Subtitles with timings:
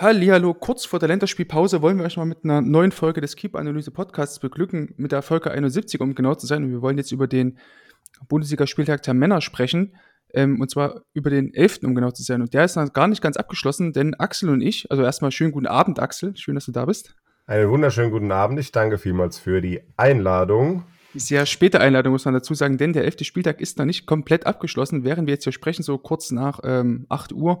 [0.00, 4.38] Hallihallo, kurz vor der Länderspielpause wollen wir euch mal mit einer neuen Folge des Keep-Analyse-Podcasts
[4.38, 6.64] beglücken, mit der Folge 71, um genau zu sein.
[6.64, 7.58] Und wir wollen jetzt über den
[8.26, 9.94] Bundesligaspieltag der Männer sprechen,
[10.32, 12.40] ähm, und zwar über den 11., um genau zu sein.
[12.40, 15.52] Und der ist noch gar nicht ganz abgeschlossen, denn Axel und ich, also erstmal schönen
[15.52, 17.14] guten Abend, Axel, schön, dass du da bist.
[17.44, 20.84] Einen wunderschönen guten Abend, ich danke vielmals für die Einladung.
[21.12, 23.26] Sehr späte Einladung, muss man dazu sagen, denn der 11.
[23.26, 27.04] Spieltag ist noch nicht komplett abgeschlossen, während wir jetzt hier sprechen, so kurz nach ähm,
[27.10, 27.60] 8 Uhr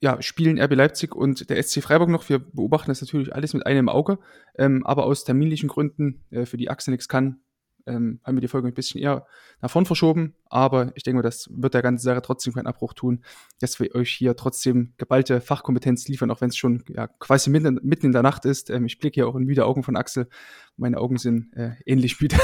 [0.00, 2.28] ja, spielen RB Leipzig und der SC Freiburg noch.
[2.28, 4.18] Wir beobachten das natürlich alles mit einem Auge,
[4.58, 7.40] ähm, aber aus terminlichen Gründen, äh, für die Axel nichts kann,
[7.86, 9.26] ähm, haben wir die Folge ein bisschen eher
[9.60, 10.34] nach vorn verschoben.
[10.46, 13.24] Aber ich denke mal, das wird der ganzen Sache trotzdem keinen Abbruch tun,
[13.60, 17.80] dass wir euch hier trotzdem geballte Fachkompetenz liefern, auch wenn es schon ja, quasi mitten,
[17.82, 18.70] mitten in der Nacht ist.
[18.70, 20.28] Ähm, ich blicke hier auch in müde Augen von Axel.
[20.76, 22.36] Meine Augen sind äh, ähnlich müde.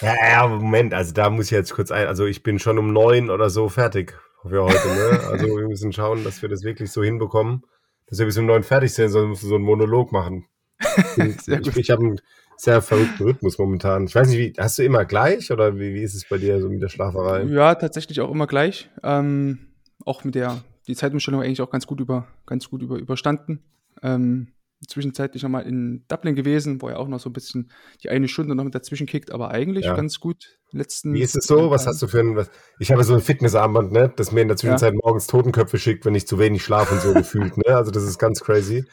[0.00, 2.92] Ja, ja, Moment, also da muss ich jetzt kurz ein, also ich bin schon um
[2.92, 4.14] neun oder so fertig
[4.48, 5.20] für heute, ne?
[5.30, 7.62] Also wir müssen schauen, dass wir das wirklich so hinbekommen,
[8.06, 10.46] dass wir bis um neun fertig sind, sonst musst du so einen Monolog machen.
[11.16, 11.76] Sehr ich gut.
[11.76, 12.20] ich habe einen
[12.56, 14.06] sehr verrückten Rhythmus momentan.
[14.06, 16.60] Ich weiß nicht, wie, hast du immer gleich oder wie, wie ist es bei dir
[16.60, 17.42] so mit der Schlaferei?
[17.44, 18.90] Ja, tatsächlich auch immer gleich.
[19.02, 19.58] Ähm,
[20.04, 23.62] auch mit der die Zeitumstellung eigentlich auch ganz gut über ganz gut über überstanden.
[24.02, 24.53] Ähm,
[24.88, 27.70] zwischenzeitlich nochmal in Dublin gewesen, wo er auch noch so ein bisschen
[28.02, 29.94] die eine Stunde noch mit dazwischen kickt, aber eigentlich Ja.
[29.94, 30.58] ganz gut.
[30.70, 31.70] Letzten Wie ist es so?
[31.70, 34.48] Was hast du für ein, was, ich habe so ein Fitnessarmband, ne, das mir in
[34.48, 37.76] der Zwischenzeit morgens Totenköpfe schickt, wenn ich zu wenig schlafe und so gefühlt, ne?
[37.76, 38.84] Also das ist ganz crazy.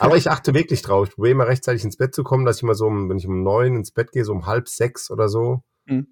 [0.00, 1.08] Aber ich achte wirklich drauf.
[1.08, 3.26] Ich probiere immer rechtzeitig ins Bett zu kommen, dass ich immer so, um, wenn ich
[3.26, 6.06] um neun ins Bett gehe, so um halb sechs oder so, Mhm.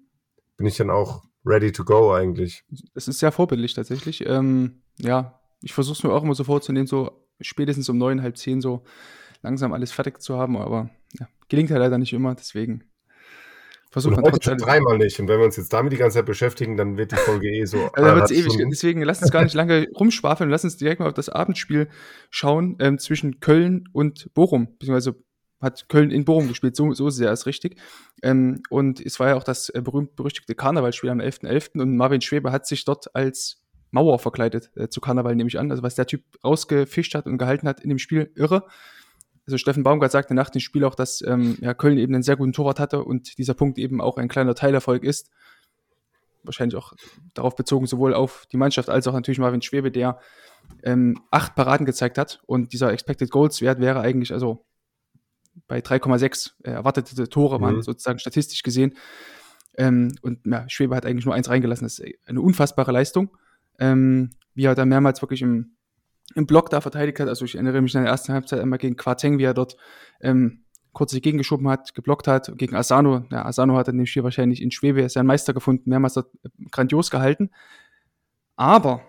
[0.55, 2.63] bin ich dann auch ready to go eigentlich.
[2.93, 4.25] Das ist sehr vorbildlich tatsächlich.
[4.25, 7.11] Ähm, ja, ich versuche es mir auch immer so vorzunehmen, so
[7.41, 8.83] spätestens um neun, halb zehn so
[9.41, 10.89] langsam alles fertig zu haben, aber
[11.19, 12.83] ja, gelingt halt leider nicht immer, deswegen
[13.89, 15.19] versucht man heute schon dreimal nicht.
[15.19, 17.65] Und wenn wir uns jetzt damit die ganze Zeit beschäftigen, dann wird die Folge eh
[17.65, 17.77] so.
[17.77, 18.53] Also da anderthalb wird's ewig.
[18.53, 18.69] Stunden.
[18.69, 20.49] Deswegen lass uns gar nicht lange rumschwafeln.
[20.49, 21.87] Lass uns direkt mal auf das Abendspiel
[22.29, 24.77] schauen ähm, zwischen Köln und Bochum.
[24.77, 25.15] Beziehungsweise
[25.59, 26.75] hat Köln in Bochum gespielt.
[26.75, 27.79] So, so sehr ist richtig.
[28.21, 31.81] Ähm, und es war ja auch das äh, berühmt-berüchtigte Karnevalspiel am 11.11.
[31.81, 35.71] Und Marvin Schwebe hat sich dort als Mauer verkleidet äh, zu Karneval, nehme ich an.
[35.71, 38.67] Also was der Typ rausgefischt hat und gehalten hat in dem Spiel, irre.
[39.47, 42.35] Also Steffen Baumgart sagte nach dem Spiel auch, dass ähm, ja, Köln eben einen sehr
[42.35, 45.29] guten Torwart hatte und dieser Punkt eben auch ein kleiner Teilerfolg ist
[46.47, 46.93] wahrscheinlich auch
[47.33, 50.19] darauf bezogen, sowohl auf die Mannschaft als auch natürlich Marvin Schwebe, der
[50.83, 52.41] ähm, acht Paraden gezeigt hat.
[52.45, 54.65] Und dieser Expected Goals Wert wäre eigentlich also
[55.67, 57.81] bei 3,6 äh, erwartete Tore waren Mhm.
[57.81, 58.95] sozusagen statistisch gesehen.
[59.77, 61.85] Ähm, und ja, Schwebe hat eigentlich nur eins reingelassen.
[61.85, 63.35] Das ist eine unfassbare Leistung.
[63.79, 65.76] Ähm, wie er da mehrmals wirklich im,
[66.35, 67.27] im Block da verteidigt hat.
[67.27, 69.77] Also ich erinnere mich an der ersten Halbzeit einmal gegen Quarteng, wie er dort
[70.21, 73.25] ähm, kurz sich gegengeschoben hat, geblockt hat, gegen Asano.
[73.31, 76.49] Ja, Asano hat in dem Spiel wahrscheinlich in Schwebe seinen Meister gefunden, mehrmals dort äh,
[76.71, 77.51] grandios gehalten.
[78.55, 79.01] Aber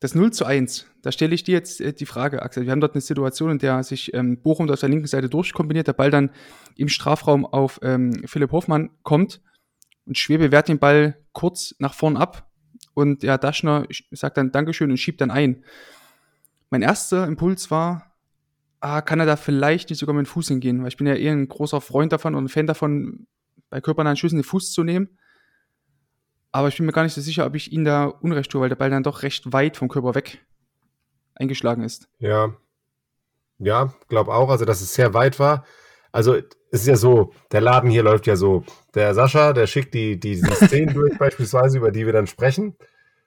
[0.00, 2.64] das 0 zu 1, da stelle ich dir jetzt äh, die Frage, Axel.
[2.64, 5.86] Wir haben dort eine Situation, in der sich ähm, Bochum auf der linken Seite durchkombiniert,
[5.86, 6.30] der Ball dann
[6.76, 9.40] im Strafraum auf ähm, Philipp Hofmann kommt
[10.06, 12.50] und Schwebe wehrt den Ball kurz nach vorn ab
[12.94, 15.64] und ja, Daschner sagt dann Dankeschön und schiebt dann ein.
[16.70, 18.14] Mein erster Impuls war,
[18.80, 20.80] ah, kann er da vielleicht nicht sogar mit dem Fuß hingehen?
[20.82, 23.26] Weil ich bin ja eher ein großer Freund davon und ein Fan davon,
[23.70, 25.18] bei körpernahen Schüssen den Fuß zu nehmen.
[26.52, 28.68] Aber ich bin mir gar nicht so sicher, ob ich ihn da unrecht tue, weil
[28.68, 30.44] der Ball dann doch recht weit vom Körper weg
[31.34, 32.08] eingeschlagen ist.
[32.18, 32.54] Ja.
[33.58, 35.64] Ja, glaube auch, also dass es sehr weit war.
[36.12, 38.64] Also es ist ja so, der Laden hier läuft ja so.
[38.94, 42.76] Der Sascha, der schickt die, die, die Szenen durch beispielsweise, über die wir dann sprechen.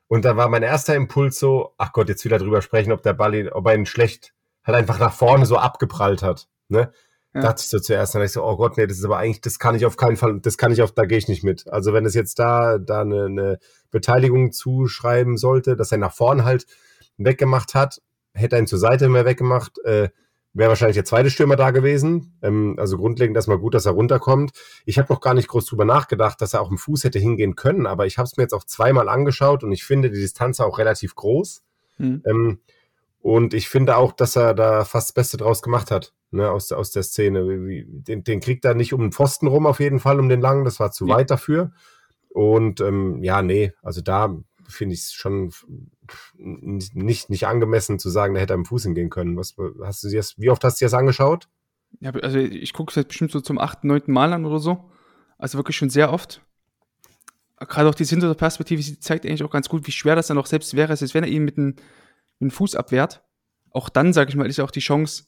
[0.08, 3.14] Und da war mein erster Impuls so, ach Gott, jetzt wieder drüber sprechen, ob der
[3.14, 4.34] Ball ihn, ob er ihn schlecht
[4.68, 6.48] halt einfach nach vorne so abgeprallt hat.
[6.68, 6.92] Ne?
[7.34, 7.42] Ja.
[7.42, 9.42] Dachte ich so zuerst, dann dachte ich so, oh Gott, nee, das ist aber eigentlich,
[9.42, 11.68] das kann ich auf keinen Fall, das kann ich auf, da gehe ich nicht mit.
[11.70, 13.60] Also wenn es jetzt da, da eine, eine
[13.90, 16.66] Beteiligung zuschreiben sollte, dass er nach vorne halt
[17.18, 18.02] weggemacht hat,
[18.34, 20.10] hätte er ihn zur Seite mehr weggemacht, äh,
[20.54, 22.38] wäre wahrscheinlich der zweite Stürmer da gewesen.
[22.42, 24.52] Ähm, also grundlegend erstmal gut, dass er runterkommt.
[24.86, 27.56] Ich habe noch gar nicht groß drüber nachgedacht, dass er auch im Fuß hätte hingehen
[27.56, 30.60] können, aber ich habe es mir jetzt auch zweimal angeschaut und ich finde die Distanz
[30.60, 31.64] auch relativ groß.
[31.98, 32.24] Hm.
[32.26, 32.60] Ähm,
[33.22, 36.72] und ich finde auch, dass er da fast das Beste draus gemacht hat, ne, aus,
[36.72, 37.44] aus der Szene.
[37.88, 40.64] Den, den kriegt er nicht um den Pfosten rum, auf jeden Fall, um den langen,
[40.64, 41.16] das war zu Ja.
[41.16, 41.72] weit dafür.
[42.30, 45.54] Und ähm, ja, nee, also da finde ich schon
[46.38, 49.38] nicht, nicht angemessen zu sagen, da hätte er im Fuß hingehen können.
[49.38, 51.48] Was hast du das, wie oft hast du dir das angeschaut?
[52.00, 54.92] Ja, also ich gucke es jetzt bestimmt so zum achten, neunten Mal an oder so.
[55.38, 56.42] Also wirklich schon sehr oft.
[57.60, 60.76] Gerade auch die Hinterperspektive zeigt eigentlich auch ganz gut, wie schwer das dann auch selbst
[60.76, 61.76] wäre, als wenn er ihn mit dem,
[62.40, 63.24] mit dem Fuß abwehrt.
[63.72, 65.26] Auch dann, sage ich mal, ist ja auch die Chance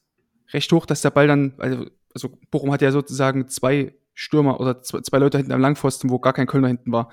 [0.52, 4.82] recht hoch, dass der Ball dann, also, also Bochum hat ja sozusagen zwei Stürmer oder
[4.82, 7.12] zwei, zwei Leute hinten am Langpfosten, wo gar kein Kölner hinten war.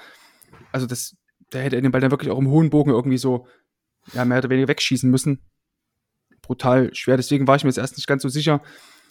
[0.73, 1.17] Also das,
[1.53, 3.47] der hätte den Ball dann wirklich auch im hohen Bogen irgendwie so,
[4.13, 5.41] ja, mehr oder weniger wegschießen müssen.
[6.43, 7.17] Brutal schwer.
[7.17, 8.63] Deswegen war ich mir jetzt erst nicht ganz so sicher,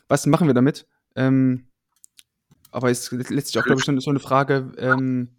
[0.08, 0.88] was machen wir damit.
[1.16, 1.68] Ähm,
[2.72, 5.36] aber es ist letztlich auch, glaube ich, so eine Frage, ähm,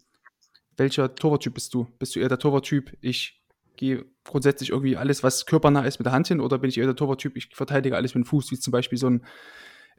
[0.75, 1.87] welcher Torwarttyp bist du?
[1.99, 3.43] Bist du eher der Torwarttyp, ich
[3.75, 6.85] gehe grundsätzlich irgendwie alles, was körpernah ist, mit der Hand hin, oder bin ich eher
[6.85, 9.25] der Torwarttyp, ich verteidige alles mit dem Fuß, wie zum Beispiel so ein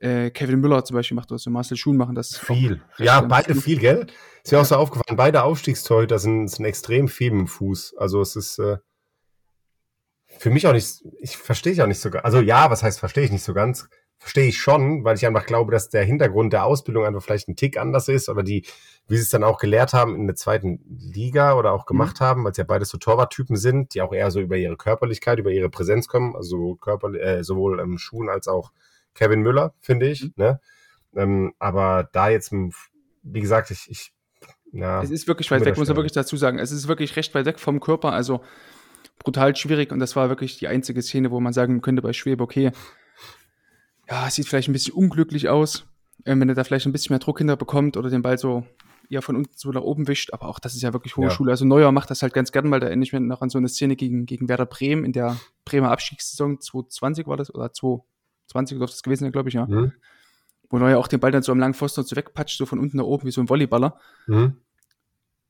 [0.01, 2.39] äh, Kevin Müller zum Beispiel macht oder so Marcel Schuhn machen das.
[2.39, 2.83] Viel.
[2.99, 4.07] Ja, beide viel, gell?
[4.43, 7.97] Ist mir auch so aufgefallen, beide Aufstiegstorhüter sind, sind extrem viel dem Fuß.
[7.99, 8.79] Also es ist äh,
[10.39, 12.25] für mich auch nicht, ich verstehe ich auch nicht so ganz.
[12.25, 13.89] Also ja, was heißt verstehe ich nicht so ganz?
[14.21, 17.57] Verstehe ich schon, weil ich einfach glaube, dass der Hintergrund der Ausbildung einfach vielleicht ein
[17.57, 18.67] Tick anders ist oder die,
[19.07, 22.25] wie sie es dann auch gelehrt haben in der zweiten Liga oder auch gemacht mhm.
[22.25, 25.39] haben, weil es ja beides so Torwarttypen sind, die auch eher so über ihre Körperlichkeit,
[25.39, 28.73] über ihre Präsenz kommen, also Körper, äh, sowohl ähm, Schuhen als auch
[29.19, 30.23] Kevin Müller, finde ich.
[30.23, 30.33] Mhm.
[30.37, 30.61] Ne?
[31.17, 34.13] Ähm, aber da jetzt, wie gesagt, ich, ich
[34.73, 36.59] ja, es ist wirklich weit weg, muss man wirklich dazu sagen.
[36.59, 38.43] Es ist wirklich recht weit weg vom Körper, also
[39.19, 42.45] brutal schwierig und das war wirklich die einzige Szene, wo man sagen könnte bei Schwebe,
[42.45, 42.71] okay,
[44.09, 45.87] ja, sieht vielleicht ein bisschen unglücklich aus,
[46.25, 48.65] äh, wenn er da vielleicht ein bisschen mehr Druck hinterbekommt oder den Ball so
[49.11, 51.31] eher von unten so nach oben wischt, aber auch das ist ja wirklich hohe ja.
[51.31, 51.51] Schule.
[51.51, 53.59] Also Neuer macht das halt ganz gern, weil da erinnere ich mich noch an so
[53.59, 57.73] eine Szene gegen, gegen Werder Bremen in der Bremer Abstiegssaison 2020 war das oder
[58.49, 59.67] 2020 dürfte das gewesen sein, glaube ich, ja.
[59.67, 59.93] Mhm.
[60.71, 62.99] Wo Neuer auch den Ball dann so am langen Pfosten so wegpatscht, so von unten
[62.99, 63.99] nach oben wie so ein Volleyballer.
[64.27, 64.57] Mhm.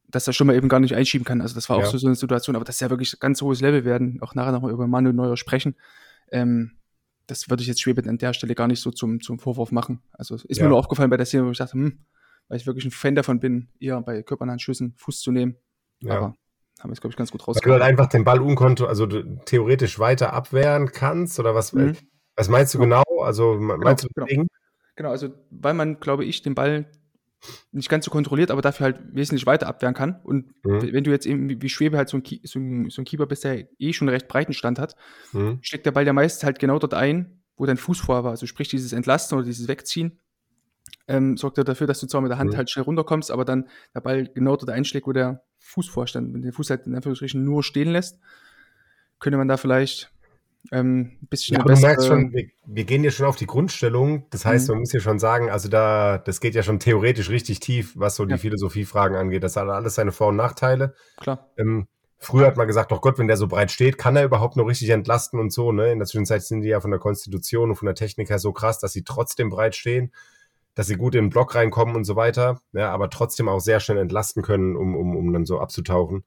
[0.09, 1.41] Dass er schon mal eben gar nicht einschieben kann.
[1.41, 1.87] Also das war auch ja.
[1.87, 4.19] so, so eine Situation, aber das ist ja wirklich ganz hohes Level werden.
[4.23, 5.75] Auch nachher nochmal über Manuel Neuer sprechen.
[6.31, 6.73] Ähm,
[7.27, 10.01] das würde ich jetzt Schwebe an der Stelle gar nicht so zum, zum Vorwurf machen.
[10.13, 10.65] Also ist ja.
[10.65, 11.99] mir nur aufgefallen bei der Szene, wo ich dachte, hm,
[12.49, 15.57] weil ich wirklich ein Fan davon bin, eher bei körpernahen Schüssen Fuß zu nehmen.
[16.01, 16.17] Ja.
[16.17, 16.35] Aber
[16.81, 17.75] haben wir es, glaube ich, ganz gut rausgekommen.
[17.75, 21.97] Weil du halt einfach den Ball unkonto, also theoretisch weiter abwehren kannst oder was, mhm.
[22.39, 23.03] Was meinst du genau?
[23.21, 24.47] Also meinst genau, du genau.
[24.95, 26.87] genau, also weil man, glaube ich, den Ball
[27.73, 30.21] nicht ganz so kontrolliert, aber dafür halt wesentlich weiter abwehren kann.
[30.23, 30.93] Und mhm.
[30.93, 33.45] wenn du jetzt eben wie Schwebe halt so ein, so ein, so ein Keeper bist,
[33.45, 34.95] der eh schon einen recht breiten Stand hat,
[35.33, 35.59] mhm.
[35.63, 38.31] steckt der Ball ja meist halt genau dort ein, wo dein Fuß vorher war.
[38.31, 40.21] Also sprich dieses Entlasten oder dieses Wegziehen
[41.09, 42.57] ähm, sorgt er dafür, dass du zwar mit der Hand mhm.
[42.57, 46.33] halt schnell runterkommst, aber dann der Ball genau dort einschlägt, wo der Fuß vorstand.
[46.35, 48.21] Wenn der Fuß halt in Anführungsstrichen nur stehen lässt,
[49.19, 50.13] könnte man da vielleicht
[50.73, 51.55] ähm, ein bisschen.
[51.55, 54.27] Ja, aber du merkst schon, wir, wir, gehen ja schon auf die Grundstellung.
[54.31, 54.75] Das heißt, mhm.
[54.75, 58.17] man muss ja schon sagen, also da, das geht ja schon theoretisch richtig tief, was
[58.17, 58.39] so die ja.
[58.39, 59.43] Philosophiefragen angeht.
[59.43, 60.95] Das hat alles seine Vor- und Nachteile.
[61.17, 61.51] Klar.
[61.57, 61.87] Ähm,
[62.19, 64.67] früher hat man gesagt, doch Gott, wenn der so breit steht, kann er überhaupt noch
[64.67, 65.73] richtig entlasten und so.
[65.73, 65.93] Ne?
[65.93, 68.53] In der Zwischenzeit sind die ja von der Konstitution und von der Technik her so
[68.53, 70.13] krass, dass sie trotzdem breit stehen,
[70.75, 73.81] dass sie gut in den Block reinkommen und so weiter, ja, aber trotzdem auch sehr
[73.81, 76.25] schnell entlasten können, um, um, um dann so abzutauchen.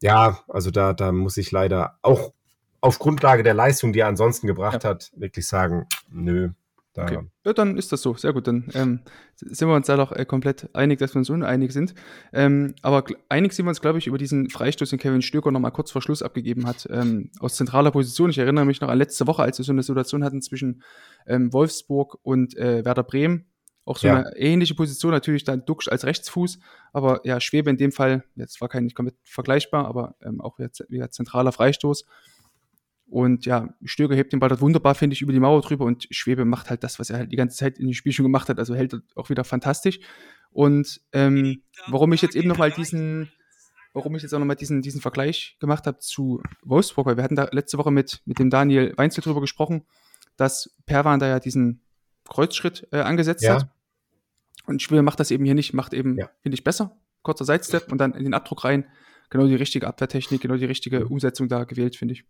[0.00, 2.32] Ja, also da, da muss ich leider auch
[2.80, 4.90] auf Grundlage der Leistung, die er ansonsten gebracht ja.
[4.90, 6.50] hat, wirklich sagen, nö.
[6.96, 7.02] Da.
[7.02, 7.18] Okay.
[7.44, 8.14] Ja, dann ist das so.
[8.14, 8.46] Sehr gut.
[8.46, 9.00] Dann ähm,
[9.34, 11.94] sind wir uns da doch äh, komplett einig, dass wir uns uneinig sind.
[12.32, 15.72] Ähm, aber einig sind wir uns, glaube ich, über diesen Freistoß, den Kevin Stöger nochmal
[15.72, 18.30] kurz vor Schluss abgegeben hat, ähm, aus zentraler Position.
[18.30, 20.82] Ich erinnere mich noch an letzte Woche, als wir so eine Situation hatten zwischen
[21.26, 23.44] ähm, Wolfsburg und äh, Werder Bremen.
[23.84, 24.16] Auch so ja.
[24.16, 26.58] eine ähnliche Position, natürlich dann Duxch als Rechtsfuß,
[26.92, 30.58] aber ja, Schwebe in dem Fall, jetzt war kein nicht komplett vergleichbar, aber ähm, auch
[30.58, 32.04] wieder, wieder zentraler Freistoß.
[33.08, 36.08] Und ja, Stöger hebt den Ball dort wunderbar, finde ich, über die Mauer drüber und
[36.10, 38.48] Schwebe macht halt das, was er halt die ganze Zeit in dem Spiel schon gemacht
[38.48, 40.00] hat, also hält auch wieder fantastisch.
[40.50, 43.30] Und ähm, warum ich jetzt eben nochmal diesen,
[43.92, 47.36] warum ich jetzt auch nochmal diesen, diesen Vergleich gemacht habe zu Wolfsburg, weil wir hatten
[47.36, 49.84] da letzte Woche mit, mit dem Daniel Weinzel drüber gesprochen,
[50.36, 51.82] dass Perwan da ja diesen
[52.24, 53.54] Kreuzschritt äh, angesetzt ja.
[53.54, 53.68] hat.
[54.66, 56.28] Und Schwebe macht das eben hier nicht, macht eben, ja.
[56.42, 56.96] finde ich, besser.
[57.22, 58.86] Kurzer Sidestep und dann in den Abdruck rein.
[59.30, 61.12] Genau die richtige Abwehrtechnik, genau die richtige mhm.
[61.12, 62.24] Umsetzung da gewählt, finde ich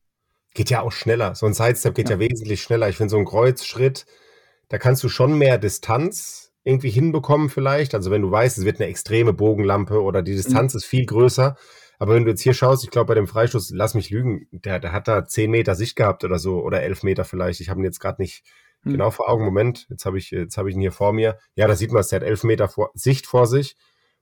[0.55, 1.35] geht ja auch schneller.
[1.35, 2.89] So ein Sidestep geht ja, ja wesentlich schneller.
[2.89, 4.07] Ich finde, so ein Kreuzschritt,
[4.69, 7.95] da kannst du schon mehr Distanz irgendwie hinbekommen vielleicht.
[7.95, 10.79] Also wenn du weißt, es wird eine extreme Bogenlampe oder die Distanz mhm.
[10.79, 11.57] ist viel größer.
[11.99, 14.81] Aber wenn du jetzt hier schaust, ich glaube bei dem Freistoß, lass mich lügen, der,
[14.81, 17.61] der hat da zehn Meter Sicht gehabt oder so oder elf Meter vielleicht.
[17.61, 18.45] Ich habe ihn jetzt gerade nicht
[18.83, 18.93] mhm.
[18.93, 19.45] genau vor Augen.
[19.45, 21.39] Moment, jetzt habe ich, jetzt habe ich ihn hier vor mir.
[21.55, 23.77] Ja, da sieht man es, der hat elf Meter vor, Sicht vor sich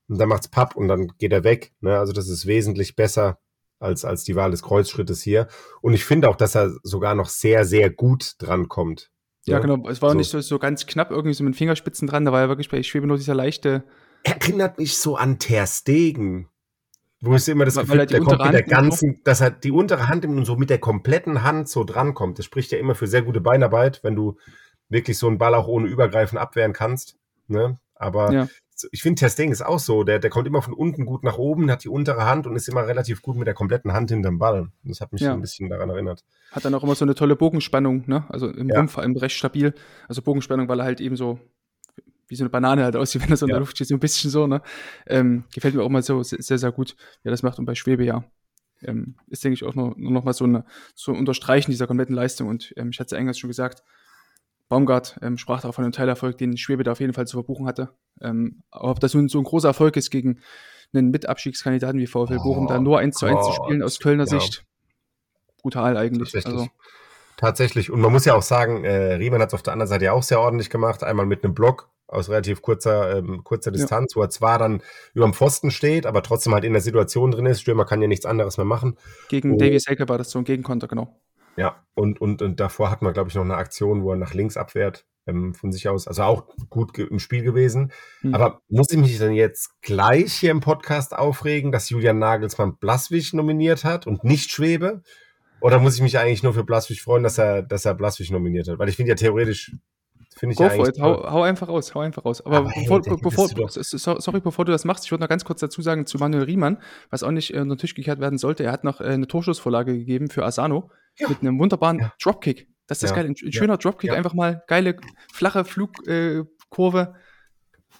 [0.08, 1.72] und dann macht's Papp und dann geht er weg.
[1.80, 1.98] Ne?
[1.98, 3.38] Also das ist wesentlich besser
[3.84, 5.46] als, als die Wahl des Kreuzschrittes hier.
[5.80, 9.10] Und ich finde auch, dass er sogar noch sehr, sehr gut dran kommt.
[9.46, 9.88] Ja, ja genau.
[9.88, 10.16] Es war so.
[10.16, 12.24] nicht so, so ganz knapp irgendwie so mit Fingerspitzen dran.
[12.24, 13.84] Da war ja wirklich bei Schwebe nur dieser leichte.
[14.22, 16.48] Erinnert mich so an Ter Stegen.
[17.20, 20.08] Wo ist immer das Gefühl, er der kommt mit der ganzen, dass er die untere
[20.08, 22.38] Hand und so mit der kompletten Hand so drankommt.
[22.38, 24.36] Das spricht ja immer für sehr gute Beinarbeit, wenn du
[24.90, 27.16] wirklich so einen Ball auch ohne Übergreifen abwehren kannst.
[27.46, 27.78] Ne?
[27.94, 28.48] Aber Ja.
[28.92, 30.02] Ich finde, Testing ist auch so.
[30.04, 32.68] Der, der kommt immer von unten gut nach oben, hat die untere Hand und ist
[32.68, 34.70] immer relativ gut mit der kompletten Hand hinterm Ball.
[34.82, 35.32] Das hat mich Ja.
[35.32, 36.24] ein bisschen daran erinnert.
[36.50, 38.24] Hat dann auch immer so eine tolle Bogenspannung, ne?
[38.30, 38.76] Also im Ja.
[38.78, 39.74] Rumpf vor allem recht stabil.
[40.08, 41.38] Also Bogenspannung, weil er halt eben so
[42.26, 43.54] wie so eine Banane halt aussieht, wenn er so in Ja.
[43.56, 44.62] der Luft steht, so ein bisschen so, ne?
[45.06, 47.58] Ähm, gefällt mir auch mal so se- sehr, sehr gut, wie er das macht.
[47.58, 48.24] Und bei Schwebe, ja,
[48.82, 50.64] ähm, ist, denke ich, auch nur, nur noch mal so, eine,
[50.94, 52.48] so ein Unterstreichen dieser kompletten Leistung.
[52.48, 53.82] Und ähm, ich hatte es ja eingangs schon gesagt,
[54.68, 57.66] Baumgart ähm, sprach da von einem Teilerfolg, den Schwebe da auf jeden Fall zu verbuchen
[57.66, 57.90] hatte.
[58.20, 60.40] Ähm, ob das nun so ein großer Erfolg ist gegen
[60.92, 64.40] einen Mitabstiegskandidaten wie VfL Bochum, da nur 1 zu 1 zu spielen aus Kölner Ja.
[64.40, 64.64] Sicht,
[65.62, 66.32] brutal eigentlich.
[66.32, 66.54] Tatsächlich.
[66.60, 66.68] Also,
[67.36, 67.90] Tatsächlich.
[67.90, 70.12] Und man muss ja auch sagen, äh, Riemann hat es auf der anderen Seite ja
[70.12, 71.02] auch sehr ordentlich gemacht.
[71.02, 73.76] Einmal mit einem Block aus relativ kurzer, ähm, kurzer Ja.
[73.76, 74.82] Distanz, wo er zwar dann
[75.14, 77.60] über dem Pfosten steht, aber trotzdem halt in der Situation drin ist.
[77.60, 78.96] Stürmer kann ja nichts anderes mehr machen.
[79.28, 79.56] gegen Oh.
[79.56, 81.20] Davy Selke war das so ein Gegenkonter, genau.
[81.56, 84.34] Ja, und, und, und davor hat man, glaube ich, noch eine Aktion, wo er nach
[84.34, 86.08] links abwehrt ähm, von sich aus.
[86.08, 87.92] Also auch gut im Spiel gewesen.
[88.20, 88.34] Hm.
[88.34, 93.32] Aber muss ich mich dann jetzt gleich hier im Podcast aufregen, dass Julian Nagelsmann Blaswig
[93.32, 95.02] nominiert hat und nicht Schwebe?
[95.60, 98.68] Oder muss ich mich eigentlich nur für Blaswig freuen, dass er, dass er Blaswig nominiert
[98.68, 98.78] hat?
[98.78, 99.72] Weil ich finde ja theoretisch,
[100.36, 102.44] finde ich Go ja for it, hau, hau einfach raus, hau einfach raus.
[102.44, 105.28] Aber, Aber hey, bevor, hättest bevor, so- sorry, bevor du das machst, ich würde noch
[105.28, 106.78] ganz kurz dazu sagen zu Manuel Riemann,
[107.10, 108.64] was auch nicht äh, unter den Tisch gekehrt werden sollte.
[108.64, 111.28] Er hat noch äh, eine Torschussvorlage gegeben für Asano Ja.
[111.28, 112.12] mit einem wunderbaren Ja.
[112.22, 112.68] Dropkick.
[112.86, 113.16] Das ist das Ja.
[113.16, 113.26] geil.
[113.26, 114.96] Ein, ein schöner Dropkick, einfach mal geile,
[115.32, 117.14] flache Flugkurve.
[117.14, 117.18] Äh.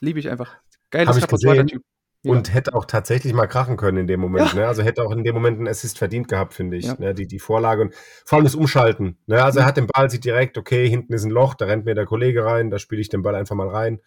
[0.00, 0.56] Liebe ich einfach.
[0.90, 1.66] Geiles Repertoire, der.
[1.66, 1.82] Typ.
[2.24, 2.32] Ja.
[2.32, 4.54] Und hätte auch tatsächlich mal krachen können in dem Moment.
[4.54, 4.66] Ne?
[4.66, 6.86] Also hätte auch in dem Moment einen Assist verdient gehabt, finde ich.
[6.86, 6.96] Ja.
[6.98, 7.14] Ne?
[7.14, 9.18] Die, die Vorlage und vor allem das Umschalten.
[9.26, 9.44] Ne?
[9.44, 9.62] Also Mhm.
[9.62, 12.06] er hat den Ball, sieht direkt, okay, hinten ist ein Loch, da rennt mir der
[12.06, 14.00] Kollege rein, da spiele ich den Ball einfach mal rein.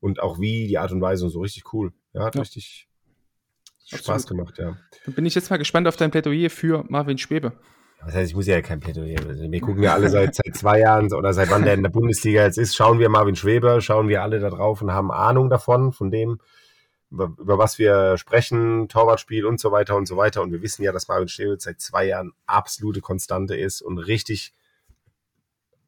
[0.00, 1.92] Und auch wie, die Art und Weise und so richtig cool.
[2.12, 2.42] Ja, hat Ja.
[2.42, 2.88] richtig
[3.86, 4.28] Spaß Absolut.
[4.28, 4.76] gemacht, ja.
[5.04, 7.52] Dann bin ich jetzt mal gespannt auf dein Plädoyer für Marvin Schwebe.
[8.04, 9.18] Das heißt, ich muss ja kein Plädoyer.
[9.50, 12.42] Wir gucken ja alle seit, seit zwei Jahren oder seit wann der in der Bundesliga
[12.44, 15.92] jetzt ist, schauen wir Marvin Schweber, schauen wir alle da drauf und haben Ahnung davon,
[15.92, 16.38] von dem,
[17.14, 20.42] über, über was wir sprechen, Torwartspiel und so weiter und so weiter.
[20.42, 24.52] Und wir wissen ja, dass Marvin Schweber seit zwei Jahren absolute Konstante ist und richtig,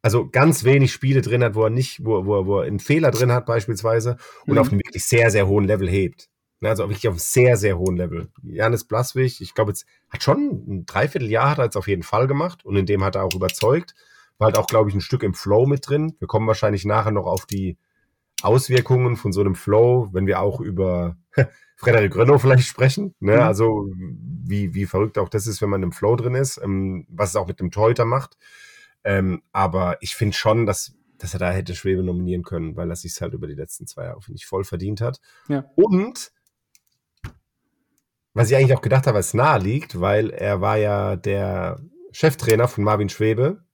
[0.02, 3.10] also ganz wenig Spiele drin hat, wo er nicht, wo, wo, wo er einen Fehler
[3.10, 4.16] drin hat beispielsweise
[4.46, 4.58] und Mhm.
[4.58, 6.28] auf einem wirklich sehr, sehr hohen Level hebt.
[6.60, 8.28] Ne, Also wirklich auf einem sehr, sehr hohen Level.
[8.42, 12.28] Janis Blaswig, ich glaube, jetzt hat schon ein Dreivierteljahr hat er jetzt auf jeden Fall
[12.28, 13.94] gemacht und in dem hat er auch überzeugt.
[14.38, 16.14] War halt auch, glaube ich, ein Stück im Flow mit drin.
[16.18, 17.76] Wir kommen wahrscheinlich nachher noch auf die
[18.42, 21.16] Auswirkungen von so einem Flow, wenn wir auch über
[21.76, 23.14] Frederik Renault vielleicht sprechen.
[23.20, 23.36] Ne?
[23.36, 23.42] Mhm.
[23.42, 27.30] Also wie, wie verrückt auch das ist, wenn man im Flow drin ist, ähm, was
[27.30, 28.36] es auch mit dem Torhüter macht.
[29.04, 32.96] Ähm, aber ich finde schon, dass, dass er da hätte Schwebe nominieren können, weil er
[32.96, 35.20] sich halt über die letzten zwei Jahre, finde ich, voll verdient hat.
[35.48, 35.64] Ja.
[35.76, 36.32] Und
[38.34, 41.80] was ich eigentlich auch gedacht habe, was nahe liegt, weil er war ja der
[42.12, 43.64] Cheftrainer von Marvin Schwebe,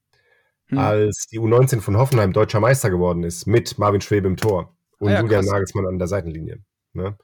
[0.73, 0.79] Hm.
[0.79, 5.09] als die U19 von Hoffenheim deutscher Meister geworden ist, mit Marvin Schwebe im Tor und
[5.11, 5.53] Ah ja, Julian krass.
[5.53, 6.63] Nagelsmann an der Seitenlinie.
[6.95, 7.17] Ne?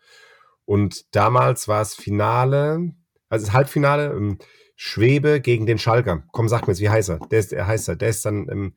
[0.65, 2.93] Und damals war es Finale,
[3.31, 4.39] also das Halbfinale, ähm,
[4.77, 6.25] Schwebe gegen den Schalker.
[6.31, 7.19] Komm, sag mir jetzt, wie heißt er?
[7.31, 7.97] Der ist, der heißt er.
[7.97, 8.75] Der ist dann ähm,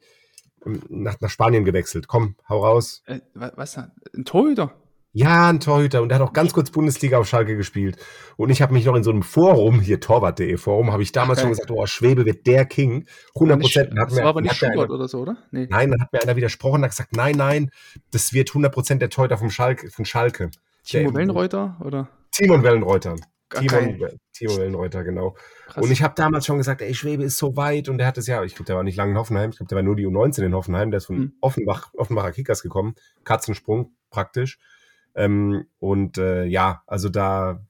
[0.90, 2.08] nach, nach Spanien gewechselt.
[2.08, 3.04] Komm, hau raus.
[3.06, 3.74] Äh, wa- was?
[3.74, 3.92] da?
[4.16, 4.74] Ein Torhüter?
[5.14, 6.02] Ja, ein Torhüter.
[6.02, 7.98] Und der hat auch ganz kurz Bundesliga auf Schalke gespielt.
[8.38, 11.42] Und ich habe mich noch in so einem Forum, hier torwart.de Forum, habe ich damals
[11.42, 13.06] schon gesagt, oh, Schwebe wird der King.
[13.36, 13.90] 100 Prozent.
[13.94, 15.38] Das war aber nicht Schubert oder so, oder?
[15.52, 15.68] Nee.
[15.70, 17.72] Nein, dann hat mir einer widersprochen, hat gesagt, nein, nein,
[18.12, 20.50] das wird 100 Prozent der Torhüter vom Schalke, von Schalke.
[20.84, 21.78] Timo Wellenreuter?
[21.84, 22.08] Oder?
[22.32, 23.16] Timon Wellenreuter.
[23.54, 24.18] Ah, Timon, geil.
[24.32, 25.36] Timo Wellenreuter, genau.
[25.68, 25.84] Krass.
[25.84, 28.28] Und ich habe damals schon gesagt, ey, Schwebe ist so weit und der hat es
[28.28, 30.08] ja, ich glaube, der war nicht lange in Hoffenheim, ich glaube, der war nur die
[30.08, 31.34] U19 in Hoffenheim, der ist von Mhm.
[31.42, 34.58] Offenbach, Offenbacher Kickers gekommen, Katzensprung praktisch.
[35.16, 37.62] Ähm, und äh, ja, also da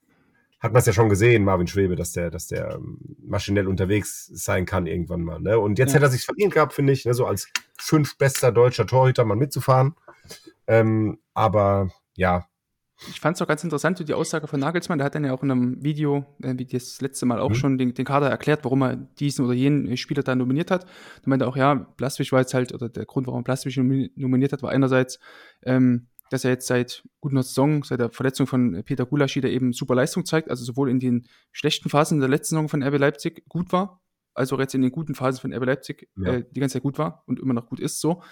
[0.59, 4.27] hat man es ja schon gesehen, Marvin Schwebe, dass der, dass der ähm, maschinell unterwegs
[4.27, 5.39] sein kann irgendwann mal.
[5.39, 5.57] Ne?
[5.57, 5.95] Und jetzt Ja.
[5.95, 7.13] hätte er sich verdient gehabt, finde ich, ne?
[7.15, 7.47] so als
[7.79, 9.95] fünf bester deutscher Torhüter mal mitzufahren.
[10.67, 12.45] Ähm, aber ja,
[13.09, 15.33] Ich fand es auch ganz interessant, so die Aussage von Nagelsmann, der hat dann ja
[15.33, 17.55] auch in einem Video, äh, wie das letzte Mal auch Mhm.
[17.55, 20.83] schon, den, den Kader erklärt, warum er diesen oder jenen Spieler da nominiert hat.
[20.83, 20.89] Da
[21.25, 24.53] meinte er auch, ja, Blaswig war jetzt halt, oder der Grund, warum Blaswig nomi- nominiert
[24.53, 25.19] hat, war einerseits,
[25.63, 29.41] ähm, dass er jetzt seit gut einer Saison, seit der Verletzung von äh, Peter Gulaschi,
[29.41, 32.81] der eben super Leistung zeigt, also sowohl in den schlechten Phasen der letzten Saison von
[32.81, 34.01] RB Leipzig gut war,
[34.33, 36.35] als auch jetzt in den guten Phasen von RB Leipzig Ja.
[36.35, 38.23] äh, die ganze Zeit gut war und immer noch gut ist so.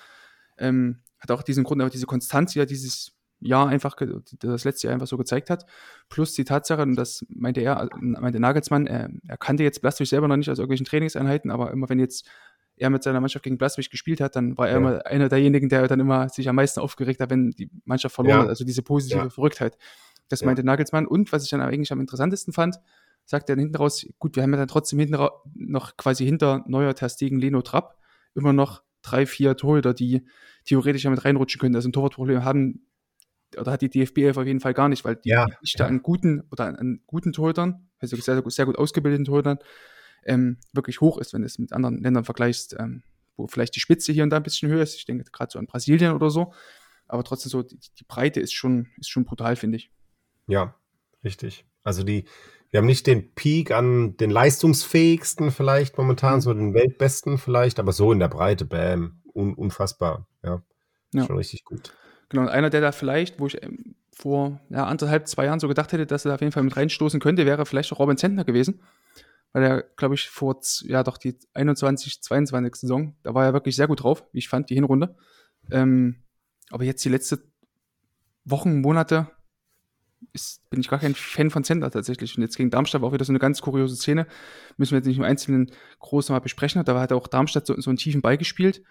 [0.57, 3.97] Ähm, hat auch diesen Grund, aber diese Konstanz, die er dieses Jahr einfach,
[4.39, 5.65] das letzte Jahr einfach so gezeigt hat.
[6.07, 10.07] Plus die Tatsache, und das meinte er, äh, meinte Nagelsmann, er, er kannte jetzt Blaswig
[10.07, 12.25] selber noch nicht aus irgendwelchen Trainingseinheiten, aber immer wenn jetzt
[12.79, 14.77] er mit seiner Mannschaft gegen Blaswig gespielt hat, dann war er Ja.
[14.79, 18.37] immer einer derjenigen, der dann immer sich am meisten aufgeregt hat, wenn die Mannschaft verloren
[18.37, 18.41] Ja.
[18.43, 19.29] hat, also diese positive Ja.
[19.29, 19.77] Verrücktheit.
[20.29, 20.45] Das Ja.
[20.47, 21.05] meinte Nagelsmann.
[21.07, 22.77] Und was ich dann eigentlich am interessantesten fand,
[23.25, 25.17] sagt er dann hinten raus, gut, wir haben ja dann trotzdem hinten
[25.55, 27.97] noch quasi hinter Neuer, Ter Stegen, Leno, Trapp
[28.35, 30.25] immer noch drei, vier Torhüter, die
[30.65, 31.75] theoretisch ja mit reinrutschen können.
[31.75, 32.85] Also ein Torwartproblem haben,
[33.57, 36.43] oder hat die DFB auf jeden Fall gar nicht, weil die Ja, Dichte an guten
[36.51, 39.57] oder an, an guten Torhütern, also sehr, sehr gut ausgebildeten Torhütern,
[40.25, 43.03] ähm, wirklich hoch ist, wenn du es mit anderen Ländern vergleichst, ähm,
[43.37, 44.95] wo vielleicht die Spitze hier und da ein bisschen höher ist.
[44.95, 46.53] Ich denke gerade so an Brasilien oder so.
[47.07, 49.91] Aber trotzdem so, die, die Breite ist schon, ist schon brutal, finde ich.
[50.47, 50.75] Ja,
[51.23, 51.65] richtig.
[51.83, 52.25] Also die,
[52.69, 56.41] wir haben nicht den Peak an den leistungsfähigsten vielleicht momentan, Mhm.
[56.41, 60.27] so den weltbesten vielleicht, aber so in der Breite, bam, un, unfassbar.
[60.43, 60.61] Ja,
[61.13, 61.25] Ja.
[61.25, 61.93] schon richtig gut.
[62.29, 65.67] Genau, und einer, der da vielleicht, wo ich ähm, vor ja, anderthalb, zwei Jahren so
[65.67, 68.17] gedacht hätte, dass er da auf jeden Fall mit reinstoßen könnte, wäre vielleicht auch Robin
[68.17, 68.81] Zentner gewesen.
[69.51, 73.75] Weil er, glaube ich, vor, ja doch, die 21, 22 Saison, da war er wirklich
[73.75, 75.15] sehr gut drauf, wie ich fand, die Hinrunde.
[75.71, 76.23] Ähm,
[76.69, 77.39] aber jetzt die letzten
[78.45, 79.27] Wochen, Monate
[80.33, 82.35] ist, bin ich gar kein Fan von Zentner tatsächlich.
[82.37, 84.27] Und jetzt gegen Darmstadt war auch wieder so eine ganz kuriose Szene.
[84.77, 86.83] Müssen wir jetzt nicht im Einzelnen groß mal besprechen.
[86.83, 88.83] Da hat auch Darmstadt so, so einen tiefen Ball gespielt.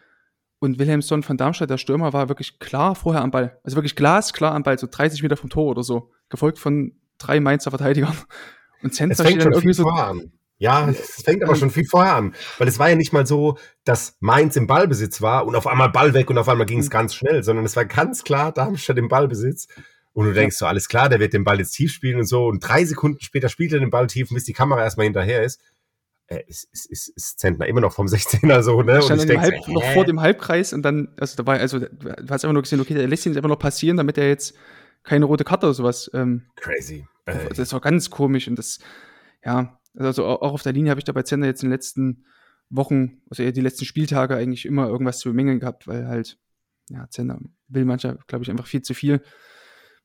[0.61, 3.61] Und Wilhelmsson von Darmstadt, der Stürmer, war wirklich klar vorher am Ball.
[3.63, 6.11] Also wirklich glasklar am Ball, so 30 Meter vom Tor oder so.
[6.31, 8.17] Gefolgt von drei Mainzer Verteidigern.
[8.83, 9.89] Und fängt steht dann irgendwie so.
[9.89, 10.33] an.
[10.59, 12.35] Ja, es fängt aber schon viel vorher an.
[12.59, 15.91] Weil es war ja nicht mal so, dass Mainz im Ballbesitz war und auf einmal
[15.91, 18.99] Ball weg und auf einmal ging es ganz schnell, sondern es war ganz klar Darmstadt
[18.99, 19.69] im Ballbesitz.
[20.13, 22.47] Und du denkst so, alles klar, der wird den Ball jetzt tief spielen und so.
[22.47, 25.61] Und drei Sekunden später spielt er den Ball tief, bis die Kamera erstmal hinterher ist.
[26.27, 29.03] Äh, ist, ist, ist, ist Zentner immer noch vom 16er so, ne?
[29.03, 31.79] Und ich denk Halb, so, noch vor dem Halbkreis und dann, also da war, also
[31.79, 31.89] du
[32.29, 34.55] hast einfach nur gesehen, okay, der lässt ihn jetzt einfach noch passieren, damit er jetzt
[35.05, 36.11] keine rote Karte oder sowas.
[36.13, 37.07] Ähm, Crazy.
[37.25, 38.81] Äh, das war ganz komisch und das,
[39.45, 42.25] ja, also auch auf der Linie habe ich da bei Zender jetzt in den letzten
[42.71, 46.39] Wochen, also eher die letzten Spieltage eigentlich immer irgendwas zu bemängeln gehabt, weil halt,
[46.91, 47.39] ja, Zender
[47.69, 49.23] will manchmal, glaube ich, einfach viel zu viel,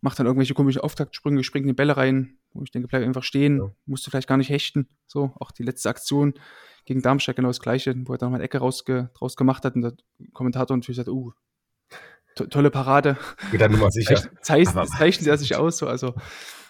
[0.02, 3.24] macht dann irgendwelche komischen Auftaktsprünge, springt in die Bälle rein, wo ich denke, bleib einfach
[3.24, 3.72] stehen, Ja.
[3.86, 6.34] musst du vielleicht gar nicht hechten, so, auch die letzte Aktion
[6.86, 9.76] gegen Darmstadt genau das gleiche, wo er dann mal eine Ecke rausge draus gemacht hat
[9.76, 9.94] und der
[10.34, 11.32] Kommentator natürlich sagt, uh,
[12.36, 13.18] to tolle Parade,
[13.52, 14.22] wieder Nummer sicher.
[14.42, 16.16] zeichnen, zeichnen sie sich aus, so, also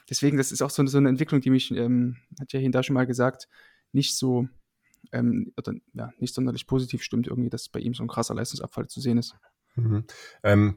[0.10, 2.72] deswegen, das ist auch so, eine- so eine Entwicklung, die mich, ähm, hat ja hier
[2.72, 3.48] da schon mal gesagt,
[3.92, 4.48] nicht so,
[5.12, 8.88] ähm, oder, ja, nicht sonderlich positiv stimmt irgendwie, dass bei ihm so ein krasser Leistungsabfall
[8.88, 9.36] zu sehen ist.
[9.76, 10.06] Mhm.
[10.44, 10.76] Ähm,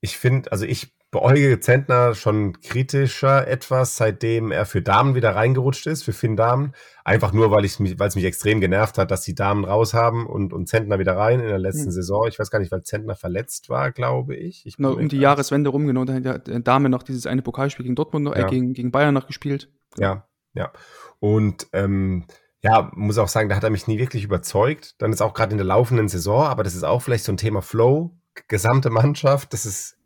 [0.00, 5.86] ich finde, also ich beäuge Zentner schon kritischer etwas, seitdem er für Damen wieder reingerutscht
[5.86, 6.72] ist, für Finn Damen.
[7.04, 10.26] Einfach nur, weil ich mich, es mich extrem genervt hat, dass die Damen raus haben
[10.26, 11.92] und, und Zentner wieder rein in der letzten Mhm.
[11.92, 12.26] Saison.
[12.28, 14.66] Ich weiß gar nicht, weil Zentner verletzt war, glaube ich.
[14.66, 17.84] ich mir um die Jahreswende rum, genau, da hat der Dame noch dieses eine Pokalspiel
[17.84, 18.46] gegen Dortmund, noch, Ja.
[18.46, 19.70] äh, gegen, gegen Bayern noch gespielt.
[19.96, 20.70] Ja, ja.
[21.18, 22.26] Und ähm,
[22.60, 24.96] ja, muss auch sagen, da hat er mich nie wirklich überzeugt.
[24.98, 27.36] Dann ist auch gerade in der laufenden Saison, aber das ist auch vielleicht so ein
[27.38, 28.10] Thema Flow,
[28.48, 29.52] gesamte Mannschaft.
[29.54, 29.96] Das ist,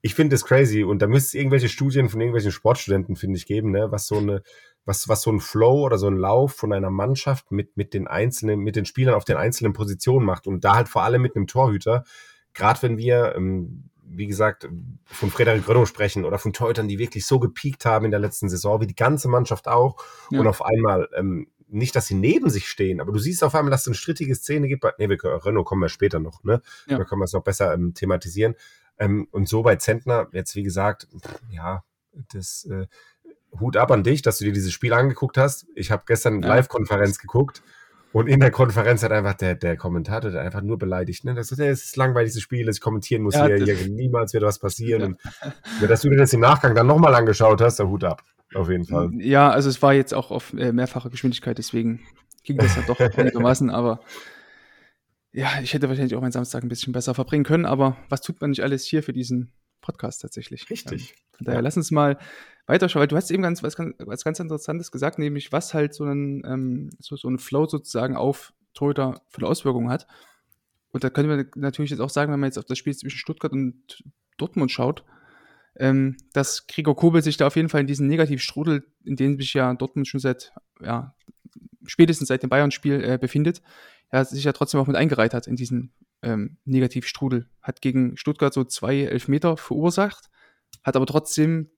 [0.00, 0.84] ich finde das crazy.
[0.84, 3.90] Und da müsste es irgendwelche Studien von irgendwelchen Sportstudenten, finde ich, geben, ne?
[3.90, 4.42] was so eine,
[4.84, 8.06] was, was so ein Flow oder so ein Lauf von einer Mannschaft mit, mit den
[8.06, 10.46] einzelnen, mit den Spielern auf den einzelnen Positionen macht.
[10.46, 12.04] Und da halt vor allem mit einem Torhüter.
[12.54, 14.68] Gerade wenn wir, ähm, wie gesagt,
[15.04, 18.48] von Frederik Rönno sprechen oder von Torhütern, die wirklich so gepiekt haben in der letzten
[18.48, 19.96] Saison, wie die ganze Mannschaft auch.
[20.30, 20.40] Ja.
[20.40, 23.70] Und auf einmal, ähm, nicht, dass sie neben sich stehen, aber du siehst auf einmal,
[23.70, 24.84] dass es eine strittige Szene gibt.
[24.98, 26.62] Nee, wir, Renault kommen wir später noch, ne?
[26.86, 26.96] Ja.
[26.96, 28.54] Da können wir es noch besser ähm, thematisieren.
[28.98, 31.08] Ähm, und so bei Zentner, jetzt wie gesagt,
[31.50, 31.84] ja,
[32.32, 32.86] das äh,
[33.60, 35.66] Hut ab an dich, dass du dir dieses Spiel angeguckt hast.
[35.74, 36.54] Ich habe gestern eine Ja.
[36.56, 37.62] Live-Konferenz geguckt
[38.12, 41.24] und in der Konferenz hat einfach der, der Kommentator der einfach nur beleidigt.
[41.24, 41.34] Ne?
[41.34, 44.32] Das, es ist langweilig, dieses Spiel, das ich kommentieren muss Ja, hier, das- hier, niemals
[44.34, 45.00] wird was passieren.
[45.00, 45.06] Ja.
[45.06, 45.18] Und
[45.82, 48.22] ja, dass du dir das im Nachgang dann nochmal angeschaut hast, der Hut ab.
[48.54, 49.10] Auf jeden Fall.
[49.18, 52.00] Ja, also es war jetzt auch auf äh, mehrfache Geschwindigkeit, deswegen
[52.44, 54.00] ging das ja doch einigermaßen, aber
[55.38, 58.40] ja, ich hätte wahrscheinlich auch meinen Samstag ein bisschen besser verbringen können, aber was tut
[58.40, 60.68] man nicht alles hier für diesen Podcast tatsächlich?
[60.68, 61.10] Richtig.
[61.10, 61.62] Ähm, von daher Ja.
[61.62, 62.18] lass uns mal
[62.66, 65.94] weiterschauen, weil du hast eben ganz was, ganz was ganz Interessantes gesagt, nämlich was halt
[65.94, 70.06] so einen ähm, so, so ein Flow sozusagen auf Torhüter für eine Auswirkung hat.
[70.90, 73.18] Und da können wir natürlich jetzt auch sagen, wenn man jetzt auf das Spiel zwischen
[73.18, 74.02] Stuttgart und
[74.38, 75.04] Dortmund schaut,
[75.76, 79.54] ähm, dass Gregor Kobel sich da auf jeden Fall in diesen Negativstrudel, in dem sich
[79.54, 81.14] ja Dortmund schon seit, ja,
[81.86, 83.62] spätestens seit dem Bayern-Spiel äh, befindet,
[84.12, 85.92] ja, sich ja trotzdem auch mit eingereiht hat in diesen
[86.22, 87.48] ähm, Negativstrudel.
[87.62, 90.28] Hat gegen Stuttgart so zwei Elfmeter verursacht,
[90.82, 91.70] hat aber trotzdem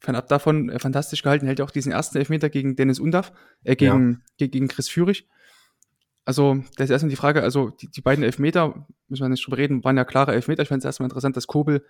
[0.00, 3.32] fernab davon äh, fantastisch gehalten, hält ja auch diesen ersten Elfmeter gegen Dennis Undaff,
[3.64, 5.28] äh, gegen, ge gegen Chris Führig.
[6.24, 9.58] Also, das ist erstmal die Frage, also die, die beiden Elfmeter, müssen wir nicht drüber
[9.58, 10.62] reden, waren ja klare Elfmeter.
[10.62, 11.84] Ich fand es erstmal interessant, dass Kobel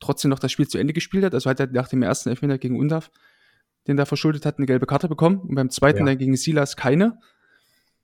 [0.00, 1.34] trotzdem noch das Spiel zu Ende gespielt hat.
[1.34, 3.10] Also hat er nach dem ersten Elfmeter gegen Undav,
[3.88, 6.04] den er verschuldet hat, eine gelbe Karte bekommen und beim zweiten Ja.
[6.04, 7.18] dann gegen Silas keine.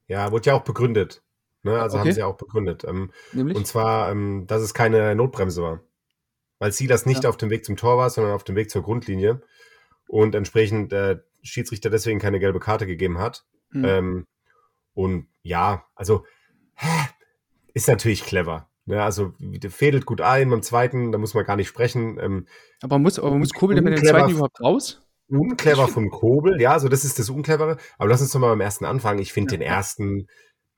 [0.08, 1.22] Ja, wurde ja auch begründet.
[1.62, 1.80] Ne?
[1.80, 2.06] Also Okay.
[2.08, 2.84] haben sie ja auch begründet.
[2.84, 3.56] Ähm, Nämlich?
[3.56, 5.80] und zwar, ähm, dass es keine Notbremse war.
[6.58, 7.30] Weil Silas nicht Ja.
[7.30, 9.42] auf dem Weg zum Tor war, sondern auf dem Weg zur Grundlinie.
[10.06, 13.44] und entsprechend äh, Schiedsrichter deswegen keine gelbe Karte gegeben hat.
[13.72, 13.84] Hm.
[13.84, 14.26] Ähm,
[14.92, 16.24] und ja, also
[17.72, 18.68] ist natürlich clever.
[18.84, 19.02] Ne?
[19.02, 19.32] Also
[19.70, 22.18] fädelt gut ein, beim zweiten, da muss man gar nicht sprechen.
[22.20, 22.46] Ähm,
[22.82, 24.18] Aber muss, aber muss Kobel denn den Unclever.
[24.18, 25.03] zweiten überhaupt raus?
[25.28, 27.76] Unclever von Kobel, ja, also das ist das Unclevere.
[27.98, 29.20] Aber lass uns doch mal beim ersten anfangen.
[29.20, 30.28] Ich finde den ersten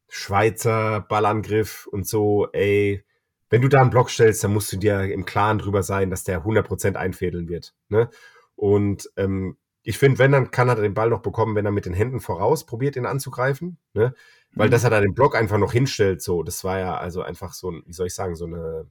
[0.09, 3.05] Schweizer Ballangriff und so, ey,
[3.51, 6.25] wenn du da einen Block stellst, dann musst du dir im Klaren drüber sein, dass
[6.25, 7.75] der 100% einfädeln wird.
[7.89, 8.09] Ne?
[8.57, 11.87] Und ähm, ich finde, wenn, dann kann er den Ball noch bekommen, wenn er mit
[11.87, 13.79] den Händen voraus probiert, ihn anzugreifen.
[13.95, 14.15] Ne?
[14.55, 14.73] Weil, Mhm.
[14.73, 17.71] dass er da den Block einfach noch hinstellt, so, das war ja also einfach so
[17.71, 18.87] ein, wie soll ich sagen, so eine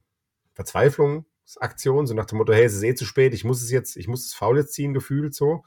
[1.46, 3.96] Verzweiflungsaktion, so nach dem Motto, hey, es ist eh zu spät, ich muss es jetzt,
[3.96, 5.64] ich muss das Foul jetzt ziehen, gefühlt so.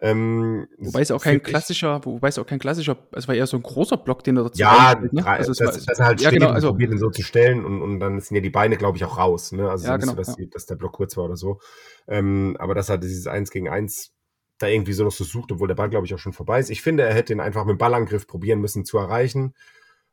[0.00, 3.46] Ähm, Wobei es auch kein ich- klassischer, wobei es auch kein klassischer, es war eher
[3.46, 5.22] so ein großer Block, den er dazu Ja, ne?
[5.22, 7.10] drei- also es dass, war, dass er halt ja, steht genau, also probiert ihn so
[7.10, 9.52] zu stellen und, und dann sind ja die Beine, glaube ich, auch raus.
[9.52, 9.70] Ne?
[9.70, 10.46] Also Ja, genau, dass, ja.
[10.50, 11.60] dass der Block kurz war oder so.
[12.08, 14.10] Ähm, aber dass er dieses 1 gegen 1
[14.58, 16.70] da irgendwie so noch so sucht, obwohl der Ball, glaube ich, auch schon vorbei ist.
[16.70, 19.54] Ich finde, er hätte ihn einfach mit dem Ballangriff probieren müssen zu erreichen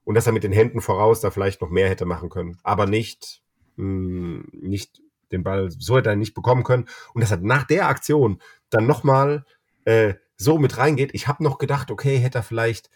[0.03, 2.59] und dass er mit den Händen voraus da vielleicht noch mehr hätte machen können.
[2.63, 3.40] Aber nicht,
[3.81, 6.87] mh, nicht den Ball, so hätte er nicht bekommen können.
[7.13, 9.45] Und dass er nach der Aktion dann nochmal
[9.85, 11.11] äh, so mit reingeht.
[11.13, 12.89] Ich habe noch gedacht, okay, hätte er vielleicht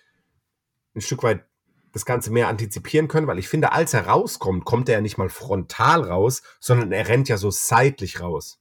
[0.96, 1.46] ein Stück weit
[1.92, 5.18] das Ganze mehr antizipieren können, weil ich finde, als er rauskommt, kommt er ja nicht
[5.18, 8.60] mal frontal raus, sondern er rennt ja so seitlich raus.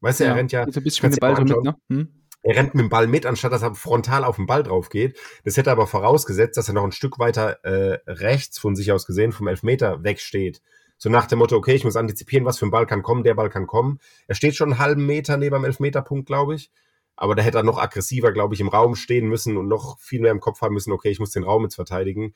[0.00, 1.76] Weißt du, er rennt ja, so ein bisschen mit dem Ball so mit, ne?
[1.88, 2.08] Hm?
[2.42, 5.16] er rennt mit dem Ball mit, anstatt dass er frontal auf den Ball drauf geht.
[5.44, 9.06] Das hätte aber vorausgesetzt, dass er noch ein Stück weiter äh, rechts von sich aus
[9.06, 10.60] gesehen, vom Elfmeter wegsteht.
[11.02, 13.34] So nach dem Motto, okay, ich muss antizipieren, was für ein Ball kann kommen, der
[13.34, 13.98] Ball kann kommen.
[14.28, 16.70] Er steht schon einen halben Meter neben dem Elfmeterpunkt, glaube ich.
[17.16, 20.20] Aber da hätte er noch aggressiver, glaube ich, im Raum stehen müssen und noch viel
[20.20, 22.34] mehr im Kopf haben müssen, okay, ich muss den Raum jetzt verteidigen,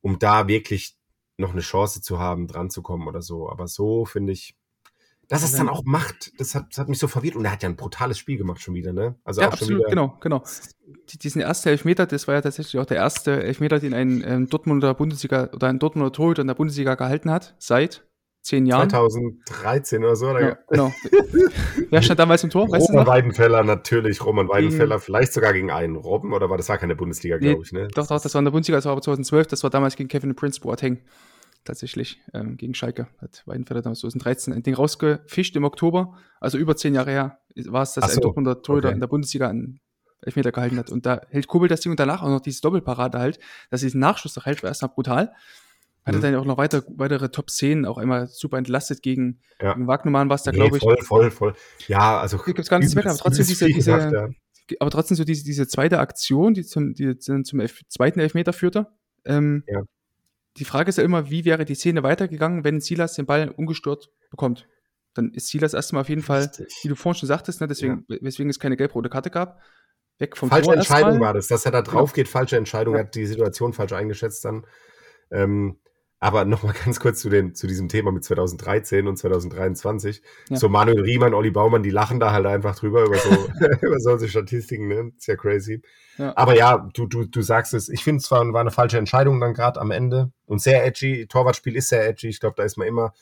[0.00, 0.96] um da wirklich
[1.36, 3.48] noch eine Chance zu haben, dran zu kommen oder so.
[3.48, 4.56] Aber so finde ich,
[5.28, 7.36] dass es dann auch macht, das hat, das hat mich so verwirrt.
[7.36, 9.14] Und er hat ja ein brutales Spiel gemacht schon wieder, ne?
[9.22, 9.90] Also Ja, absolut, wieder.
[9.90, 10.42] genau, genau.
[11.10, 14.48] Die, diesen ersten Elfmeter, das war ja tatsächlich auch der erste Elfmeter, den ein ähm,
[14.48, 18.07] Dortmunder Bundesliga oder ein Dortmunder Torhüter in der Bundesliga gehalten hat, seit
[18.42, 18.88] zehn Jahren.
[18.90, 20.26] 2013 oder so.
[20.28, 20.92] Ja, Da genau.
[21.90, 22.70] Wer stand damals im Tor?
[22.70, 23.06] Weißt du Roman?
[23.06, 24.24] Weidenfeller, natürlich.
[24.24, 27.50] Roman Gegen- Weidenfeller, vielleicht sogar gegen einen Robben, oder war das war keine Bundesliga, Nee,
[27.50, 27.88] glaube ich, ne?
[27.94, 30.08] Doch, doch, das war in der Bundesliga, das war aber 2012, das war damals gegen
[30.08, 30.98] Kevin Prince Boateng.
[31.64, 33.08] Tatsächlich, ähm, gegen Schalke.
[33.20, 36.16] Hat Weidenfeller damals 2013 ein Ding rausgefischt im Oktober.
[36.40, 38.94] Also über zehn Jahre her war es, dass Ach ein so, Dortmunder Torhüter okay.
[38.94, 39.80] in der Bundesliga einen
[40.22, 40.90] Elfmeter gehalten hat.
[40.90, 43.38] Und da hält Kobel das Ding und danach auch noch diese Doppelparade halt,
[43.70, 45.34] dass diesen Nachschuss noch hält, war erstmal brutal.
[46.08, 46.22] Hatte Mhm.
[46.22, 49.74] dann auch noch weiter, weitere Top 10, auch einmal super entlastet gegen, Ja.
[49.74, 50.82] gegen Wagnermann war es da, Nee, glaube ich.
[50.82, 51.54] voll, voll, voll.
[51.86, 52.38] Ja, also.
[52.38, 54.28] Gibt's gar nichts meckern, aber trotzdem diese, diese, gemacht, ja.
[54.80, 58.86] aber trotzdem so diese, diese zweite Aktion, die zum, die zum Elf zweiten Elfmeter führte.
[59.24, 59.82] Ähm, Ja.
[60.56, 64.10] Die Frage ist ja immer, wie wäre die Szene weitergegangen, wenn Silas den Ball ungestört
[64.30, 64.66] bekommt?
[65.14, 66.66] Dann ist Silas erstmal auf jeden Fall, Richtig.
[66.82, 69.60] wie du vorhin schon sagtest, ne, deswegen, weswegen es keine gelb-rote Karte gab,
[70.18, 73.00] weg vom Falsche Tor Entscheidung war das, dass er da drauf geht, falsche Entscheidung, Ja.
[73.02, 74.66] er hat die Situation falsch eingeschätzt dann.
[75.30, 75.78] Ähm,
[76.20, 80.22] aber nochmal ganz kurz zu, den, zu diesem Thema mit 2013 und 2023.
[80.48, 80.56] Ja.
[80.56, 83.30] So Manuel Riemann, Olli Baumann, die lachen da halt einfach drüber über so,
[83.86, 85.12] über solche Statistiken, ne?
[85.16, 85.80] Ist ja crazy.
[86.16, 86.36] Ja.
[86.36, 89.40] Aber ja, du, du, du sagst es, ich finde es war, war eine falsche Entscheidung
[89.40, 91.26] dann gerade am Ende und sehr edgy.
[91.28, 92.28] Torwartspiel ist sehr edgy.
[92.28, 93.14] Ich glaube, da ist man immer,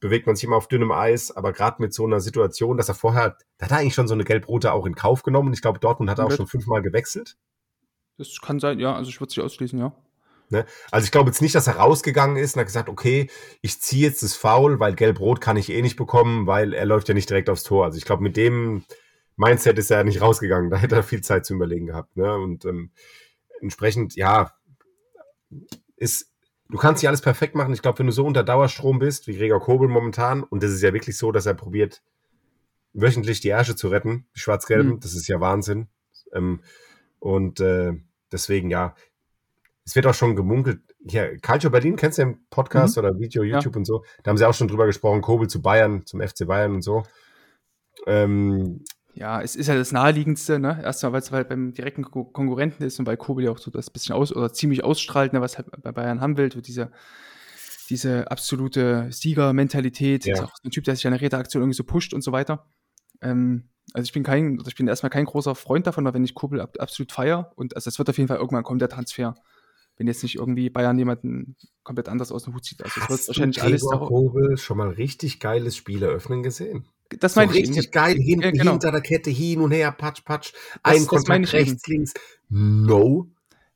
[0.00, 2.94] bewegt man sich immer auf dünnem Eis, aber gerade mit so einer Situation, dass er
[2.94, 5.48] vorher, da hat er eigentlich schon so eine Gelb-Rote auch in Kauf genommen.
[5.48, 7.36] Und ich glaube, Dortmund hat er auch schon fünfmal gewechselt.
[8.16, 9.94] Das kann sein, ja, also ich würde es nicht ausschließen, ja.
[10.90, 13.28] Also ich glaube jetzt nicht, dass er rausgegangen ist und hat gesagt, okay,
[13.60, 17.08] ich ziehe jetzt das Foul, weil Gelb-Rot kann ich eh nicht bekommen, weil er läuft
[17.08, 17.84] ja nicht direkt aufs Tor.
[17.84, 18.84] Also ich glaube, mit dem
[19.36, 20.70] Mindset ist er ja nicht rausgegangen.
[20.70, 22.16] Da hätte er viel Zeit zu überlegen gehabt.
[22.16, 22.34] Ne?
[22.34, 22.90] Und ähm,
[23.60, 24.52] entsprechend, ja,
[25.96, 26.30] ist,
[26.68, 27.72] du kannst nicht alles perfekt machen.
[27.74, 30.82] Ich glaube, wenn du so unter Dauerstrom bist, wie Gregor Kobel momentan, und das ist
[30.82, 32.02] ja wirklich so, dass er probiert,
[32.94, 35.00] wöchentlich die Ärsche zu retten, die Schwarz-Gelben, Mhm.
[35.00, 35.88] das ist ja Wahnsinn.
[36.34, 36.60] Ähm,
[37.20, 37.92] und äh,
[38.30, 38.94] deswegen, ja,
[39.84, 40.80] es wird auch schon gemunkelt.
[41.06, 43.56] Hier, Calcio Berlin, kennst du den Podcast oder Video, Ja.
[43.56, 44.04] YouTube und so?
[44.22, 47.02] Da haben sie auch schon drüber gesprochen, Kobel zu Bayern, zum FC Bayern und so.
[48.06, 50.80] Ähm, Ja, es ist ja das Naheliegendste, ne?
[50.82, 53.70] Erstmal, weil es halt beim direkten Ko- Konkurrenten ist und weil Kobel ja auch so
[53.70, 56.90] das bisschen aus oder ziemlich ausstrahlt, ne, was halt bei Bayern haben will, so diese,
[57.90, 60.34] diese absolute Siegermentalität, Ja.
[60.34, 62.66] ist auch ein Typ, der sich an der Redaktion irgendwie so pusht und so weiter.
[63.20, 66.34] Ähm, also ich bin kein, ich bin erstmal kein großer Freund davon, weil wenn ich
[66.34, 69.34] Kobel ab, absolut feier und also es wird auf jeden Fall irgendwann kommen, der Transfer.
[70.02, 72.82] Wenn jetzt nicht irgendwie Bayern jemanden komplett anders aus dem Hut zieht.
[72.82, 74.08] Also es wird wahrscheinlich alles Gregor darauf.
[74.08, 76.86] Kobel schon mal richtig geiles Spiel eröffnen gesehen?
[77.20, 77.58] Das So meine ich.
[77.68, 78.70] richtig geil, hinten, Ja, genau.
[78.72, 81.44] hinter der Kette, hin und her, patsch, patsch, Das- ein das Kontakt eben.
[81.68, 82.14] rechts, links.
[82.48, 83.28] No.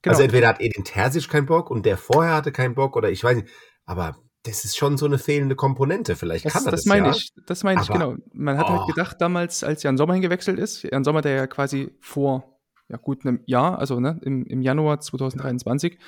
[0.03, 0.12] Genau.
[0.12, 3.23] Also entweder hat Edin Terzic keinen Bock und der vorher hatte keinen Bock oder ich
[3.23, 3.49] weiß nicht.
[3.85, 6.17] Aber das ist schon so eine fehlende Komponente.
[6.17, 7.12] Vielleicht Das, kann er das, das meine ja.
[7.15, 8.17] ich, das meine ich, genau.
[8.33, 8.79] Man hat Oh.
[8.79, 10.21] halt gedacht damals, als Jan Sommer,
[11.23, 12.56] der ja quasi vor,
[12.88, 15.99] ja gut, einem Jahr, also ne, im, im Januar 2023,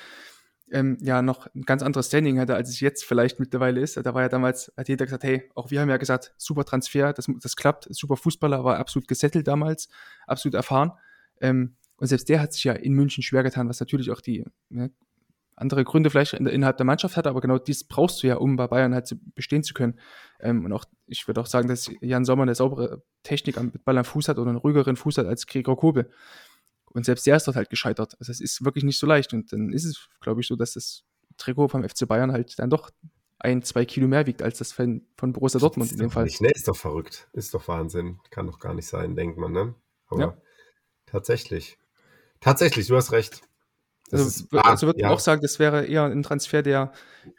[0.71, 3.97] ähm, ja, noch ein ganz anderes Standing hatte, als es jetzt vielleicht mittlerweile ist.
[3.97, 7.13] Da war ja damals hat, jeder gesagt, hey, auch wir haben ja gesagt, super Transfer,
[7.13, 9.89] das, das klappt, super Fußballer, war absolut gesettelt damals,
[10.27, 10.91] absolut erfahren.
[11.41, 14.45] Ähm, und selbst der hat sich ja in München schwer getan, was natürlich auch die
[14.69, 14.91] ne,
[15.59, 18.55] andere Gründe vielleicht in, innerhalb der Mannschaft hat, aber genau dies brauchst du ja, um
[18.55, 19.99] bei Bayern halt bestehen zu können.
[20.39, 23.97] Ähm, und auch, ich würde auch sagen, dass Jan Sommer eine saubere Technik am Ball
[23.97, 26.09] am Fuß hat oder einen ruhigeren Fuß hat als Gregor Kobel.
[26.93, 28.15] Und selbst der ist dort halt gescheitert.
[28.19, 29.33] Also es ist wirklich nicht so leicht.
[29.33, 31.03] Und dann ist es, glaube ich, so, dass das
[31.37, 32.89] Trikot vom FC Bayern halt dann doch
[33.39, 36.25] ein, zwei Kilo mehr wiegt als das von, von Borussia Dortmund in dem Fall.
[36.25, 36.49] Nicht, ne?
[36.51, 37.29] Ist doch verrückt.
[37.33, 38.19] Ist doch Wahnsinn.
[38.31, 39.75] Kann doch gar nicht sein, denkt man, ne?
[40.07, 40.37] Aber Ja.
[41.05, 41.77] tatsächlich.
[42.41, 43.41] Tatsächlich, du hast recht.
[44.11, 45.09] Das Also, ist- also würde ja.
[45.09, 46.91] auch sagen, das wäre eher ein Transfer, der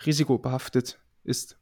[0.06, 1.58] risikobehaftet ist.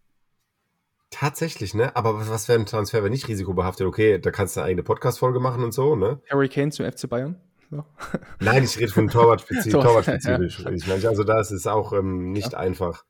[1.11, 1.97] Tatsächlich, ne?
[1.97, 3.87] Aber was- was wäre ein Transfer, wenn nicht risikobehaftet?
[3.87, 6.21] Okay, da kannst du eine eigene Podcast-Folge machen und so, ne?
[6.31, 7.37] Harry Kane zum FC Bayern.
[7.71, 7.85] Ja.
[8.41, 9.73] Nein, ich rede von Torwart-spezifisch.
[9.73, 10.65] Tor- Torwart-spezifisch.
[10.75, 13.05] Ich meine, also da ist es auch ähm, nicht einfach.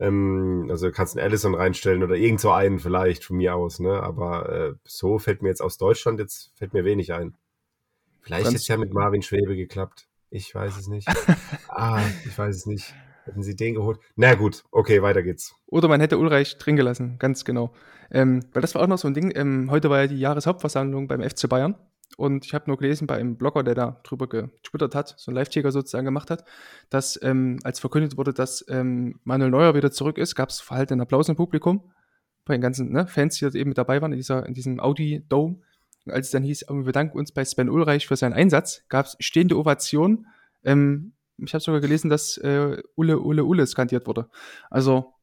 [0.00, 3.80] Ähm, also du kannst einen Allison reinstellen oder irgend so einen vielleicht von mir aus,
[3.80, 4.02] ne?
[4.02, 7.34] Aber äh, so fällt mir jetzt aus Deutschland jetzt fällt mir wenig ein.
[8.20, 10.06] Vielleicht Franz- ist ja mit Marvin Schwebe geklappt.
[10.30, 11.08] Ich weiß es nicht.
[11.68, 12.94] ah, ich weiß es nicht.
[13.24, 13.98] Hätten sie den geholt?
[14.16, 15.54] Na gut, okay, weiter geht's.
[15.66, 17.74] Oder man hätte Ulreich drin gelassen, ganz genau.
[18.10, 19.32] Ähm, weil das war auch noch so ein Ding.
[19.34, 21.74] Ähm, heute war ja die Jahreshauptversammlung beim FC Bayern.
[22.16, 25.34] Und ich habe nur gelesen bei einem Blogger, der da drüber getwittert hat, so ein
[25.34, 26.44] Live-Ticker sozusagen gemacht hat,
[26.90, 31.00] dass ähm, als verkündet wurde, dass ähm, Manuel Neuer wieder zurück ist, gab es verhaltenen
[31.00, 31.92] Applaus im Publikum
[32.44, 34.80] bei den ganzen ne, Fans, die dort eben mit dabei waren in, dieser, in diesem
[34.80, 35.60] Audi-Dome.
[36.06, 39.06] Und als es dann hieß, wir bedanken uns bei Sven Ulreich für seinen Einsatz, gab
[39.06, 40.26] es stehende Ovationen.
[40.64, 44.28] Ähm, ich habe sogar gelesen, dass äh, Ulle, Ulle, Ulle skandiert wurde.
[44.70, 45.14] Also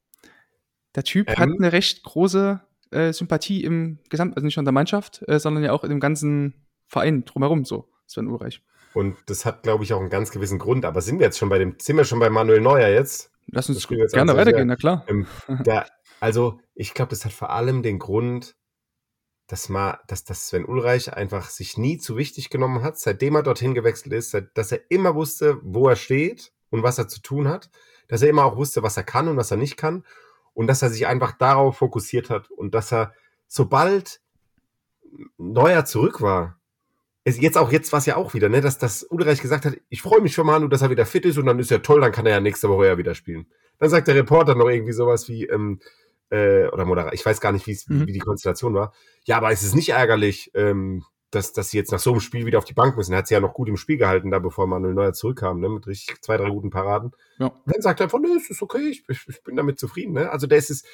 [0.96, 1.36] der Typ Ähm.
[1.38, 5.40] hat eine recht große äh, Sympathie im Gesamt, also nicht nur in der Mannschaft, äh,
[5.40, 8.62] sondern ja auch in dem ganzen Verein drumherum, so Sven Ulreich.
[8.94, 10.86] Und das hat, glaube ich, auch einen ganz gewissen Grund.
[10.86, 13.32] Aber sind wir jetzt schon bei dem, sind wir schon bei Manuel Neuer jetzt?
[13.48, 15.06] Lass uns jetzt gerne also weitergehen, sehr- na klar.
[15.08, 15.28] Ähm,
[15.64, 15.86] da,
[16.20, 18.56] also, ich glaube, das hat vor allem den Grund,
[19.48, 23.44] dass, mal, dass, dass Sven Ulreich einfach sich nie zu wichtig genommen hat, seitdem er
[23.44, 27.22] dorthin gewechselt ist, seit, dass er immer wusste, wo er steht und was er zu
[27.22, 27.70] tun hat,
[28.08, 30.04] dass er immer auch wusste, was er kann und was er nicht kann
[30.54, 33.14] und dass er sich einfach darauf fokussiert hat und dass er,
[33.48, 34.22] sobald
[35.38, 36.60] Neuer zurück war,
[37.26, 40.02] jetzt auch, jetzt war es ja auch wieder, ne, dass, dass Ulreich gesagt hat, ich
[40.02, 42.12] freue mich für Manu, dass er wieder fit ist und dann ist ja toll, dann
[42.12, 43.48] kann er ja nächste Woche ja wieder spielen.
[43.80, 45.80] Dann sagt der Reporter noch irgendwie sowas wie, ähm,
[46.30, 48.08] äh, oder Moderator, ich weiß gar nicht, Mhm.
[48.08, 48.94] wie die Konstellation war.
[49.26, 52.46] Ja, aber es ist nicht ärgerlich, ähm, dass, dass sie jetzt nach so einem Spiel
[52.46, 53.12] wieder auf die Bank müssen.
[53.12, 55.70] Er hat sie ja noch gut im Spiel gehalten, da bevor Manuel Neuer zurückkam, ne,
[55.70, 57.12] mit richtig zwei, drei guten Paraden.
[57.40, 57.48] Ja.
[57.48, 60.14] Und dann sagt er einfach, nö, es ist okay, ich, ich, bin damit zufrieden.
[60.14, 60.32] Ne?
[60.32, 60.86] Also das ist,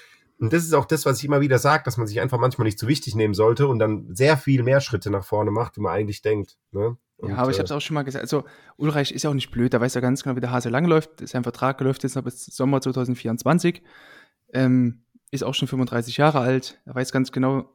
[0.41, 2.65] und das ist auch das, was ich immer wieder sage, dass man sich einfach manchmal
[2.65, 5.81] nicht zu wichtig nehmen sollte und dann sehr viel mehr Schritte nach vorne macht, wie
[5.81, 6.57] man eigentlich denkt.
[6.71, 6.97] Ne?
[7.17, 8.23] Und, ja, aber ich äh, habe es auch schon mal gesagt.
[8.23, 8.43] Also,
[8.77, 9.71] Ulreich ist ja auch nicht blöd.
[9.71, 11.27] Der weiß ja ganz genau, wie der Hase langläuft.
[11.27, 13.83] Sein Vertrag läuft jetzt noch bis Sommer 2024.
[14.53, 16.81] Ähm, ist auch schon 35 Jahre alt.
[16.85, 17.69] Er weiß ganz genau,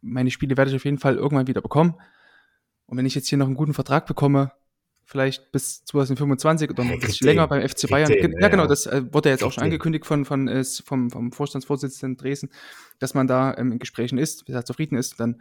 [0.00, 1.96] meine Spiele werde ich auf jeden Fall irgendwann wieder bekommen.
[2.86, 4.52] Und wenn ich jetzt hier noch einen guten Vertrag bekomme,
[5.08, 8.10] vielleicht bis 2025 oder Ja, noch ein bisschen länger beim FC Bayern.
[8.10, 8.68] den, ja, ja, genau, ja.
[8.68, 9.68] das äh, wurde ja jetzt auch schon den.
[9.72, 12.50] angekündigt von, von, äh, vom, vom Vorstandsvorsitzenden Dresden,
[12.98, 15.18] dass man da ähm, in Gesprächen ist, wie er zufrieden ist.
[15.20, 15.40] Dann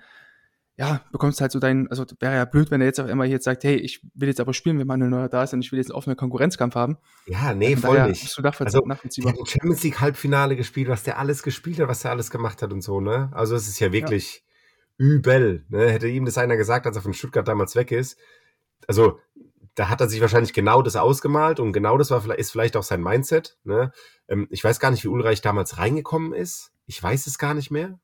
[0.77, 3.45] ja, bekommst halt so deinen, also wäre ja blöd, wenn er jetzt auf einmal jetzt
[3.45, 5.79] sagt, hey, ich will jetzt aber spielen, wenn Manuel Neuer da ist und ich will
[5.79, 6.97] jetzt einen offenen Konkurrenzkampf haben.
[7.27, 8.23] ja, nee, Von voll daher nicht.
[8.23, 9.31] Absolut nachvollzie- Also, Der nachvollziehbar.
[9.33, 12.61] hat im Champions League Halbfinale gespielt, was der alles gespielt hat, was der alles gemacht
[12.61, 13.29] hat und so, ne?
[13.33, 14.43] Also es ist ja wirklich
[14.97, 15.89] übel, ne?
[15.89, 18.17] Hätte ihm das einer gesagt, als er von Stuttgart damals weg ist.
[18.87, 19.19] Also,
[19.75, 22.77] da hat er sich wahrscheinlich genau das ausgemalt und genau das war vielleicht, ist vielleicht
[22.77, 23.91] auch sein Mindset, ne?
[24.27, 26.71] Ähm, ich weiß gar nicht, wie Ulreich damals reingekommen ist.
[26.87, 27.99] Ich weiß es gar nicht mehr.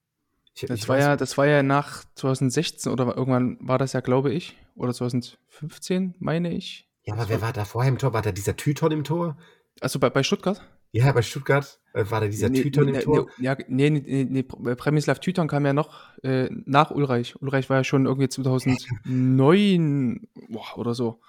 [0.53, 4.01] Ich, Das ich war ja, das war ja nach 2016 oder irgendwann war das ja,
[4.01, 6.89] glaube ich, oder 2015, meine ich.
[7.03, 8.13] Ja, aber wer war da vorher im Tor?
[8.13, 9.37] War da dieser Tyton im Tor?
[9.79, 10.61] Also bei, bei Stuttgart?
[10.91, 13.27] Ja, bei Stuttgart äh, war da dieser nee, Tyton nee, im Tor.
[13.37, 17.41] Nee, ja, nee, nee, nee, nee, Premislav Tyton kam ja noch äh, nach Ulreich.
[17.41, 21.21] Ulreich war ja schon irgendwie 2009 boah, oder so.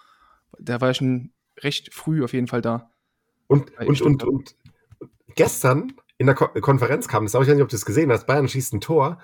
[0.59, 2.91] Der war ja schon recht früh auf jeden Fall da.
[3.47, 4.57] Und, und, und, und
[5.35, 8.27] gestern in der Ko Konferenz kam das, aber ich nicht, ob du es gesehen hast,
[8.27, 9.19] Bayern schießt ein Tor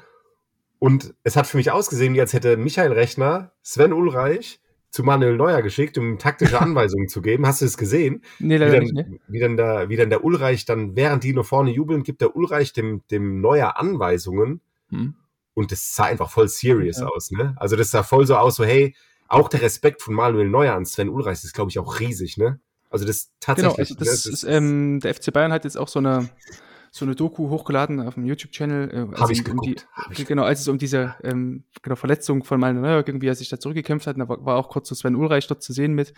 [0.79, 4.61] und es hat für mich ausgesehen, wie als hätte Michael Rechner Sven Ulreich
[4.91, 7.47] zu Manuel Neuer geschickt, um taktische Anweisungen zu geben.
[7.47, 8.23] Hast du es gesehen?
[8.39, 9.19] Nee, Wie leider dann, nicht, ne?
[9.29, 12.37] wie, dann der, wie dann der Ulreich dann, während die nur vorne jubeln, gibt der
[12.37, 14.61] Ulreich dem, dem Neuer Anweisungen
[14.91, 15.15] Hm.
[15.55, 17.07] und das sah einfach voll serious Ja.
[17.09, 17.55] aus, ne?
[17.59, 18.95] Also das sah voll so aus, so hey,
[19.29, 22.61] auch der Respekt von Manuel Neuer an Sven Ulreich ist, glaube ich, auch riesig, ne?
[22.91, 23.79] Also das Genau, tatsächlich.
[23.79, 26.31] also das ne, ist, ähm, der FC Bayern hat jetzt auch so eine,
[26.91, 29.11] so eine Doku hochgeladen auf dem YouTube-Channel.
[29.13, 29.77] Äh, Hab ich um die,
[30.11, 33.35] ich genau, als es um diese ähm, genau, Verletzung von Manuel Neuer ging, wie er
[33.35, 34.17] sich da zurückgekämpft hat.
[34.17, 36.15] Und da war, war auch kurz so Sven Ulreich dort zu sehen mit.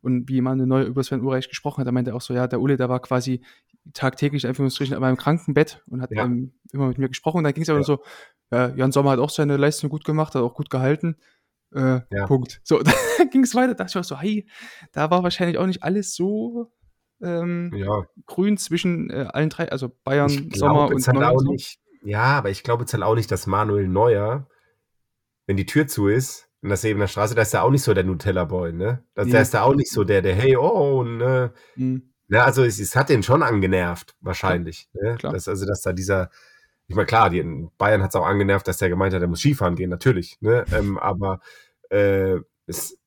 [0.00, 2.46] Und wie Manuel Neuer über Sven Ulreich gesprochen hat, da meinte er auch so, ja,
[2.46, 3.42] der Ule, der war quasi
[3.92, 6.24] tagtäglich in Anführungsstrichen an meinem Krankenbett und hat Ja.
[6.24, 7.38] ähm, immer mit mir gesprochen.
[7.38, 7.84] Und dann ging es aber Ja.
[7.84, 8.02] so,
[8.52, 11.16] ja, Jan Sommer hat auch seine Leistung gut gemacht, hat auch gut gehalten.
[11.74, 12.26] Äh, Ja.
[12.26, 12.60] Punkt.
[12.64, 12.82] So,
[13.18, 13.74] dann ging es weiter.
[13.74, 14.46] Da dachte ich auch so, hey,
[14.92, 16.72] da war wahrscheinlich auch nicht alles so
[17.22, 21.42] ähm, Ja, grün zwischen äh, allen drei, also Bayern, ich Sommer und Neuer.
[21.44, 21.78] nicht.
[22.02, 24.48] Ja, aber ich glaube jetzt halt auch nicht, dass Manuel Neuer,
[25.46, 27.94] wenn die Tür zu ist, in der Sebener Straße, da ist er auch nicht so
[27.94, 29.04] der Nutella-Boy, ne?
[29.14, 29.24] Da.
[29.24, 31.52] Der ist da auch nicht so der, der, hey, oh, ne?
[31.76, 32.12] Mhm.
[32.28, 34.88] Ja, also es, es hat den schon angenervt, wahrscheinlich.
[34.94, 35.16] Ne?
[35.16, 35.32] Klar.
[35.32, 36.30] Dass, also, dass da dieser,
[36.92, 39.28] ich meine, klar, die, in Bayern hat es auch angenervt, dass der gemeint hat, er
[39.28, 40.36] muss Skifahren gehen, natürlich.
[40.42, 40.64] Ne?
[40.72, 41.40] Ähm, aber
[41.88, 42.98] äh, es,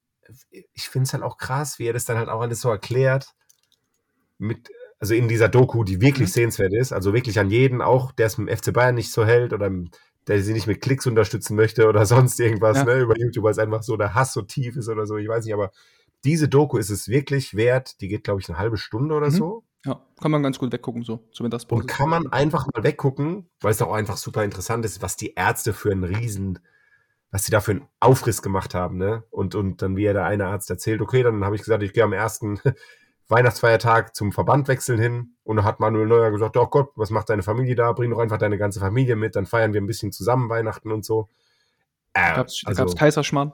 [0.74, 3.28] ich finde es halt auch krass, wie er das dann halt auch alles so erklärt.
[4.40, 4.70] Mit,
[5.00, 6.34] also in dieser Doku, die wirklich Mhm.
[6.34, 9.24] sehenswert ist, also wirklich an jeden, auch der es mit dem FC Bayern nicht so
[9.24, 9.72] hält oder
[10.28, 12.86] der sie nicht mit Klicks unterstützen möchte oder sonst irgendwas, Ja.
[12.86, 15.28] ne, über YouTube, weil es einfach so der Hass so tief ist oder so, ich
[15.28, 15.72] weiß nicht, aber
[16.24, 18.02] diese Doku ist es wirklich wert.
[18.02, 19.32] Die geht, glaube ich, eine halbe Stunde oder Mhm.
[19.32, 19.64] so.
[19.86, 21.82] Ja, kann man ganz gut weggucken, so Mittagspause.
[21.84, 25.34] Und kann man einfach mal weggucken, weil es auch einfach super interessant ist, was die
[25.36, 26.60] Ärzte für einen Riesen,
[27.32, 29.24] was sie da für einen Aufriss gemacht haben, ne?
[29.30, 31.94] Und, und dann, wie er der eine Arzt erzählt, okay, dann habe ich gesagt, ich
[31.94, 32.60] gehe am ersten
[33.28, 35.36] Weihnachtsfeiertag zum Verband wechseln hin.
[35.44, 37.92] Und dann hat Manuel Neuer gesagt, oh Gott, was macht deine Familie da?
[37.94, 41.06] Bring doch einfach deine ganze Familie mit, dann feiern wir ein bisschen zusammen Weihnachten und
[41.06, 41.30] so.
[42.14, 43.54] Äh, Da gab's, da also- gab's Kaiserschmarrn.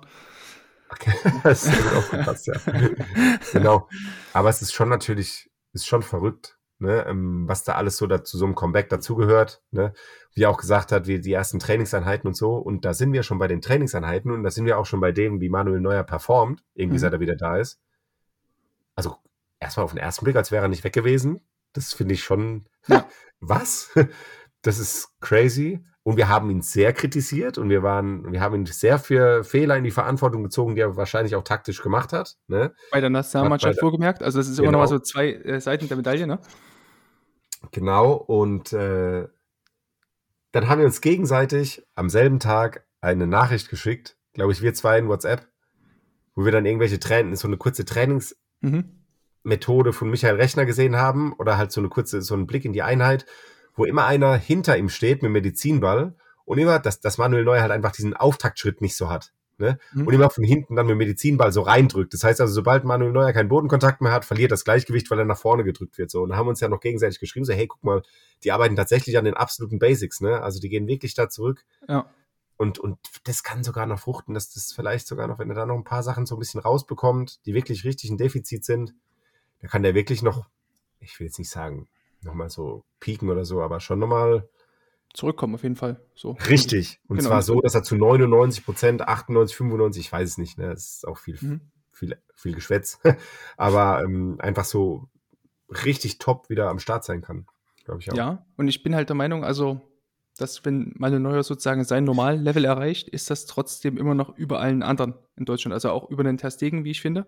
[0.89, 1.13] Okay.
[1.43, 2.53] das ist gut aufgepasst, ja.
[3.53, 3.87] genau.
[4.33, 7.05] Aber es ist schon natürlich, ist schon verrückt, ne?
[7.07, 9.61] ähm, was da alles so dazu so einem Comeback dazugehört.
[9.71, 9.93] Ne?
[10.33, 12.55] Wie er auch gesagt hat, wie die ersten Trainingseinheiten und so.
[12.55, 15.11] Und da sind wir schon bei den Trainingseinheiten und da sind wir auch schon bei
[15.11, 16.99] dem, wie Manuel Neuer performt, irgendwie Mhm.
[17.01, 17.79] seit er wieder da ist.
[18.95, 19.15] Also
[19.59, 21.41] erstmal auf den ersten Blick, als wäre er nicht weg gewesen.
[21.73, 22.65] Das finde ich schon.
[22.87, 23.07] Ja.
[23.39, 23.91] Was?
[24.61, 25.83] Das ist crazy.
[26.03, 29.77] Und wir haben ihn sehr kritisiert und wir waren, wir haben ihn sehr für Fehler
[29.77, 32.37] in die Verantwortung gezogen, die er wahrscheinlich auch taktisch gemacht hat.
[32.47, 32.73] Ne?
[32.91, 34.23] Bei der Nationalmannschaft der- vorgemerkt.
[34.23, 34.79] Also das ist immer noch Genau.
[34.79, 36.39] mal so zwei äh, Seiten der Medaille, ne?
[37.71, 38.13] Genau.
[38.13, 39.27] Und äh,
[40.51, 44.97] dann haben wir uns gegenseitig am selben Tag eine Nachricht geschickt, glaube ich, wir zwei
[44.97, 45.47] in WhatsApp,
[46.33, 48.39] wo wir dann irgendwelche Trainings, so eine kurze Trainingsmethode
[49.89, 49.93] Mhm.
[49.93, 52.81] von Michael Rechner gesehen haben oder halt so eine kurze, so einen Blick in die
[52.81, 53.25] Einheit,
[53.75, 57.71] wo immer einer hinter ihm steht mit Medizinball und immer, dass, dass Manuel Neuer halt
[57.71, 59.31] einfach diesen Auftaktschritt nicht so hat.
[59.61, 59.77] Ne?
[59.93, 60.07] Mhm.
[60.07, 62.13] Und immer von hinten dann mit Medizinball so reindrückt.
[62.13, 65.25] Das heißt also, sobald Manuel Neuer keinen Bodenkontakt mehr hat, verliert das Gleichgewicht, weil er
[65.25, 66.09] nach vorne gedrückt wird.
[66.09, 66.23] So.
[66.23, 68.01] Und da haben wir uns ja noch gegenseitig geschrieben, so, hey, guck mal,
[68.43, 70.41] die arbeiten tatsächlich an den absoluten Basics, ne?
[70.41, 71.63] Also die gehen wirklich da zurück.
[71.87, 72.09] Ja.
[72.57, 75.65] Und, und das kann sogar noch fruchten, dass das vielleicht sogar noch, wenn er da
[75.65, 78.93] noch ein paar Sachen so ein bisschen rausbekommt, die wirklich richtig ein Defizit sind,
[79.61, 80.47] da kann der wirklich noch,
[80.99, 81.87] ich will jetzt nicht sagen,
[82.23, 84.47] nochmal so pieken oder so, aber schon nochmal
[85.13, 85.99] Zurückkommen auf jeden Fall.
[86.15, 86.37] So.
[86.49, 86.99] richtig.
[87.07, 87.29] Und Genau.
[87.29, 90.69] zwar so, dass er zu 99 Prozent, 98, 95, ich weiß es nicht, ne?
[90.69, 91.61] Das ist auch viel, Mhm.
[91.91, 92.99] viel, viel Geschwätz.
[93.57, 95.09] aber ähm, einfach so
[95.85, 97.45] richtig top wieder am Start sein kann.
[97.83, 98.15] Glaube ich auch.
[98.15, 99.81] Ja, und ich bin halt der Meinung, also,
[100.37, 104.81] dass wenn Manuel Neuer sozusagen sein Normallevel erreicht, ist das trotzdem immer noch über allen
[104.81, 105.73] anderen in Deutschland.
[105.73, 107.27] Also auch über den Ter Stegen, wie ich finde.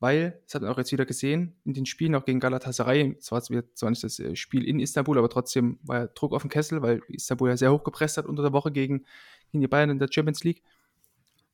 [0.00, 3.42] Weil, das hat man auch jetzt wieder gesehen, in den Spielen auch gegen Galatasaray, zwar
[3.42, 6.80] zwar nicht das äh, Spiel in Istanbul, aber trotzdem war ja Druck auf den Kessel,
[6.80, 9.04] weil Istanbul ja sehr hoch gepresst hat unter der Woche gegen,
[9.52, 10.62] gegen die Bayern in der Champions League.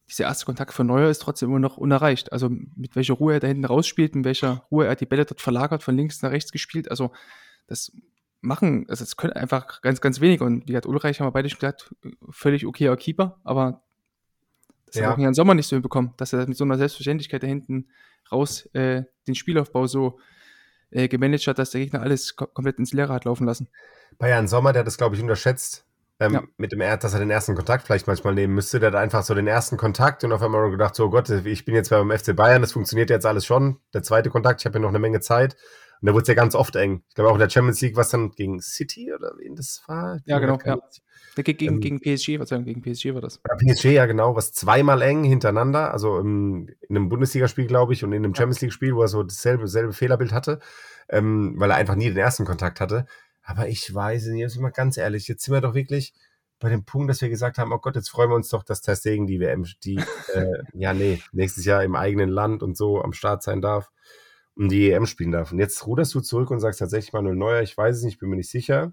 [0.09, 2.33] Dieser erste Kontakt von Neuer ist trotzdem immer noch unerreicht.
[2.33, 5.41] Also mit welcher Ruhe er da hinten rausspielt, mit welcher Ruhe er die Bälle dort
[5.41, 6.89] verlagert, von links nach rechts gespielt.
[6.89, 7.11] Also
[7.67, 7.91] das
[8.41, 10.45] machen, also das können einfach ganz, ganz wenige.
[10.45, 11.93] Und wie hat Ulreich, haben wir beide schon gesagt,
[12.31, 13.83] völlig okayer Keeper, aber
[14.97, 15.11] das Ja.
[15.11, 17.89] hat auch Jan Sommer nicht so hinbekommen, dass er mit so einer Selbstverständlichkeit da hinten
[18.33, 20.19] raus äh, den Spielaufbau so
[20.91, 23.69] äh, gemanagt hat, dass der Gegner alles ko komplett ins Leere hat laufen lassen.
[24.19, 25.85] Bei Jan Sommer, der hat das, glaube ich, unterschätzt,
[26.21, 26.43] ähm, Ja.
[26.57, 28.81] mit dem er, dass er den ersten Kontakt vielleicht manchmal nehmen müsste.
[28.81, 31.65] Der hat einfach so den ersten Kontakt und auf einmal gedacht, so oh Gott, ich
[31.65, 33.79] bin jetzt beim FC Bayern, das funktioniert jetzt alles schon.
[33.93, 35.57] Der zweite Kontakt, ich habe ja noch eine Menge Zeit.
[36.01, 37.03] Und da wurde es ja ganz oft eng.
[37.09, 40.21] Ich glaube auch in der Champions League, was dann gegen City oder wen das war?
[40.27, 40.59] Ja, genau,
[41.43, 43.41] geht gegen, Ähm, gegen PSG, was sagen, gegen PSG war das.
[43.59, 48.13] PSG, ja genau, was zweimal eng hintereinander, also im, in einem Bundesligaspiel, glaube ich, und
[48.13, 50.61] in einem Champions League-Spiel, wo er so dasselbe, dasselbe Fehlerbild hatte,
[51.09, 53.07] ähm, weil er einfach nie den ersten Kontakt hatte.
[53.43, 56.15] Aber ich weiß nicht, jetzt mal ganz ehrlich, jetzt sind wir doch wirklich
[56.59, 58.81] bei dem Punkt, dass wir gesagt haben, oh Gott, jetzt freuen wir uns doch, dass
[58.81, 59.97] Ter Stegen die WM, die,
[60.35, 63.91] äh, ja nee, nächstes Jahr im eigenen Land und so am Start sein darf
[64.57, 65.53] und die EM spielen darf.
[65.53, 68.29] Und jetzt ruderst du zurück und sagst tatsächlich Manuel Neuer, ich weiß es nicht, bin
[68.29, 68.93] mir nicht sicher.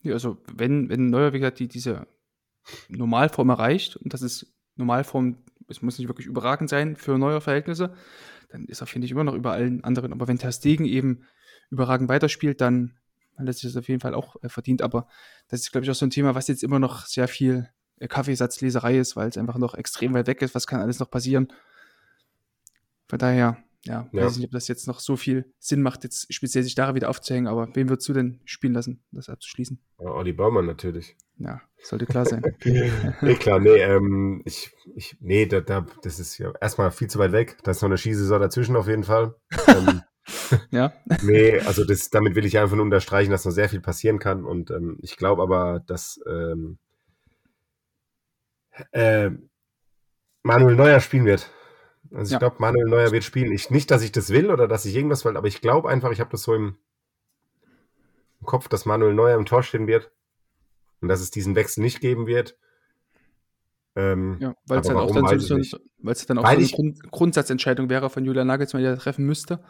[0.00, 2.06] Ja, also wenn, wenn Neuer, wie gesagt, die, diese
[2.88, 7.94] Normalform erreicht, und das ist Normalform, es muss nicht wirklich überragend sein für neue Verhältnisse,
[8.48, 10.12] dann ist er, finde ich, immer noch über allen anderen.
[10.12, 11.24] Aber wenn Ter Stegen eben
[11.70, 12.98] überragend weiterspielt, dann
[13.38, 14.82] dann lässt sich das auf jeden Fall auch äh, verdient.
[14.82, 15.06] Aber
[15.46, 17.68] das ist, glaube ich, auch so ein Thema, was jetzt immer noch sehr viel
[17.98, 20.54] äh, Kaffeesatzleserei ist, weil es einfach noch extrem weit weg ist.
[20.54, 21.48] Was kann alles noch passieren?
[23.06, 23.56] Von daher,
[23.88, 24.24] ja, Ja.
[24.24, 27.08] weiß nicht, ob das jetzt noch so viel Sinn macht, jetzt speziell sich daran wieder
[27.08, 27.46] aufzuhängen.
[27.46, 29.80] Aber wen würdest du denn spielen lassen, das abzuschließen?
[30.00, 31.16] Ja, Olli Baumann natürlich.
[31.38, 32.42] Ja, sollte klar sein.
[32.64, 37.18] nee, klar, nee, ähm, ich, ich, nee, da, da, das ist ja erstmal viel zu
[37.18, 37.58] weit weg.
[37.64, 39.34] Da ist noch eine Skisaison dazwischen auf jeden Fall.
[39.68, 40.02] ähm,
[40.70, 44.18] ja, nee, also das, damit will ich einfach nur unterstreichen, dass noch sehr viel passieren
[44.18, 44.44] kann.
[44.44, 46.78] Und ähm, ich glaube aber, dass ähm,
[48.92, 49.30] äh,
[50.42, 51.50] Manuel Neuer spielen wird.
[52.12, 52.38] Also ich Ja.
[52.38, 53.52] glaube, Manuel Neuer wird spielen.
[53.52, 56.10] Ich, nicht, dass ich das will oder dass ich irgendwas will, aber ich glaube einfach,
[56.10, 56.76] ich habe das so im,
[58.40, 60.10] im Kopf, dass Manuel Neuer im Tor stehen wird
[61.00, 62.56] und dass es diesen Wechsel nicht geben wird.
[63.96, 66.64] Ähm, ja weil es auch warum, dann so, so, es dann auch Weil so eine
[66.66, 69.60] ich- Grund, Grundsatzentscheidung wäre von Julian Nagelsmann, der treffen müsste.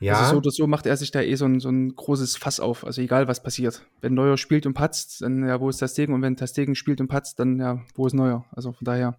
[0.00, 2.36] ja, Also so oder so macht er sich da eh so ein, so ein großes
[2.36, 2.84] Fass auf.
[2.84, 3.86] Also egal, was passiert.
[4.00, 6.14] Wenn Neuer spielt und patzt, dann ja, wo ist Tastegen?
[6.14, 8.44] Und wenn Tastegen spielt und patzt, dann ja, wo ist Neuer?
[8.50, 9.18] Also von daher.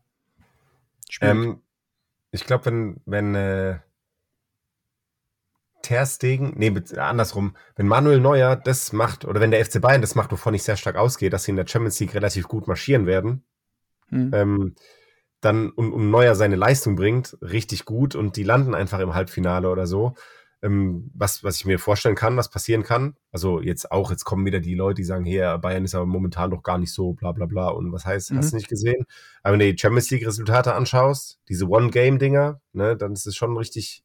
[1.22, 1.62] ähm,
[2.32, 3.80] ich glaube, wenn, wenn äh,
[5.82, 10.16] Ter Stegen, nee, andersrum, wenn Manuel Neuer das macht, oder wenn der FC Bayern das
[10.16, 13.06] macht, wovon ich sehr stark ausgehe, dass sie in der Champions League relativ gut marschieren
[13.06, 13.44] werden,
[14.10, 14.32] Hm.
[14.34, 14.76] ähm,
[15.42, 19.70] dann und, und Neuer seine Leistung bringt, richtig gut und die landen einfach im Halbfinale
[19.70, 20.16] oder so.
[20.64, 23.16] Ähm, was, was ich mir vorstellen kann, was passieren kann.
[23.32, 26.49] Also jetzt auch, jetzt kommen wieder die Leute, die sagen, hier, Bayern ist aber momentan
[26.49, 27.68] doch gar nicht so, bla bla bla.
[27.70, 28.49] Und was heißt, hast Mhm.
[28.49, 29.05] du nicht gesehen?
[29.43, 34.03] Aber wenn du die Champions League-Resultate anschaust, diese One-Game-Dinger, ne, dann ist es schon richtig,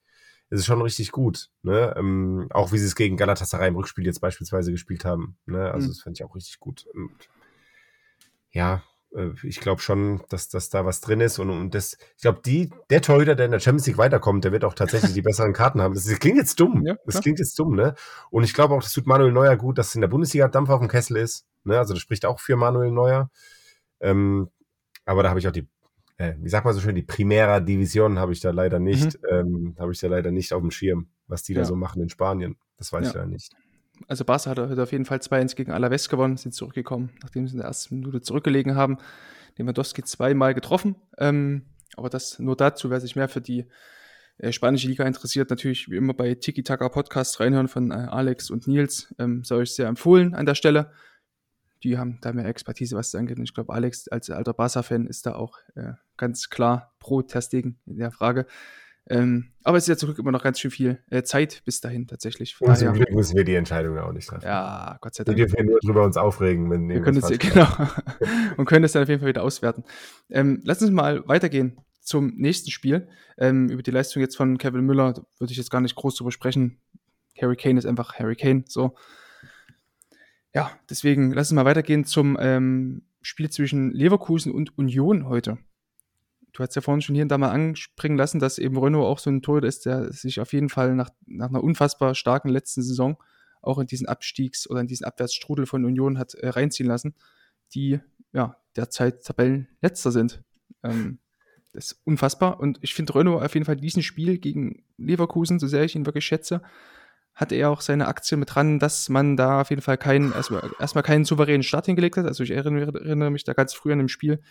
[0.51, 1.49] ist es schon richtig gut.
[1.63, 1.95] Ne?
[1.97, 5.39] Ähm, auch wie sie es gegen Galatasaray im Rückspiel jetzt beispielsweise gespielt haben.
[5.47, 5.71] Ne?
[5.73, 5.91] Also Mhm.
[5.93, 6.85] das fand ich auch richtig gut.
[6.93, 7.11] Und
[8.51, 8.83] ja,
[9.43, 12.71] ich glaube schon, dass, dass da was drin ist und, und das, ich glaube, die,
[12.89, 15.83] der Torhüter, der in der Champions League weiterkommt, der wird auch tatsächlich die besseren Karten
[15.83, 15.95] haben.
[15.95, 16.83] Das, das klingt jetzt dumm.
[16.87, 17.95] Ja, das klingt jetzt dumm, ne?
[18.31, 20.81] Und ich glaube auch, das tut Manuel Neuer gut, dass in der Bundesliga Dampf auf
[20.81, 21.45] dem Kessel ist.
[21.65, 21.79] Ne?
[21.79, 23.31] Also das spricht auch für Manuel Neuer.
[24.01, 24.49] Ähm,
[25.05, 25.69] aber da habe ich auch die,
[26.17, 29.75] äh, wie sagt man so schön, die Primera Division habe ich da leider nicht, ähm,
[29.79, 31.65] habe ich da leider nicht auf dem Schirm, was die da Mhm.
[31.65, 31.69] Ja.
[31.69, 32.57] so machen in Spanien.
[32.79, 33.09] Das weiß Ja.
[33.09, 33.53] ich da nicht.
[34.09, 37.53] Also Barca hat heute auf jeden Fall 2-1 gegen Alaves gewonnen, sind zurückgekommen, nachdem sie
[37.53, 38.99] in der ersten Minute zurückgelegen haben.
[39.57, 40.97] Lewandowski zweimal getroffen.
[41.19, 41.67] Ähm,
[41.97, 43.67] aber das nur dazu, wer sich mehr für die
[44.39, 48.51] äh, spanische Liga interessiert, natürlich wie immer bei Tiki Taka Podcast reinhören von äh, Alex
[48.51, 49.15] und Nils.
[49.19, 50.91] Ähm, sei euch sehr empfohlen an der Stelle.
[51.83, 53.39] Die haben da mehr Expertise, was das angeht.
[53.39, 57.79] Und ich glaube, Alex als alter Barca-Fan ist da auch äh, ganz klar pro Testegen
[57.87, 58.47] in der Frage.
[59.09, 62.07] Ähm, aber es ist ja zurück immer noch ganz schön viel äh, Zeit bis dahin
[62.07, 62.55] tatsächlich.
[62.55, 64.45] Von zum daher, Glück müssen wir die Entscheidung auch nicht treffen.
[64.45, 65.37] ja, Gott sei Wir Dank.
[65.39, 67.67] dürfen ja nur drüber uns aufregen, wenn Wir können irgendwas es, genau,
[68.57, 69.83] und können es dann auf jeden Fall wieder auswerten.
[70.31, 73.09] Ähm, lass uns mal weitergehen zum nächsten Spiel.
[73.39, 76.31] Ähm, über die Leistung jetzt von Kevin Müller würde ich jetzt gar nicht groß drüber
[76.31, 76.79] sprechen.
[77.41, 78.95] Harry Kane ist einfach Harry Kane, so.
[80.55, 85.59] Ja, deswegen lass uns mal weitergehen zum ähm, Spiel zwischen Leverkusen und Union heute.
[86.53, 89.19] Du hast ja vorhin schon hier und da mal anspringen lassen, dass eben Renault auch
[89.19, 92.83] so ein Torhüter ist, der sich auf jeden Fall nach, nach einer unfassbar starken letzten
[92.83, 93.17] Saison
[93.63, 97.15] auch in diesen Abstiegs- oder in diesen Abwärtsstrudel von Union hat äh, reinziehen lassen,
[97.75, 98.01] die
[98.33, 100.43] ja derzeit Tabellenletzter sind.
[100.83, 101.19] Ähm,
[101.73, 102.61] das ist unfassbar.
[102.61, 106.07] Und ich finde Renault auf jeden Fall diesen Spiel gegen Leverkusen, so sehr ich ihn
[106.07, 106.61] wirklich schätze,
[107.35, 110.71] hatte er auch seine Aktien mit dran, dass man da auf jeden Fall keinen, erstmal,
[110.79, 112.27] erstmal keinen souveränen Start hingelegt hat.
[112.27, 114.43] Also ich erinnere, erinnere mich da ganz früh an dem Spiel,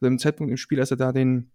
[0.00, 1.52] also im Zeitpunkt im Spiel, als er da den,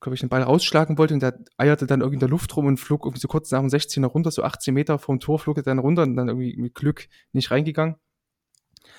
[0.00, 2.66] glaube ich, den Ball rausschlagen wollte und der eierte dann irgendwie in der Luft rum
[2.66, 5.56] und flog irgendwie so kurz nach dem 16er runter, so 18 Meter vom Tor flog
[5.56, 7.96] er dann runter und dann irgendwie mit Glück nicht reingegangen.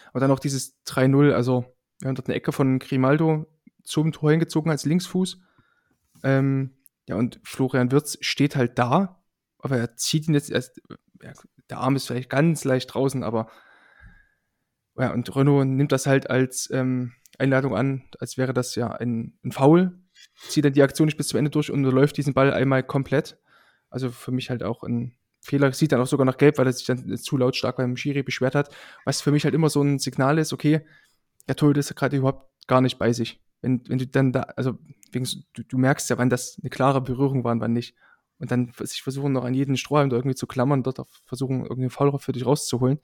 [0.09, 1.65] Aber dann auch dieses 3-0, also
[1.99, 3.47] wir haben dort eine Ecke von Grimaldo
[3.83, 5.39] zum Tor hingezogen als Linksfuß.
[6.23, 6.77] Ähm,
[7.07, 9.23] ja, und Florian Wirz steht halt da,
[9.59, 10.81] aber er zieht ihn jetzt erst,
[11.21, 11.33] ja,
[11.69, 13.49] der Arm ist vielleicht ganz leicht draußen, aber
[14.97, 19.37] ja, und Renault nimmt das halt als ähm, Einladung an, als wäre das ja ein,
[19.43, 19.99] ein Foul,
[20.47, 23.37] zieht dann die Aktion nicht bis zum Ende durch und läuft diesen Ball einmal komplett.
[23.89, 26.73] Also für mich halt auch ein Fehler, sieht dann auch sogar noch gelb, weil er
[26.73, 28.75] sich dann zu lautstark beim Schiri beschwert hat,
[29.05, 30.81] was für mich halt immer so ein Signal ist, okay,
[31.47, 33.41] der Torhüter ist gerade überhaupt gar nicht bei sich.
[33.61, 34.77] Wenn, wenn du dann da, also
[35.11, 37.95] wegen, du, du merkst ja, wann das eine klare Berührung war und wann nicht.
[38.39, 41.61] Und dann sich versuchen noch an jeden Strohhalm da irgendwie zu klammern, dort auch versuchen,
[41.61, 42.99] irgendeinen Foul für dich rauszuholen.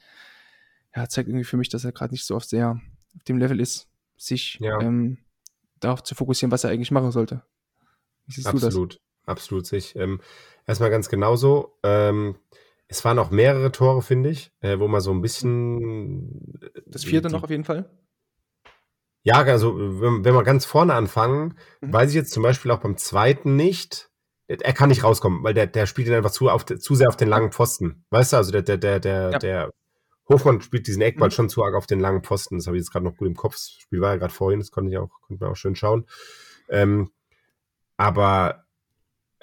[0.96, 2.80] Ja, zeigt irgendwie für mich, dass er gerade nicht so auf sehr
[3.16, 3.88] auf dem Level ist,
[4.26, 4.80] sich Ja.
[4.82, 5.18] ähm,
[5.80, 7.44] darauf zu fokussieren, was er eigentlich machen sollte.
[8.26, 8.64] Wie siehst du das?
[8.66, 9.96] Absolut, absolut sich.
[9.96, 10.22] Ähm,
[10.66, 11.78] erstmal ganz genauso.
[11.84, 12.36] Ähm,
[12.88, 16.54] es waren auch mehrere Tore, finde ich, äh, wo man so ein bisschen.
[16.62, 17.90] äh, Das vierte die, noch auf jeden Fall.
[19.24, 21.94] Ja, also wenn, wenn wir ganz vorne anfangen, Mhm.
[21.94, 24.10] weiß ich jetzt zum Beispiel auch beim zweiten nicht,
[24.48, 27.16] er kann nicht rauskommen, weil der, der spielt ihn einfach zu, auf, zu sehr auf
[27.16, 28.06] den langen Pfosten.
[28.10, 29.40] Weißt du, also der, der, der, der, Ja.
[29.40, 29.72] der
[30.30, 31.34] Hofmann spielt diesen Eckball Mhm.
[31.34, 32.58] schon zu arg auf den langen Pfosten.
[32.58, 33.54] Das habe ich jetzt gerade noch gut im Kopf.
[33.54, 36.06] Das Spiel war ja gerade vorhin, das konnte ich auch, konnte man auch schön schauen.
[36.70, 37.12] Ähm,
[37.98, 38.66] aber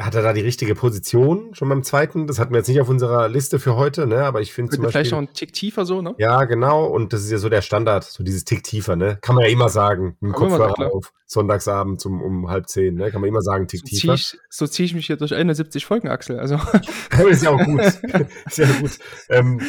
[0.01, 2.27] hat er da die richtige Position schon beim zweiten?
[2.27, 4.25] Das hatten wir jetzt nicht auf unserer Liste für heute, ne?
[4.25, 5.23] Aber ich finde zum Könnte vielleicht Beispiel.
[5.23, 6.15] noch einen Tick tiefer so, ne?
[6.19, 6.87] Ja, genau.
[6.87, 9.19] Und das ist ja so der Standard, so dieses Tick tiefer, ne?
[9.21, 10.17] Kann man ja immer sagen.
[10.21, 13.11] Mit dem Kopfhörer auf, sonntagsabend um, um halb zehn, ne?
[13.11, 14.15] Kann man immer sagen, Tick So ziehe tiefer.
[14.15, 16.39] ich, so zieh ich mich hier durch 71 Folgen, Axel.
[16.39, 16.59] Also,
[17.29, 17.81] ist ja auch gut.
[18.47, 18.99] ist ja gut.
[19.29, 19.61] Ähm,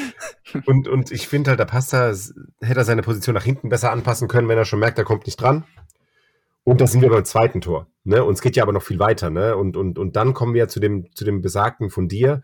[0.66, 2.16] und, und ich finde halt, da passt er,
[2.62, 5.26] hätte er seine Position nach hinten besser anpassen können, wenn er schon merkt, er kommt
[5.26, 5.66] nicht dran.
[6.64, 7.88] Und da sind wir beim zweiten Tor.
[8.04, 8.24] Ne?
[8.24, 9.30] Und es geht ja aber noch viel weiter.
[9.30, 9.56] Ne?
[9.56, 12.42] Und, und, und dann kommen wir zu dem, zu dem Besagten von dir,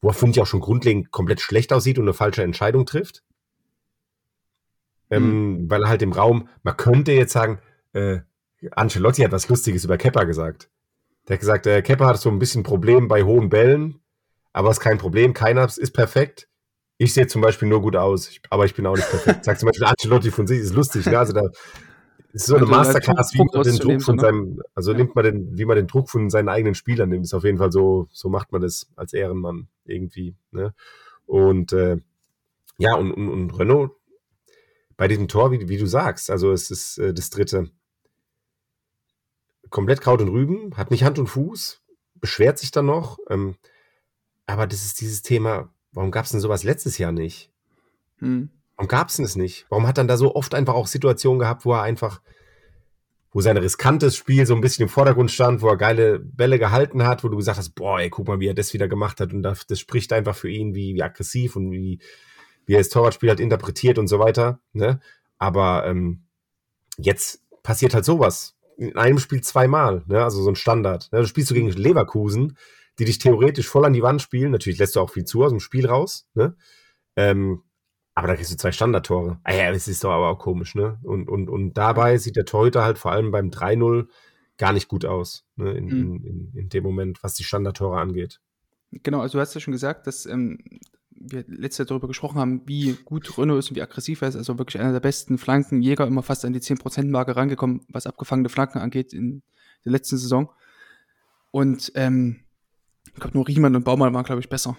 [0.00, 3.22] wo er, finde ich, auch schon grundlegend komplett schlecht aussieht und eine falsche Entscheidung trifft.
[5.10, 7.60] Ähm, Weil er halt im Raum, man könnte jetzt sagen,
[7.92, 8.18] äh,
[8.72, 10.68] Ancelotti hat was Lustiges über Kepper gesagt.
[11.28, 14.00] Der hat gesagt, äh, Kepper hat so ein bisschen Problem bei hohen Bällen,
[14.52, 16.48] aber ist kein Problem, keiner ist perfekt.
[16.98, 19.44] Ich sehe zum Beispiel nur gut aus, aber ich bin auch nicht perfekt.
[19.44, 21.18] Sagt zum Beispiel Ancelotti von sich, ist lustig, ne?
[21.18, 21.42] Also da
[22.36, 24.20] ist so eine Masterclass, wie man den Druck von ne?
[24.20, 24.98] seinem, also Ja.
[24.98, 27.58] nimmt man den, wie man den Druck von seinen eigenen Spielern nimmt, ist auf jeden
[27.58, 30.74] Fall so, so macht man das als Ehrenmann irgendwie, ne?
[31.24, 31.96] Und äh,
[32.78, 33.92] ja, und, und, und Renault
[34.96, 37.70] bei diesem Tor, wie, wie du sagst, also es ist äh, das dritte.
[39.70, 41.82] Komplett Kraut und Rüben, hat nicht Hand und Fuß,
[42.14, 43.18] beschwert sich dann noch.
[43.28, 43.56] Ähm,
[44.46, 47.50] aber das ist dieses Thema, warum gab es denn sowas letztes Jahr nicht?
[48.18, 48.50] hm.
[48.76, 49.66] Warum gab es denn es nicht?
[49.68, 52.20] Warum hat dann da so oft einfach auch Situationen gehabt, wo er einfach,
[53.32, 57.06] wo sein riskantes Spiel so ein bisschen im Vordergrund stand, wo er geile Bälle gehalten
[57.06, 59.32] hat, wo du gesagt hast, boah, ey, guck mal, wie er das wieder gemacht hat
[59.32, 62.00] und das, das spricht einfach für ihn, wie, wie aggressiv und wie,
[62.66, 64.60] wie er das Torwartspiel halt interpretiert und so weiter.
[64.72, 65.00] Ne?
[65.38, 66.24] Aber ähm,
[66.98, 68.56] jetzt passiert halt sowas.
[68.76, 70.22] In einem Spiel zweimal, ne?
[70.22, 71.10] also so ein Standard.
[71.12, 71.20] Ne?
[71.20, 72.58] Du spielst du gegen Leverkusen,
[72.98, 74.50] die dich theoretisch voll an die Wand spielen.
[74.50, 76.26] Natürlich lässt du auch viel zu aus dem Spiel raus.
[76.34, 76.56] Ne?
[77.14, 77.62] Ähm,
[78.16, 79.38] aber da kriegst du zwei Standardtore.
[79.44, 80.98] Ah ja, das ist doch aber auch komisch, ne?
[81.02, 84.08] Und, und, und dabei sieht der Torhüter halt vor allem beim 3-0
[84.56, 85.72] gar nicht gut aus, ne?
[85.72, 86.24] In, Mhm.
[86.24, 88.40] in, in, dem Moment, was die Standardtore angeht.
[88.90, 90.58] Genau, also du hast ja schon gesagt, dass ähm,
[91.10, 94.36] wir letztes Jahr darüber gesprochen haben, wie gut Renault ist und wie aggressiv er ist.
[94.36, 98.78] Also wirklich einer der besten Flankenjäger, immer fast an die 10%-Marke rangekommen, was abgefangene Flanken
[98.78, 99.42] angeht in
[99.84, 100.50] der letzten Saison.
[101.50, 102.40] Und ähm,
[103.08, 104.76] ich glaube, nur Riemann und Baumann waren, glaube ich, besser,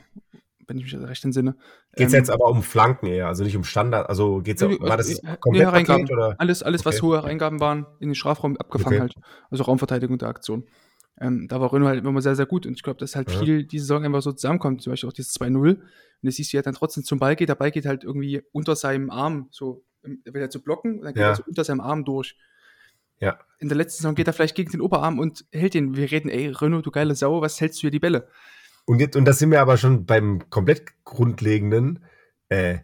[0.68, 1.55] wenn ich mich recht entsinne.
[1.95, 4.97] Geht's Ähm, jetzt aber um Flanken eher, also nicht um Standard, also geht's Nee, war
[4.97, 5.70] das komplett.
[5.72, 6.36] Paket oder?
[6.38, 7.05] Alles, alles was Okay.
[7.05, 9.01] hohe Reingaben waren, in den Strafraum abgefangen Okay.
[9.01, 9.15] halt.
[9.49, 10.65] Also Raumverteidigung der Aktion.
[11.20, 12.65] Ähm, da war Renault halt immer sehr, sehr gut.
[12.68, 13.39] Und ich glaube, dass halt Ja.
[13.39, 14.84] viel diese Saison einfach so zusammenkommt.
[14.84, 15.72] Zum Beispiel auch dieses 2-0.
[15.76, 15.82] Und
[16.22, 17.49] das siehst du ja dann trotzdem zum Ball geht.
[17.49, 20.99] Der Ball geht halt irgendwie unter seinem Arm, so, ähm, er will halt so blocken
[20.99, 21.30] und dann geht Ja.
[21.30, 22.36] er so unter seinem Arm durch.
[23.20, 23.39] Ja.
[23.57, 25.95] In der letzten Saison geht er vielleicht gegen den Oberarm und hält den.
[25.95, 28.28] Wir reden, ey, Renault, du geile Sau, was hältst du hier die Bälle?
[28.88, 32.05] Und jetzt, und das sind wir aber schon beim komplett grundlegenden,
[32.47, 32.79] äh,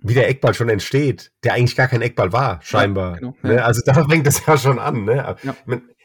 [0.00, 3.16] wie der Eckball schon entsteht, der eigentlich gar kein Eckball war, scheinbar.
[3.16, 3.56] genau, ne?
[3.56, 3.64] ja.
[3.64, 5.04] Also da fängt das ja schon an.
[5.04, 5.36] Ne?
[5.42, 5.56] Ja.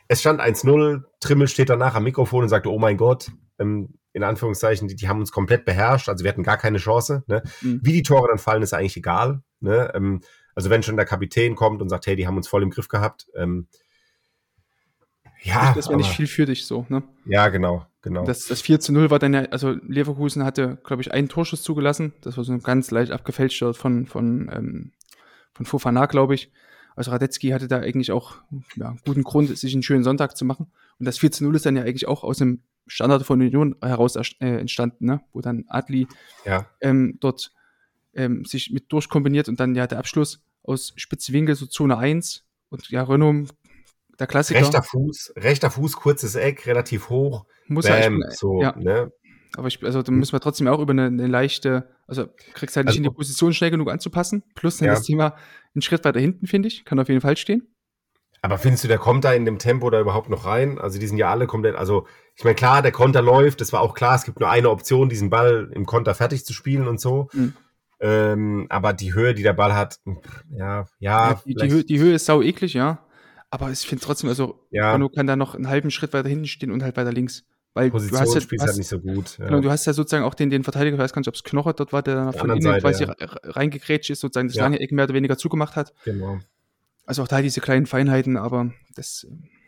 [0.08, 4.22] Es stand 1-0, Trimmel steht danach am Mikrofon und sagte, oh mein Gott, ähm, in
[4.22, 7.24] Anführungszeichen, die, die haben uns komplett beherrscht, also wir hatten gar keine Chance.
[7.26, 7.42] Ne?
[7.62, 7.80] Mhm.
[7.82, 9.42] Wie die Tore dann fallen, ist eigentlich egal.
[9.60, 9.92] Ne?
[9.96, 10.22] Ähm,
[10.54, 12.90] also wenn schon der Kapitän kommt und sagt, hey, die haben uns voll im Griff
[12.90, 13.26] gehabt.
[13.36, 13.68] Ähm,
[15.46, 17.04] ja, das wäre nicht viel für dich so, ne?
[17.26, 18.26] ja, genau, genau.
[18.26, 21.62] Das, das 4 zu 0 war dann ja, also Leverkusen hatte, glaube ich, einen Torschuss
[21.62, 22.14] zugelassen.
[22.22, 24.92] Das war so ein ganz leicht abgefälschter von, von, ähm,
[25.54, 26.52] von Fofana, glaube ich.
[26.96, 28.38] Also Radetzky hatte da eigentlich auch
[28.76, 30.72] ja, guten Grund, sich einen schönen Sonntag zu machen.
[30.98, 33.76] Und das 4 zu 0 ist dann ja eigentlich auch aus dem Standard von Union
[33.82, 35.22] heraus äh, entstanden, ne?
[35.32, 36.08] wo dann Adli
[36.46, 36.68] ja.
[36.82, 37.52] ähm, dort
[38.14, 42.90] ähm, sich mit durchkombiniert und dann ja der Abschluss aus Spitzwinkel, so Zone 1 und
[42.90, 43.50] ja, Renault,
[44.20, 47.46] der Klassiker, Rechter Fuß, rechter Fuß, kurzes Eck, relativ hoch.
[47.68, 49.12] muss ja, ich Bam, bin, so, ja, ne?
[49.58, 52.88] Aber ich, also da müssen wir trotzdem auch über eine, eine leichte, also kriegst halt
[52.88, 54.44] nicht Also- in die Position schnell genug anzupassen.
[54.54, 54.94] Plus dann Ja.
[54.96, 55.36] das Thema
[55.74, 57.72] einen Schritt weiter hinten, finde ich, kann auf jeden Fall stehen.
[58.42, 60.78] Aber findest du, der kommt da in dem Tempo da überhaupt noch rein?
[60.78, 62.06] Also die sind ja alle komplett, also
[62.36, 65.10] ich meine, klar, der Konter läuft, das war auch klar, es gibt nur eine Option,
[65.10, 67.30] diesen Ball im Konter fertig zu spielen und so.
[67.34, 67.54] Mhm.
[68.02, 70.00] Ähm, aber die Höhe, die der Ball hat,
[70.52, 73.00] ja, ja, die, die, Höhe, die Höhe ist sau eklig, ja.
[73.62, 74.92] Aber ich finde trotzdem, also Ja.
[74.94, 77.46] Renault kann da noch einen halben Schritt weiter hinten stehen und halt weiter links.
[77.74, 79.38] Weil du hast ja, Position du spielt hast, halt nicht so gut.
[79.38, 79.46] Ja.
[79.48, 81.44] genau, du hast ja sozusagen auch den, den Verteidiger, ich weiß gar nicht, ob es
[81.44, 83.12] Knoche dort war, der dann von innen Seite, quasi ja.
[83.12, 84.64] re- reingekrätscht ist, sozusagen das Ja.
[84.64, 85.94] lange Eck mehr oder weniger zugemacht hat.
[86.06, 86.40] genau.
[87.06, 89.28] Also auch da diese kleinen Feinheiten, aber das,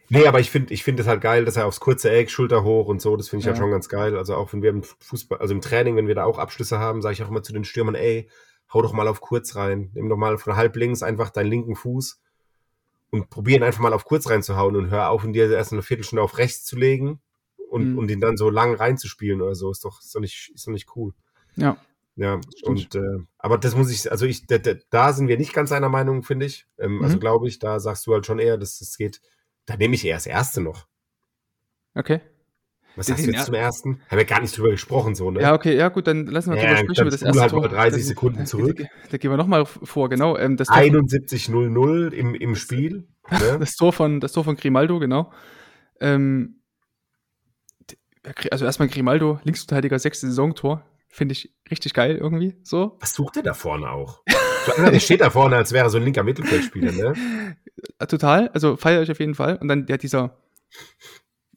[0.10, 2.64] Nee, aber ich finde ich finde es halt geil, dass er aufs kurze Eck, Schulter
[2.64, 3.62] hoch und so, das finde ich halt Ja.
[3.64, 4.18] schon ganz geil.
[4.18, 7.02] Also auch wenn wir im Fußball, also im Training, wenn wir da auch Abschlüsse haben,
[7.02, 8.30] sage ich auch immer zu den Stürmern, ey,
[8.74, 9.92] hau doch mal auf kurz rein.
[9.94, 12.20] Nimm doch mal von halb links einfach deinen linken Fuß
[13.12, 16.22] und probieren einfach mal auf kurz reinzuhauen und hör auf, in dir erst eine Viertelstunde
[16.22, 17.22] auf rechts zu legen
[17.70, 17.98] und, Mhm.
[17.98, 20.72] und ihn dann so lang reinzuspielen oder so, ist doch, ist doch, nicht, ist doch
[20.72, 21.14] nicht cool.
[21.56, 21.78] Ja.
[22.16, 22.96] Ja, Stimmt.
[22.96, 25.88] und äh, aber das muss ich, also ich, da, da, sind wir nicht ganz einer
[25.90, 26.66] Meinung, finde ich.
[26.80, 27.20] Ähm, Also Mhm.
[27.22, 29.22] glaube ich, da sagst du halt schon eher, dass es geht.
[29.68, 30.88] Da nehme ich eher das erste noch.
[31.94, 32.22] Okay.
[32.98, 34.02] Was sagst du jetzt zum ersten?
[34.10, 35.42] Haben wir gar nicht drüber gesprochen, so, ne?
[35.42, 37.42] Ja, okay, ja gut, dann lassen wir Ja, drüber dann sprechen über das spule erste
[37.42, 37.62] halt Tor.
[37.62, 38.78] mal 30 Da- Sekunden zurück.
[38.78, 40.38] Da, da gehen wir nochmal vor, genau.
[40.38, 43.08] Ähm, das, Tor, 71-0-0 im, im Spiel.
[43.32, 43.58] Ne?
[43.60, 45.32] das, Tor von, das Tor von Grimaldo, genau.
[46.00, 46.62] Ähm,
[48.52, 50.84] also erstmal Grimaldo, Linksverteidiger, sechste Saisontor.
[51.10, 52.98] Finde ich richtig geil irgendwie, so.
[53.00, 54.22] Was sucht der da vorne auch?
[54.68, 57.56] So einer, der steht da vorne, als wäre so ein linker Mittelfeldspieler, ne?
[58.10, 59.56] Total, also feiere ich auf jeden Fall.
[59.62, 60.36] Und dann ja dieser,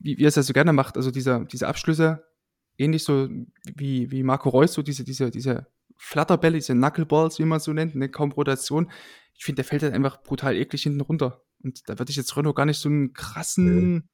[0.01, 2.24] wie, wie er es ja so gerne macht, also dieser, diese Abschlüsse,
[2.78, 3.28] ähnlich so
[3.74, 7.72] wie, wie Marco Reus, so diese, diese, diese Flatterbälle, diese Knuckleballs, wie man es so
[7.72, 8.90] nennt, ne, kaum Rotation.
[9.34, 11.42] Ich finde, der fällt halt einfach brutal eklig hinten runter.
[11.62, 14.09] Und da würde ich jetzt Renault gar nicht so einen krassen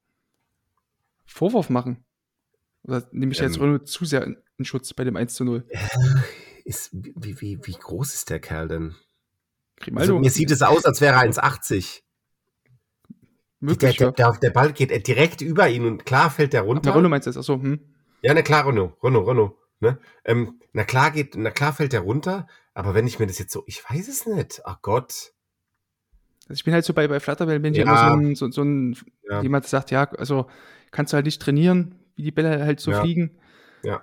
[1.25, 2.03] Vorwurf machen.
[2.83, 3.63] Oder nehme ich jetzt Ähm.
[3.63, 5.65] Renault zu sehr in, in Schutz bei dem 1 zu 0?
[6.65, 8.95] Ist, wie, wie, wie groß ist der Kerl denn?
[9.77, 12.01] Grimaldo, Also, mir sieht es aus, als wäre er 1,80.
[13.59, 16.81] Der, möglich, der, der, der Ball geht direkt über ihn und klar fällt der runter.
[16.81, 17.37] Der Renault meinst du jetzt?
[17.37, 17.79] Achso, hm.
[18.21, 19.53] Ja, na klar, Renault, Renault, Renault.
[19.79, 19.99] Ne?
[20.25, 23.51] Ähm, na klar geht, na klar fällt der runter, aber wenn ich mir das jetzt
[23.51, 24.61] so, ich weiß es nicht.
[24.65, 25.33] Ach Gott.
[26.49, 27.85] Also ich bin halt so bei, bei Flatterbällen, bin ich Ja.
[27.85, 28.97] immer so ein, so, so ein
[29.29, 29.41] Ja.
[29.41, 30.47] jemand sagt, ja, also
[30.91, 33.01] kannst du halt nicht trainieren, wie die Bälle halt so Ja.
[33.01, 33.37] fliegen.
[33.83, 34.01] Ja.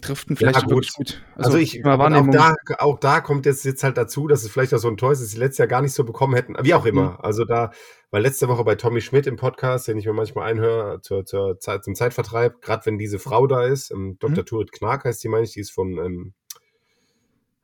[0.00, 0.70] Trifft ihn vielleicht gut.
[0.70, 1.22] wirklich gut.
[1.36, 4.50] Also, ich, immer und auch da, auch da kommt jetzt, jetzt halt dazu, dass es
[4.50, 6.56] vielleicht auch so ein Tor ist, das sie letztes Jahr gar nicht so bekommen hätten.
[6.62, 7.12] Wie auch immer.
[7.12, 7.20] Mhm.
[7.20, 7.70] Also da,
[8.10, 11.58] weil letzte Woche bei Tommy Schmidt im Podcast, den ich mir manchmal einhöre, zur, zur
[11.58, 14.42] Zeit, zum Zeitvertreib, gerade wenn diese Frau da ist, ähm, Dr.
[14.42, 14.46] Mhm.
[14.46, 16.34] Turit Knark heißt die, meine ich, die ist von, ähm,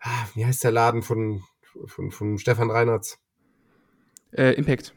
[0.00, 1.42] ah, wie heißt der Laden von,
[1.86, 3.18] von, von Stefan Reinhardt?
[4.32, 4.94] äh, Impact.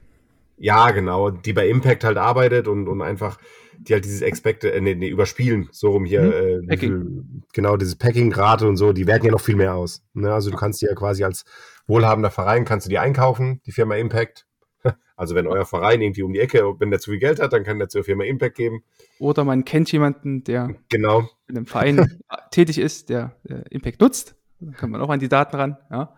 [0.57, 3.37] Ja, genau, die bei Impact halt arbeitet und, und einfach,
[3.79, 6.21] die halt dieses Expected, äh, nee, nee, überspielen, so rum hier,
[6.61, 6.69] Mhm.
[6.69, 7.23] äh, viel,
[7.53, 10.03] genau, dieses Packing-Rate und so, die werden ja noch viel mehr aus.
[10.13, 10.31] Ne?
[10.33, 11.43] Also du kannst die ja quasi als
[11.87, 14.45] wohlhabender Verein, kannst du die einkaufen, die Firma Impact.
[15.15, 17.63] Also wenn euer Verein irgendwie um die Ecke, wenn der zu viel Geld hat, dann
[17.63, 18.83] kann der zur Firma Impact geben.
[19.19, 21.29] Oder man kennt jemanden, der Genau.
[21.47, 22.19] in einem Verein
[22.51, 24.35] tätig ist, der, der Impact nutzt.
[24.59, 25.77] Dann kann man auch an die Daten ran.
[25.91, 26.15] Ja.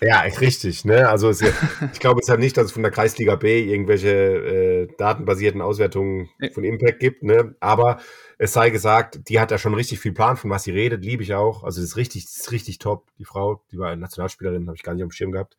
[0.00, 0.84] Ja, echt richtig.
[0.84, 1.08] Ne?
[1.08, 1.40] Also es,
[1.92, 6.28] ich glaube es halt nicht, dass es von der Kreisliga B irgendwelche äh, datenbasierten Auswertungen
[6.52, 7.22] von Impact gibt.
[7.22, 7.54] Ne?
[7.60, 7.98] Aber
[8.38, 11.22] es sei gesagt, die hat ja schon richtig viel Plan, von was sie redet, liebe
[11.22, 11.64] ich auch.
[11.64, 13.06] Also das ist richtig, das ist richtig top.
[13.18, 15.56] Die Frau, die war Nationalspielerin, habe ich gar nicht auf dem Schirm gehabt.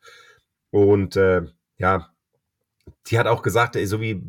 [0.70, 1.42] Und äh,
[1.78, 2.10] ja,
[3.06, 4.22] die hat auch gesagt, so wie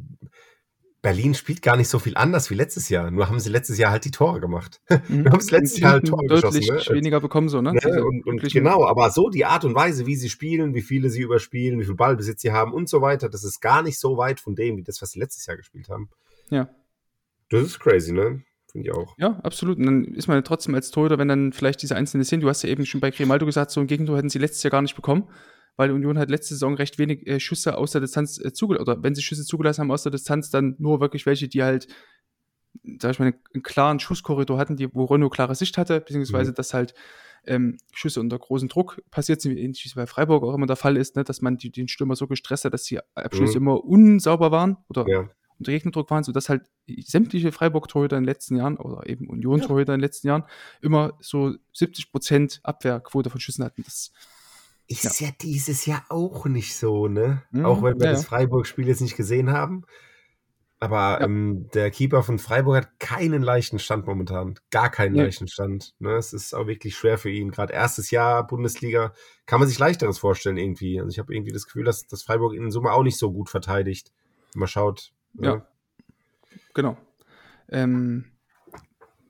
[1.02, 3.10] Berlin spielt gar nicht so viel anders wie letztes Jahr.
[3.10, 4.82] Nur haben sie letztes Jahr halt die Tore gemacht.
[5.08, 5.24] Mhm.
[5.24, 6.98] Wir haben das letzte Jahr halt Tore deutlich geschossen, ne?
[6.98, 7.74] weniger bekommen, so, ne?
[7.74, 8.04] Ne?
[8.06, 11.22] Und, und genau, aber so die Art und Weise, wie sie spielen, wie viele sie
[11.22, 14.40] überspielen, wie viel Ballbesitz sie haben und so weiter, das ist gar nicht so weit
[14.40, 16.10] von dem, wie das, was sie letztes Jahr gespielt haben.
[16.50, 16.70] Ja.
[17.50, 18.44] Das ist crazy, ne?
[18.72, 19.16] Finde ich auch.
[19.18, 19.80] Ja, absolut.
[19.80, 22.50] Und dann ist man ja trotzdem als Torhüter, wenn dann vielleicht diese einzelnen Szenen, du
[22.50, 24.82] hast ja eben schon bei Grimaldo gesagt, so ein Gegentor hätten sie letztes Jahr gar
[24.82, 25.28] nicht bekommen,
[25.82, 29.02] weil Union hat letzte Saison recht wenig äh, Schüsse aus der Distanz äh, zugelassen, oder
[29.02, 31.88] wenn sie Schüsse zugelassen haben aus der Distanz, dann nur wirklich welche, die halt,
[33.00, 36.56] sag ich mal, einen, klaren Schusskorridor hatten, die, wo Renault klare Sicht hatte, beziehungsweise Mhm.
[36.56, 36.94] dass halt
[37.46, 40.68] ähm, Schüsse unter großem Druck passiert sind, wie ähnlich wie es bei Freiburg auch immer
[40.68, 43.60] der Fall ist, ne, dass man die, den Stürmer so gestresst hat, dass die Abschlüsse
[43.60, 43.64] Mhm.
[43.68, 45.28] immer unsauber waren oder Ja.
[45.58, 46.62] unter Gegnerdruck waren, sodass halt
[47.04, 50.44] sämtliche Freiburg-Torhüter in den letzten Jahren oder eben Union-Torhüter in den letzten Jahren
[50.82, 53.82] immer so 70% Abwehrquote von Schüssen hatten.
[53.84, 54.12] Das,
[54.92, 55.30] Ist ja.
[55.42, 57.44] dieses Jahr auch nicht so, ne?
[57.52, 58.28] Mhm, auch wenn wir ja, das ja.
[58.30, 59.84] Freiburg-Spiel jetzt nicht gesehen haben.
[60.80, 61.26] Aber Ja.
[61.26, 64.56] ähm, der Keeper von Freiburg hat keinen leichten Stand momentan.
[64.72, 65.24] Gar keinen Nee.
[65.24, 65.94] leichten Stand.
[66.00, 66.14] Ne?
[66.16, 67.52] Es ist auch wirklich schwer für ihn.
[67.52, 69.14] Gerade erstes Jahr Bundesliga
[69.46, 71.00] kann man sich leichteres vorstellen irgendwie.
[71.00, 73.50] Also ich habe irgendwie das Gefühl, dass, dass Freiburg in Summe auch nicht so gut
[73.50, 74.12] verteidigt.
[74.54, 75.14] Wenn man schaut.
[75.34, 75.48] ne?
[75.48, 75.68] Ja.
[76.74, 76.98] genau.
[77.70, 78.26] Ähm,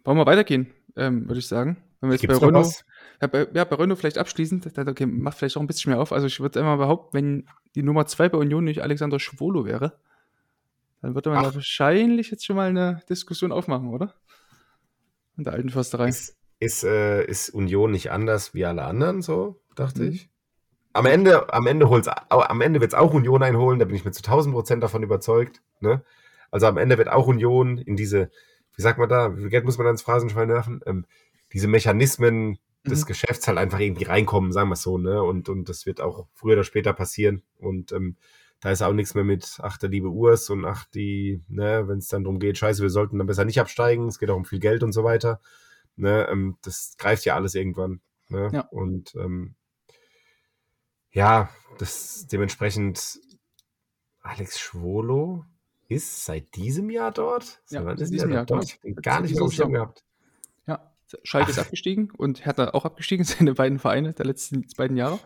[0.06, 1.78] wollen wir weitergehen, ähm, würde ich sagen.
[2.00, 2.86] Wenn wir jetzt Gibt's bei Renault?
[3.22, 6.12] Ja, bei, ja, bei Renault vielleicht abschließend, okay, macht vielleicht auch ein bisschen mehr auf.
[6.12, 10.00] Also ich würde immer behaupten, wenn die Nummer zwei bei Union nicht Alexander Schwolo wäre,
[11.02, 11.50] dann würde man Ach.
[11.50, 14.14] da wahrscheinlich jetzt schon mal eine Diskussion aufmachen, oder?
[15.38, 16.10] In der alten Försterei.
[16.10, 20.10] Ist, ist, äh, ist Union nicht anders wie alle anderen, so, dachte Mhm.
[20.10, 20.30] ich.
[20.94, 23.96] Am Ende, am Ende holt's, au- am Ende wird es auch Union einholen, da bin
[23.96, 25.62] ich mir zu 1000 Prozent davon überzeugt.
[25.80, 26.04] Ne?
[26.52, 28.30] Also am Ende wird auch Union in diese,
[28.76, 30.82] wie sagt man da, wie viel Geld muss man da ins Phrasenschwein werfen?
[30.86, 31.06] Ähm,
[31.54, 33.06] diese Mechanismen des Mhm.
[33.08, 35.22] Geschäfts halt einfach irgendwie reinkommen, sagen wir es so, ne?
[35.24, 37.44] Und, und das wird auch früher oder später passieren.
[37.60, 38.16] Und ähm,
[38.60, 41.98] da ist auch nichts mehr mit, ach, der liebe Urs und ach, die, ne, wenn
[41.98, 44.46] es dann darum geht, scheiße, wir sollten dann besser nicht absteigen, es geht auch um
[44.46, 45.42] viel Geld und so weiter.
[45.96, 48.02] Ne, ähm, das greift ja alles irgendwann.
[48.30, 48.50] Ne?
[48.54, 48.62] Ja.
[48.72, 49.56] Und ähm,
[51.12, 53.20] ja, das dementsprechend
[54.22, 55.46] Alex Schwolo.
[55.90, 57.62] ist seit diesem Jahr dort?
[57.70, 58.82] Ja, Seit diesem Jahr, dort?
[58.84, 60.04] den gar nicht auf dem gehabt.
[61.14, 65.20] Ja, Schalke ist abgestiegen und Hertha auch abgestiegen, seine beiden Vereine der letzten beiden Jahre.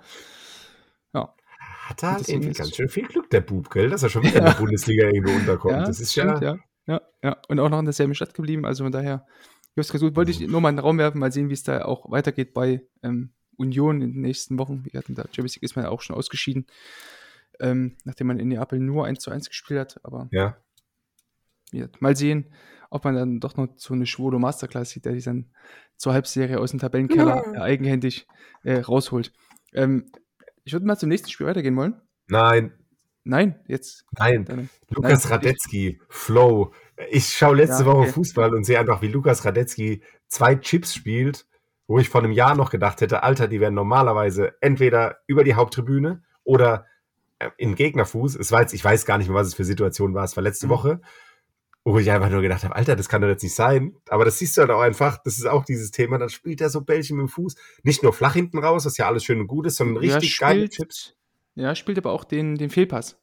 [1.14, 1.34] Ja,
[1.88, 3.90] Hat er halt irgendwie ganz schön viel Glück, der Bub, gell?
[3.90, 5.74] Dass er schon wieder in der Bundesliga irgendwo unterkommt.
[5.74, 6.56] ja das ist stimmt, ja.
[6.56, 6.60] ja.
[6.88, 7.02] ja.
[7.24, 8.66] Ja, und auch noch in derselben Stadt geblieben.
[8.66, 9.26] Also von daher,
[9.76, 11.84] Just gesucht, wollte ich nur mal in den Raum werfen, mal sehen, wie es da
[11.84, 14.86] auch weitergeht bei ähm, Union in den nächsten Wochen.
[14.86, 16.66] Wir hatten da Champions League ist man ja auch schon ausgeschieden,
[17.60, 20.00] ähm, nachdem man in Neapel nur 1 zu 1 gespielt hat.
[20.04, 20.58] Aber Ja.
[21.72, 22.54] Gesagt, mal sehen,
[22.90, 25.50] ob man dann doch noch so eine Schwodo Masterclass sieht, der sich dann
[25.98, 28.28] zur Halbserie aus dem Tabellenkeller äh, eigenhändig
[28.64, 29.34] äh, rausholt.
[29.74, 30.06] Ähm,
[30.64, 32.02] ich würde mal zum nächsten Spiel weitergehen wollen.
[32.28, 32.74] Nein,
[33.28, 34.06] Nein, jetzt.
[34.20, 34.46] nein.
[34.46, 36.74] Dann, Lukas Nein, Radetzky, Flow.
[37.10, 38.12] Ich schaue letzte Ja, Woche okay.
[38.12, 41.48] Fußball und sehe einfach, wie Lukas Radetzky zwei Chips spielt,
[41.88, 45.56] wo ich vor einem Jahr noch gedacht hätte, Alter, die wären normalerweise entweder über die
[45.56, 46.86] Haupttribüne oder
[47.40, 48.36] äh, im Gegnerfuß.
[48.36, 50.24] Es war jetzt, ich weiß gar nicht mehr, was es für Situation war.
[50.24, 50.72] Es war letzte Mhm.
[50.72, 51.02] Woche,
[51.86, 53.96] wo ich einfach nur gedacht habe, Alter, das kann doch jetzt nicht sein.
[54.10, 55.20] Aber das siehst du halt auch einfach.
[55.24, 56.18] Das ist auch dieses Thema.
[56.18, 57.56] Dann spielt er so Bällchen mit dem Fuß.
[57.84, 60.40] Nicht nur flach hinten raus, was ja alles schön und gut ist, sondern Ja, richtig
[60.40, 61.16] geile spielt- Chips.
[61.54, 63.18] Ja, spielt aber auch den, den Fehlpass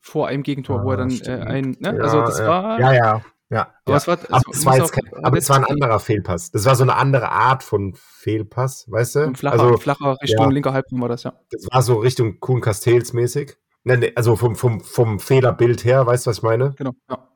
[0.00, 1.76] vor einem Gegentor, wo er dann äh, ein.
[1.78, 1.94] Ne?
[1.96, 2.48] Ja, also das ja.
[2.48, 2.80] war.
[2.80, 3.24] Ja, ja.
[3.50, 3.96] Ja, Aber ja.
[3.98, 6.50] es war, Aber, also, es war, jetzt kein, aber es war ein anderer Fehlpass.
[6.50, 9.20] Das war so eine andere Art von Fehlpass, weißt du?
[9.20, 10.50] Ein flacher, also, flacher Richtung ja.
[10.50, 11.34] linker Halbraum war das, ja.
[11.50, 13.58] das war so Richtung Kuhn Castells mäßig.
[13.84, 16.72] Ne, ne, also vom, vom, vom Fehlerbild her, weißt du, was ich meine?
[16.78, 17.28] Genau, ja.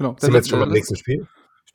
[0.00, 0.16] Genau.
[0.18, 1.26] Sind wir jetzt schon beim nächsten Spiel?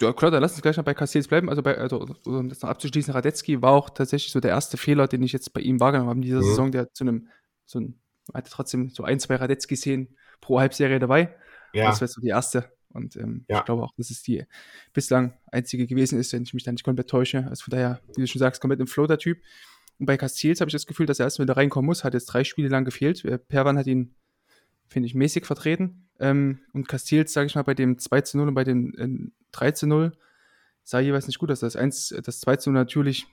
[0.02, 1.48] Ja, klar, dann lass uns gleich noch bei Castells bleiben.
[1.48, 5.08] Also, bei, also um das noch abzuschließen, Radetzky war auch tatsächlich so der erste Fehler,
[5.08, 6.44] den ich jetzt bei ihm wahrgenommen habe in dieser Mhm.
[6.46, 7.28] Saison, der zu einem,
[7.66, 8.00] so ein,
[8.34, 11.36] hatte trotzdem so ein, zwei Radetzky-Szenen pro Halbserie dabei.
[11.72, 12.72] Ja, Das wäre so die erste.
[12.90, 13.60] Und ähm, Ja.
[13.60, 14.44] ich glaube auch, dass es die
[14.92, 17.46] bislang einzige gewesen ist, wenn ich mich da nicht komplett täusche.
[17.48, 19.38] Also von daher, wie du schon sagst, komplett im Flow der Typ.
[20.00, 22.04] Und bei Castells habe ich das Gefühl, dass er erst wieder reinkommen muss.
[22.04, 23.24] Hat jetzt drei Spiele lang gefehlt.
[23.24, 24.16] Äh, Perwan hat ihn,
[24.88, 26.05] finde ich, mäßig vertreten.
[26.20, 29.32] Ähm, und Castells, sage ich mal, bei dem 2 zu 0 und bei dem äh,
[29.52, 30.12] 3 zu 0
[30.84, 31.60] sah jeweils nicht gut aus.
[31.60, 33.28] Das, 1, das 2 zu 0 natürlich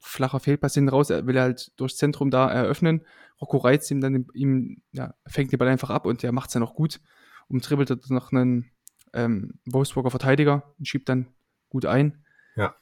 [0.00, 1.10] flacher Fehlpass hinten raus.
[1.10, 3.02] Er will halt durchs Zentrum da eröffnen.
[3.40, 6.54] Rocco reizt ihm dann, ihm, ja, fängt den Ball einfach ab und der macht es
[6.54, 7.00] dann auch gut.
[7.48, 8.70] Umtribbelt er noch einen
[9.12, 11.28] ähm, Wolfsburger Verteidiger und schiebt dann
[11.68, 12.24] gut ein.
[12.54, 12.74] Ja.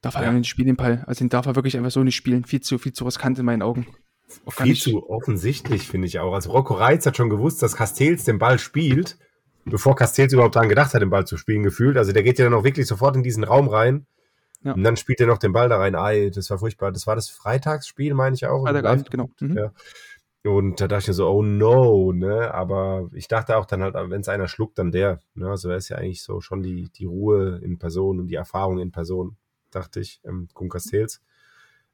[0.00, 0.26] Darf er Ja.
[0.28, 0.32] ja.
[0.32, 1.04] nicht spielen, den Ball.
[1.06, 2.44] Also den darf er wirklich einfach so nicht spielen.
[2.44, 3.86] Viel zu, viel zu riskant in meinen Augen.
[4.48, 6.32] Viel zu offensichtlich, finde ich auch.
[6.32, 9.18] Also Rocco Reitz hat schon gewusst, dass Castells den Ball spielt,
[9.64, 11.96] bevor Castells überhaupt daran gedacht hat, den Ball zu spielen, gefühlt.
[11.96, 14.06] Also der geht ja dann auch wirklich sofort in diesen Raum rein.
[14.62, 14.72] Ja.
[14.72, 15.94] Und dann spielt er noch den Ball da rein.
[15.94, 16.90] Ei, das war furchtbar.
[16.90, 18.64] Das war das Freitagsspiel, meine ich auch.
[18.64, 19.30] Freitagabend, genau.
[19.40, 19.56] Mhm.
[19.56, 19.72] Ja.
[20.46, 22.52] Und da dachte ich mir so, oh no, ne?
[22.52, 25.20] Aber ich dachte auch dann halt, wenn es einer schluckt, dann der.
[25.34, 25.48] Ne?
[25.48, 28.78] Also er ist ja eigentlich so schon die, die Ruhe in Person und die Erfahrung
[28.78, 29.36] in Person,
[29.70, 31.22] dachte ich, ähm, Kuhn Castells.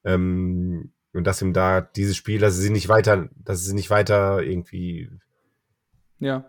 [0.02, 4.42] Ähm, und dass ihm da dieses Spiel, dass sie nicht weiter, dass sie nicht weiter
[4.42, 5.10] irgendwie.
[6.18, 6.44] Ja.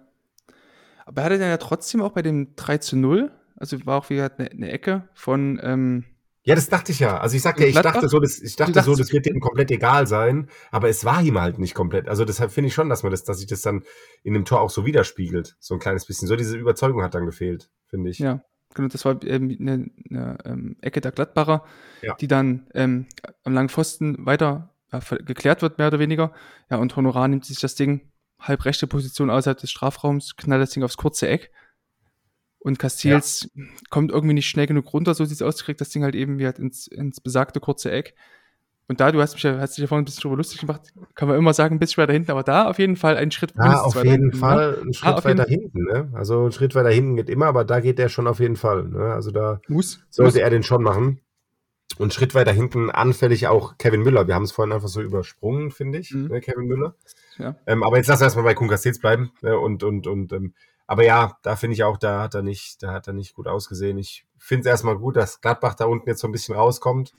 [1.06, 4.10] Aber er hatte dann ja trotzdem auch bei dem 3 zu 0, also war auch
[4.10, 6.06] wieder eine, eine Ecke von, ähm,
[6.44, 7.20] Ja, das dachte ich ja.
[7.20, 9.72] Also ich sagte ja, ich dachte so, das, ich dachte so, das wird ihm komplett
[9.72, 12.08] egal sein, aber es war ihm halt nicht komplett.
[12.08, 13.84] Also deshalb finde ich schon, dass man das, dass sich das dann
[14.24, 15.56] in dem Tor auch so widerspiegelt.
[15.60, 16.28] So ein kleines bisschen.
[16.28, 18.20] So diese Überzeugung hat dann gefehlt, finde ich.
[18.20, 18.44] ja,
[18.74, 21.64] genau, das war ähm, eine, eine ähm, Ecke der Gladbacher,
[22.02, 22.16] Ja.
[22.16, 23.08] die dann ähm,
[23.44, 26.34] am langen Pfosten weiter äh, geklärt wird, mehr oder weniger.
[26.70, 30.72] Ja, und Honorar nimmt sich das Ding, halb rechte Position außerhalb des Strafraums, knallt das
[30.72, 31.52] Ding aufs kurze Eck.
[32.60, 33.50] Und Castells
[33.90, 36.38] kommt irgendwie nicht schnell genug runter, so sieht es aus, kriegt das Ding halt eben
[36.38, 38.14] wie halt ins, ins besagte kurze Eck.
[38.92, 40.82] Und da, du hast mich ja, hast dich ja vorhin ein bisschen drüber lustig gemacht,
[41.16, 43.54] kann man immer sagen, ein bisschen weiter hinten, aber da auf jeden Fall einen Schritt
[43.58, 44.36] Ja, auf jeden hinten, ne?
[44.38, 45.84] Fall ein Schritt auf jeden weiter hinten.
[45.86, 46.10] Ne?
[46.14, 48.84] Also ein Schritt weiter hinten geht immer, aber da geht der schon auf jeden Fall.
[48.84, 49.14] Ne?
[49.14, 50.02] Also da Muss.
[50.10, 50.44] sollte muss.
[50.44, 51.22] er den schon machen.
[51.98, 54.28] Und einen Schritt weiter hinten anfällig auch Kevin Müller.
[54.28, 56.28] Wir haben es vorhin einfach so übersprungen, finde ich, Mhm.
[56.28, 56.96] ne, Kevin Müller.
[57.38, 57.56] Ja.
[57.66, 59.32] Ähm, aber jetzt lass erstmal bei Kun Castells bleiben.
[59.42, 59.58] Ne?
[59.58, 60.54] Und, und, und, ähm,
[60.86, 63.48] aber ja, da finde ich auch, da hat er nicht, da hat er nicht gut
[63.48, 63.98] ausgesehen.
[63.98, 67.14] Ich finde es erstmal gut, dass Gladbach da unten jetzt so ein bisschen rauskommt.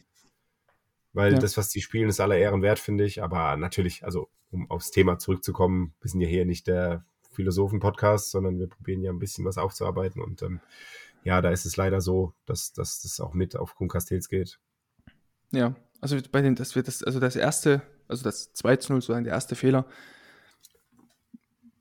[1.12, 1.38] Weil Ja.
[1.38, 3.22] das, was die spielen, ist aller Ehren wert, finde ich.
[3.22, 8.58] Aber natürlich, also um aufs Thema zurückzukommen, wir sind ja hier nicht der Philosophen-Podcast, sondern
[8.58, 10.22] wir probieren ja ein bisschen was aufzuarbeiten.
[10.22, 10.60] Und ähm,
[11.24, 14.58] ja, da ist es leider so, dass, dass das auch mit auf Kuhn Castells geht.
[15.50, 19.00] Ja, also bei den, das wird das, also das erste, also das 2 zu 0
[19.02, 19.86] sozusagen, der erste Fehler,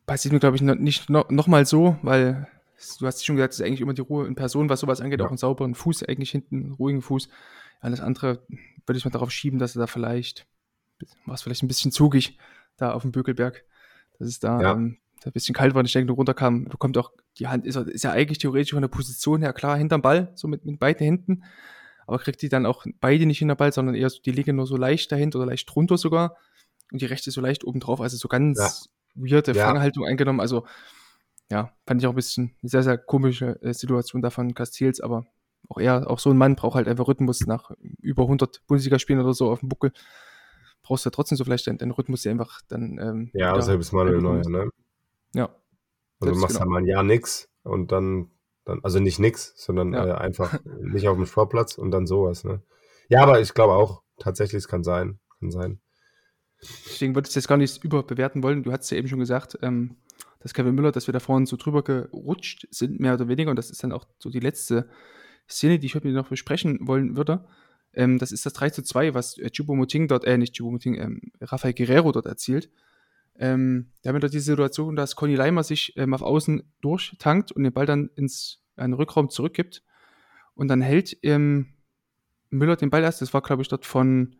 [0.05, 2.47] passiert mir, glaube ich, noch, nicht no, noch mal so, weil
[2.99, 5.19] du hast schon gesagt, es ist eigentlich immer die Ruhe in Person, was sowas angeht,
[5.19, 5.25] Ja.
[5.25, 7.29] auch einen sauberen Fuß, eigentlich hinten, einen ruhigen Fuß.
[7.81, 8.45] Alles andere
[8.85, 10.47] würde ich mal darauf schieben, dass er da vielleicht,
[11.25, 12.37] war es vielleicht ein bisschen zugig,
[12.77, 13.65] da auf dem Bökelberg,
[14.17, 14.71] dass es da, Ja.
[14.73, 17.67] ähm, ein bisschen kalt war und ich denke, du runterkam, du kommt auch, die Hand
[17.67, 20.79] ist, ist ja eigentlich theoretisch von der Position her klar hinterm Ball, so mit, mit
[20.79, 21.43] beiden Händen,
[22.07, 24.65] aber kriegt die dann auch beide nicht hinter Ball, sondern eher so, die liegen nur
[24.65, 26.37] so leicht dahinter oder leicht drunter sogar
[26.91, 29.65] und die rechte so leicht oben drauf, also so ganz weirde Ja.
[29.67, 30.65] Fanghaltung eingenommen, also
[31.51, 35.27] ja, fand ich auch ein bisschen eine sehr, sehr komische äh, Situation davon Castells, aber
[35.71, 39.33] auch er, auch so ein Mann braucht halt einfach Rhythmus nach über 100 Bundesligaspielen oder
[39.33, 39.93] so auf dem Buckel.
[40.83, 42.99] Brauchst du ja trotzdem so vielleicht den, den Rhythmus, der einfach dann.
[42.99, 44.69] Ähm, Ja, selbst Manuel Neuer, ne?
[45.33, 45.55] Ja.
[46.19, 46.59] Also du machst genau.
[46.61, 48.31] halt mal ein Jahr nix und dann,
[48.65, 50.07] dann also nicht nix, sondern Ja.
[50.07, 52.61] äh, einfach nicht auf dem Sportplatz und dann sowas, ne?
[53.07, 55.19] Ja, aber ich glaube auch, tatsächlich, es kann sein.
[55.39, 55.79] Kann sein.
[56.61, 58.63] Deswegen würde ich das gar nicht überbewerten wollen.
[58.63, 59.95] Du hast ja eben schon gesagt, ähm,
[60.39, 63.49] dass Kevin Müller, dass wir da vorhin so drüber gerutscht sind, mehr oder weniger.
[63.49, 64.89] Und das ist dann auch so die letzte
[65.51, 67.45] Szene, die ich heute noch besprechen wollen würde.
[67.93, 71.21] Ähm, das ist das 3 zu 2, was äh, Choupo-Moting dort, äh, nicht Choupo-Moting, ähm,
[71.41, 72.69] Rafael Guerrero dort erzielt.
[73.35, 77.51] Ähm, da haben wir dort die Situation, dass Conny Leimer sich ähm, auf Außen durchtankt
[77.51, 79.83] und den Ball dann ins einen Rückraum zurückgibt.
[80.53, 81.73] Und dann hält ähm,
[82.49, 84.35] Müller den Ball erst, das war, glaube ich, dort von,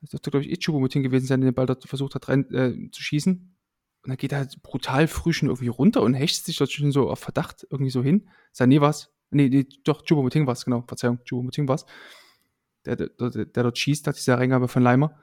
[0.00, 2.90] das dürfte, glaube ich, Ichubo-Mutin gewesen sein, der den Ball dort versucht hat rein, äh,
[2.90, 3.56] zu schießen.
[4.02, 6.90] Und dann geht er halt brutal früh schon irgendwie runter und hecht sich dort schon
[6.90, 8.28] so auf Verdacht irgendwie so hin.
[8.54, 9.12] Sané war's.
[9.30, 10.82] Nee, nee, doch, Chubo-Muting war's, genau.
[10.86, 11.86] Verzeihung, Chubo-Muting war's.
[12.84, 15.18] Der, der, der, der dort schießt, hat diese Reingabe von Leimer.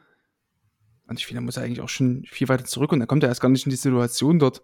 [1.07, 3.23] Und ich finde, da muss er eigentlich auch schon viel weiter zurück und dann kommt
[3.23, 4.61] er erst gar nicht in die Situation dort,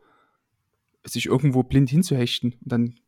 [1.03, 2.53] sich irgendwo blind hinzuhechten.
[2.61, 2.99] Und dann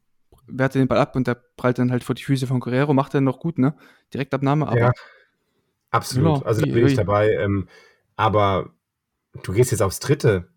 [0.48, 2.94] wehrt er den Ball ab und der prallt dann halt vor die Füße von Guerrero,
[2.94, 3.76] macht er noch gut, ne?
[4.14, 4.92] Direktabnahme, aber Ja.
[5.92, 6.34] Absolut.
[6.40, 7.32] Müller, also da bin ich dabei.
[7.32, 7.68] Ähm,
[8.18, 8.74] aber
[9.44, 10.50] du gehst jetzt aufs dritte.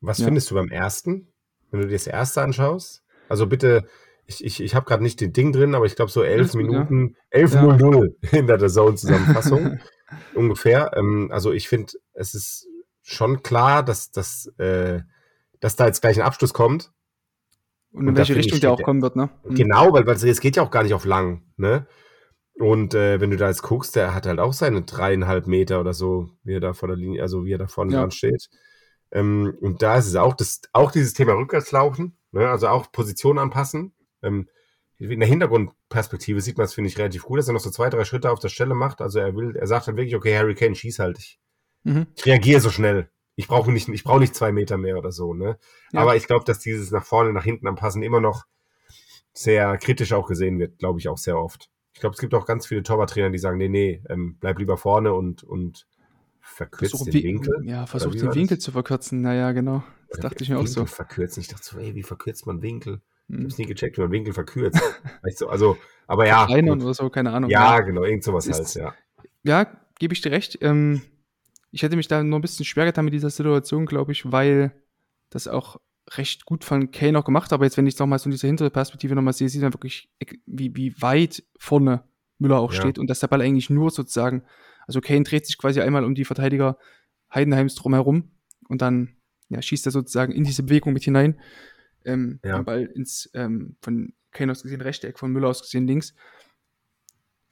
[0.00, 0.24] Was Ja.
[0.24, 1.28] findest du beim ersten,
[1.70, 3.04] wenn du dir das erste anschaust?
[3.28, 3.86] Also bitte,
[4.30, 6.52] ich, ich, ich habe gerade nicht den Ding drin, aber ich glaube so elf Alles
[6.52, 6.66] gut, ja.
[6.84, 9.80] Minuten, 11.00 hinter der Zone-Zusammenfassung
[10.34, 10.92] ungefähr.
[10.96, 12.68] Ähm, also ich finde, es ist
[13.02, 15.00] schon klar, dass, dass, äh,
[15.58, 16.92] dass da jetzt gleich ein Abschluss kommt.
[17.92, 19.30] und in und welche Richtung der auch kommen wird, ne?
[19.44, 19.54] Mhm.
[19.56, 21.86] Genau, weil, weil es geht ja auch gar nicht auf lang, ne?
[22.54, 25.94] Und äh, wenn du da jetzt guckst, der hat halt auch seine dreieinhalb Meter oder
[25.94, 28.00] so, wie er da vor der Linie, also wie er da vorne Ja.
[28.00, 28.48] dran steht.
[29.10, 32.48] Ähm, und da ist es auch, das, auch dieses Thema Rückwärtslaufen, ne?
[32.48, 33.94] also auch Position anpassen.
[34.22, 34.48] Ähm,
[34.98, 37.88] in der Hintergrundperspektive sieht man es, finde ich, relativ gut, dass er noch so zwei,
[37.88, 39.00] drei Schritte auf der Stelle macht.
[39.00, 41.18] Also er will, er sagt dann wirklich, okay, Harry Kane, schieß halt.
[41.18, 41.38] Ich,
[41.84, 42.06] Mhm.
[42.14, 43.08] ich reagiere so schnell.
[43.36, 45.58] Ich brauche nicht, ich brauche nicht zwei Meter mehr oder so, ne?
[45.92, 46.00] Ja.
[46.00, 48.44] Aber ich glaube, dass dieses nach vorne, nach hinten anpassen immer noch
[49.32, 51.70] sehr kritisch auch gesehen wird, glaube ich auch sehr oft.
[51.94, 54.76] Ich glaube, es gibt auch ganz viele Torwarttrainer, die sagen, nee, nee, ähm, bleib lieber
[54.76, 55.86] vorne und, und
[56.40, 57.62] verkürzt Versuch den Wi- Winkel.
[57.64, 59.22] Ja, versucht wie den Winkel zu verkürzen.
[59.22, 59.82] Naja, genau.
[60.10, 60.84] Das dachte ich mir auch so.
[60.84, 61.40] Verkürzen.
[61.40, 63.00] Ich dachte so, ey, wie verkürzt man Winkel?
[63.38, 64.80] Ich hab's nie gecheckt, wie man Winkel verkürzt.
[65.38, 65.76] du, also,
[66.06, 66.46] aber ja.
[66.46, 67.50] Verkleinern oder so, keine Ahnung.
[67.50, 68.94] Ja, genau, irgend sowas halt, ja.
[69.42, 69.66] ja,
[69.98, 70.58] gebe ich dir recht.
[70.60, 71.02] Ähm,
[71.70, 74.72] ich hätte mich da nur ein bisschen schwer getan mit dieser Situation, glaube ich, weil
[75.30, 75.80] das auch
[76.16, 78.48] recht gut von Kane auch gemacht, aber jetzt, wenn ich es nochmal so in dieser
[78.48, 80.10] hintere Perspektive nochmal sehe, sieht man wirklich,
[80.46, 82.02] wie, wie weit vorne
[82.38, 82.80] Müller auch Ja.
[82.80, 84.42] steht und dass der Ball eigentlich nur sozusagen,
[84.86, 86.78] also Kane dreht sich quasi einmal um die Verteidiger
[87.32, 88.32] Heidenheims drumherum
[88.68, 89.16] und dann
[89.50, 91.40] ja, schießt er sozusagen in diese Bewegung mit hinein.
[92.04, 92.56] Ähm, Ja.
[92.58, 96.14] Den Ball ins, ähm, von Kane aus gesehen rechte Eck, von Müller aus gesehen links.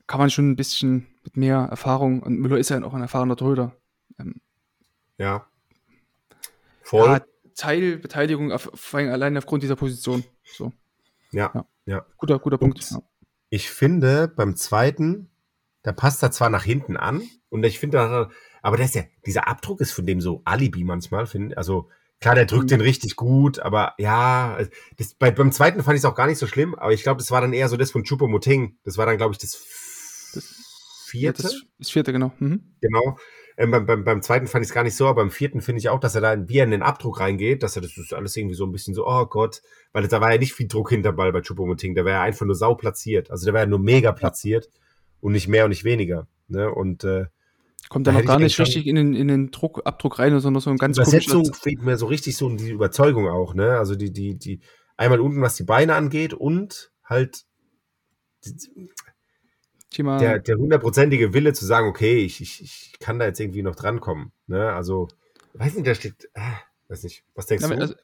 [0.07, 3.37] Kann man schon ein bisschen mit mehr Erfahrung, und Müller ist ja auch ein erfahrener
[3.37, 3.77] Torhüter,
[4.19, 4.41] ähm,
[5.19, 5.47] Ja.
[6.83, 7.07] Voll.
[7.09, 7.21] ja,
[7.55, 10.25] Teilbeteiligung auf, vor allem allein aufgrund dieser Position.
[10.45, 10.73] So,
[11.33, 11.51] ja.
[11.55, 11.67] ja.
[11.87, 12.07] ja.
[12.17, 12.79] guter, guter Punkt.
[12.79, 13.03] Und- Ja.
[13.51, 15.31] Ich finde, beim zweiten,
[15.83, 18.31] da passt er zwar nach hinten an und ich finde,
[18.63, 21.89] aber das ist ja, dieser Abdruck ist von dem so Alibi manchmal, finde Also
[22.21, 22.69] klar, der drückt Mhm.
[22.69, 24.59] den richtig gut, aber ja,
[24.97, 27.19] das, bei, beim zweiten fand ich es auch gar nicht so schlimm, aber ich glaube,
[27.19, 28.77] das war dann eher so das von Chupomoting.
[28.85, 29.55] Das war dann, glaube ich, das,
[31.09, 31.43] vierte.
[31.43, 32.33] Ja, das, das vierte, genau.
[32.39, 32.75] Mhm.
[32.81, 33.19] Genau.
[33.57, 35.81] Ähm, beim, beim, beim zweiten fand ich es gar nicht so, aber beim vierten finde
[35.81, 38.13] ich auch, dass er da wie er in den Abdruck reingeht, dass er das ist
[38.13, 39.63] alles irgendwie so ein bisschen so, oh Gott,
[39.93, 42.47] weil da war ja nicht viel Druck hinter Ball bei Choupo-Moting, der war ja einfach
[42.47, 43.31] nur sau platziert.
[43.31, 44.69] Also der war ja nur mega platziert
[45.21, 46.29] und nicht mehr und nicht weniger.
[46.47, 46.71] Ne?
[46.73, 47.27] Und äh,
[47.89, 50.39] Kommt Da dann noch gar ich nicht richtig in den, in den Druck, Abdruck rein,
[50.41, 53.79] sondern so ein ganz Übersetzung komischer- fehlt mir so richtig so die Überzeugung auch, ne?
[53.79, 54.61] Also die, die, die,
[54.97, 57.45] einmal unten, was die Beine angeht und halt
[59.91, 60.19] Thema.
[60.19, 63.75] der, der hundertprozentige Wille zu sagen, okay, ich, ich, ich kann da jetzt irgendwie noch
[63.75, 64.33] drankommen.
[64.47, 64.73] Ne?
[64.73, 65.09] Also,
[65.55, 66.59] weiß nicht, da steht, ah,
[66.89, 67.81] weiß nicht, was denkst Ja, du?
[67.81, 67.95] also,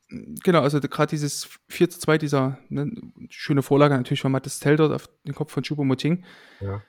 [0.42, 2.90] genau, also gerade dieses 4 zu 2, dieser ne,
[3.28, 6.24] schöne Vorlage natürlich von Mattes Tell dort auf den Kopf von Choupo-Moting.
[6.60, 6.82] Ja.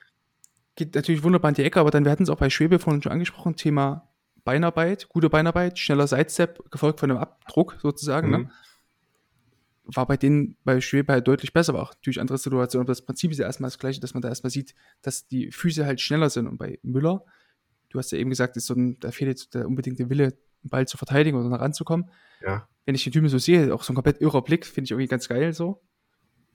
[0.76, 3.02] Geht natürlich wunderbar in die Ecke, aber dann, wir hatten es auch bei Schwebe vorhin
[3.02, 4.08] schon angesprochen, Thema
[4.44, 8.36] Beinarbeit, gute Beinarbeit, schneller Sidestep, gefolgt von einem Abdruck sozusagen, Mhm.
[8.42, 8.50] ne?
[9.88, 12.80] War bei denen bei Schwebe halt deutlich besser, aber auch natürlich andere Situation.
[12.80, 15.52] Aber das Prinzip ist ja erstmal das gleiche, dass man da erstmal sieht, dass die
[15.52, 16.48] Füße halt schneller sind.
[16.48, 17.24] Und bei Müller,
[17.90, 20.32] du hast ja eben gesagt, ist so ein, da fehlt jetzt der unbedingte Wille,
[20.64, 22.10] den Ball zu verteidigen oder ranzukommen.
[22.44, 22.68] Ja.
[22.84, 25.06] Wenn ich den Typen so sehe, auch so ein komplett irrer Blick, finde ich irgendwie
[25.06, 25.80] ganz geil so.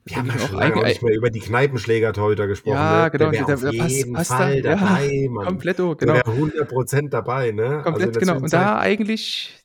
[0.04, 2.74] Wir haben ja schon lange auch nicht mehr über die Kneipenschläger heute gesprochen.
[2.74, 3.10] Ja, ne?
[3.12, 5.46] genau, Der, der- der, auf der jeden passt da, Fall ja, dabei, Mann.
[5.46, 6.50] Kompletto, Der genau.
[6.50, 7.82] wäre 100% dabei, ne?
[7.84, 8.36] Komplett, also in der genau.
[8.44, 9.58] Und da eigentlich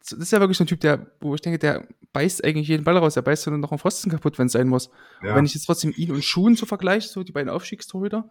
[0.00, 2.82] das ist ja wirklich so ein Typ, der, wo ich denke, der beißt eigentlich jeden
[2.84, 4.90] Ball raus, der beißt dann noch einen Pfosten kaputt, wenn es sein muss.
[5.22, 5.36] Ja.
[5.36, 8.28] Wenn ich jetzt trotzdem ihn und Schuhen so vergleiche, so die beiden Aufstiegstorhüter,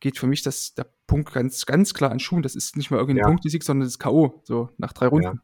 [0.00, 2.42] geht für mich das, der Punkt ganz, ganz klar an Schuhen.
[2.42, 3.28] Das ist nicht mal irgendein Ja.
[3.28, 5.40] Punktesieg, sondern das ist K.O., so nach drei Runden.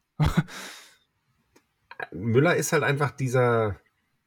[2.12, 3.76] Müller ist halt einfach dieser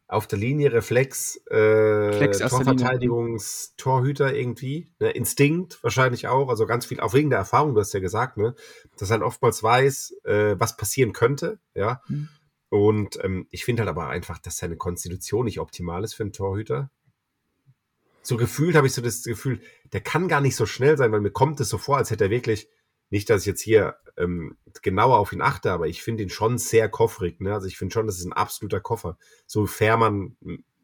[0.07, 2.47] auf der Linie Reflex, äh, Linie.
[2.47, 5.09] Torverteidigungstorhüter irgendwie, ne?
[5.11, 8.55] Instinkt wahrscheinlich auch, also ganz viel, auch wegen der Erfahrung, du hast ja gesagt, ne,
[8.97, 12.01] dass er halt oftmals weiß, äh, was passieren könnte, ja.
[12.07, 12.29] Mhm.
[12.69, 16.33] Und ähm, ich finde halt aber einfach, dass seine Konstitution nicht optimal ist für einen
[16.33, 16.89] Torhüter.
[18.21, 19.61] So gefühlt habe ich so das Gefühl,
[19.93, 22.25] der kann gar nicht so schnell sein, weil mir kommt es so vor, als hätte
[22.25, 22.67] er wirklich,
[23.15, 26.57] nicht, dass ich jetzt hier ähm, genauer auf ihn achte, aber ich finde ihn schon
[26.57, 27.39] sehr kofferig.
[27.39, 27.53] Ne?
[27.53, 29.17] Also ich finde schon, das ist ein absoluter Koffer.
[29.47, 30.35] So Fährmann,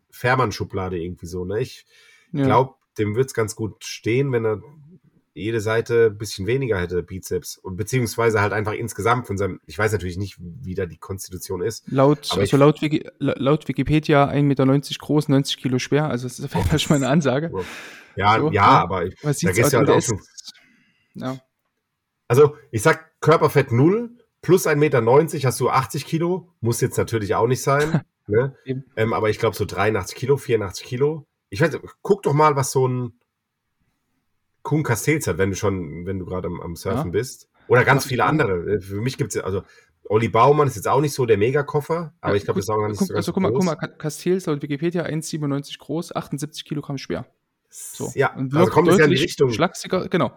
[0.09, 1.45] Fährmann-Schublade irgendwie so.
[1.45, 1.59] Ne?
[1.61, 1.85] Ich
[2.31, 2.45] Ja.
[2.45, 4.61] glaube, dem wird es ganz gut stehen, wenn er
[5.33, 7.57] jede Seite ein bisschen weniger hätte, Bizeps.
[7.57, 11.61] Und beziehungsweise halt einfach insgesamt von seinem, ich weiß natürlich nicht, wie da die Konstitution
[11.61, 11.89] ist.
[11.89, 14.65] Laut, also laut, Wiki, la- laut Wikipedia 1,90 Meter
[14.99, 16.09] groß, 90 Kilo schwer.
[16.09, 17.51] Also das ist auf jeden Fall schon mal eine Ansage.
[18.17, 18.61] Ja, So, ja, ja.
[18.83, 20.19] aber ich, da gehst du halt auch schon.
[21.15, 21.37] Ja.
[22.31, 24.09] Also, ich sag Körperfett null
[24.41, 25.03] plus 1,90 Meter
[25.45, 26.47] hast du 80 Kilo.
[26.61, 28.03] Muss jetzt natürlich auch nicht sein.
[28.27, 28.55] ne?
[28.95, 31.25] Ähm, aber ich glaube so 83 Kilo, 84 Kilo.
[31.49, 33.19] Ich weiß, guck doch mal, was so ein
[34.63, 37.11] Kuhn Castells hat, wenn du schon, wenn du gerade am, am Surfen Ja.
[37.11, 37.49] bist.
[37.67, 38.75] Oder ganz viele andere.
[38.75, 39.63] Äh, Für mich gibt's ja, also
[40.05, 42.69] Olli Baumann ist jetzt auch nicht so der Megakoffer, aber Ja, ich glaube, das ist
[42.69, 43.65] auch gar nicht guck, so ganz Also guck mal, groß.
[43.65, 47.25] guck mal, Castells laut Wikipedia 1,97 groß, 78 Kilogramm schwer.
[47.69, 48.09] So.
[48.15, 49.51] Ja, Und also kommt es ja in die Richtung.
[49.51, 50.31] Schlagsiger, genau.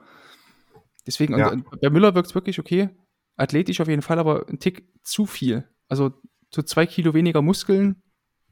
[1.07, 1.51] Deswegen, Ja.
[1.51, 2.91] und, und bei Müller wirkt es wirklich okay.
[3.37, 5.69] Athletisch auf jeden Fall, aber ein Tick zu viel.
[5.89, 6.13] Also
[6.53, 8.03] so zwei Kilo weniger Muskeln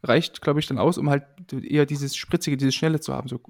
[0.03, 3.29] reicht, glaube ich, dann aus, um halt eher dieses Spritzige, dieses Schnelle zu haben.
[3.29, 3.41] So,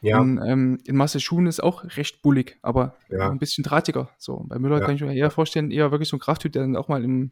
[0.00, 3.30] Ja, in, ähm, in Masse Schuhen ist auch recht bullig, aber Ja.
[3.30, 4.10] ein bisschen drahtiger.
[4.18, 4.84] So, bei Müller Ja.
[4.86, 7.30] kann ich mir eher vorstellen, eher wirklich so ein Krafttyp, der dann auch mal im,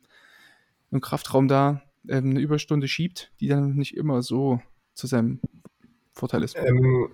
[0.92, 4.60] im Kraftraum da ähm, eine Überstunde schiebt, die dann nicht immer so
[4.94, 5.40] zu seinem
[6.12, 6.56] Vorteil ist.
[6.56, 7.08] ähm,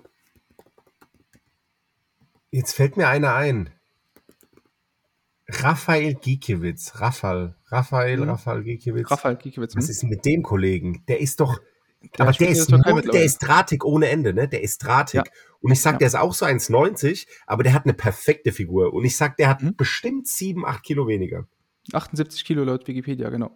[2.57, 3.71] jetzt fällt mir einer ein.
[5.49, 6.93] Raphael Giekewitz.
[7.01, 7.55] Raphael.
[7.67, 8.31] Raphael, Mhm.
[8.31, 9.11] Raphael Giekewitz.
[9.11, 9.77] Rafael Giekewitz.
[9.77, 9.91] Was hm?
[9.91, 11.05] ist mit dem Kollegen?
[11.09, 11.61] Der ist doch.
[12.19, 14.49] aber der ist, der Türkei null, der ist drahtig ohne Ende, ne?
[14.49, 15.15] Der ist drahtig.
[15.15, 15.25] Ja.
[15.61, 15.99] Und ich sag, Ja.
[15.99, 18.93] der ist auch so 1,90, aber der hat eine perfekte Figur.
[18.93, 19.77] Und ich sag, der hat Mhm.
[19.77, 21.47] bestimmt 7, 8 Kilo weniger.
[21.93, 23.51] 78 Kilo laut Wikipedia, genau.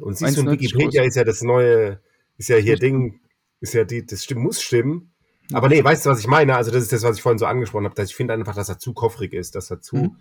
[0.00, 1.08] Und siehst du, in 1,90 Wikipedia groß.
[1.08, 2.00] ist ja das neue,
[2.38, 3.20] ist ja hier Ding,
[3.60, 5.12] ist ja die, das stimmt, muss stimmen.
[5.52, 6.56] Aber nee, weißt du, was ich meine?
[6.56, 8.68] Also, das ist das, was ich vorhin so angesprochen habe, dass ich finde einfach, dass
[8.68, 10.16] er zu kofferig ist, dass er zu, Mhm.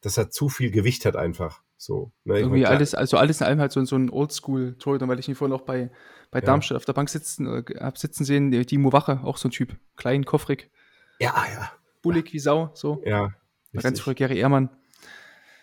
[0.00, 1.62] dass er zu viel Gewicht hat einfach.
[1.76, 2.12] So.
[2.24, 2.34] Ne?
[2.40, 5.28] Irgendwie mein, klar- alles, also alles in allem halt so, so ein Oldschool-Torhüter, weil ich
[5.28, 5.90] ihn vorhin auch bei,
[6.30, 6.44] bei Ja.
[6.46, 9.52] Darmstadt auf der Bank sitzen, äh, hab sitzen sehen, die Timo Wache, auch so ein
[9.52, 9.76] Typ.
[9.96, 10.70] Klein, koffrig,
[11.20, 11.70] Ja, ja.
[12.02, 13.02] bullig wie Sau, so.
[13.06, 13.30] Ja.
[13.72, 14.68] Ganz früher Gary Ehrmann.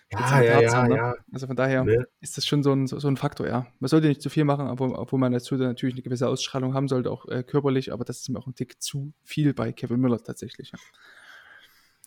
[0.10, 0.96] Ja, ja, ja, haben, ne?
[0.96, 1.16] ja.
[1.34, 2.08] Also von daher Ne?
[2.22, 3.68] ist das schon so ein, so, ein Faktor, ja.
[3.80, 6.74] Man sollte nicht zu viel machen, obwohl, obwohl man dazu dann natürlich eine gewisse Ausstrahlung
[6.74, 9.74] haben sollte, auch äh, körperlich, aber das ist mir auch ein Tick zu viel bei
[9.74, 10.72] Kevin Müller tatsächlich.
[10.72, 10.80] Ja.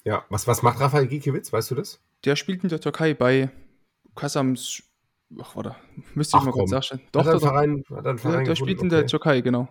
[0.05, 1.53] Ja, was, was macht Raphael Giekewitz?
[1.53, 2.01] Weißt du das?
[2.25, 3.51] Der spielt in der Türkei bei
[4.17, 4.83] Kasams,
[5.39, 5.77] ach, warte,
[6.15, 6.77] müsste ich Ach, mal kurz komm.
[6.79, 7.03] nachstellen.
[7.13, 8.57] Doch, Doch, er Verein, er der, Verein der gefunden?
[8.57, 9.09] spielt in der Okay.
[9.09, 9.69] Türkei, genau.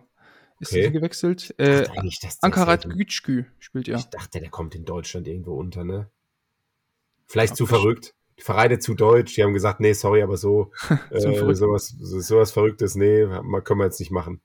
[0.60, 0.84] Ist Okay.
[0.88, 0.92] okay.
[0.92, 1.56] gewechselt.
[1.58, 1.94] Äh, der
[2.42, 3.98] Ankarat Gütschkü spielt er.
[3.98, 6.12] Ich dachte, der kommt in Deutschland irgendwo unter, ne?
[7.28, 8.14] Vielleicht zu Ja, versch- verrückt.
[8.40, 10.72] Die Vereine zu deutsch, die haben gesagt, nee, sorry, aber so,
[11.12, 11.58] äh, verrückt.
[11.58, 13.26] sowas, so- sowas Verrücktes, nee,
[13.64, 14.42] können wir jetzt nicht machen.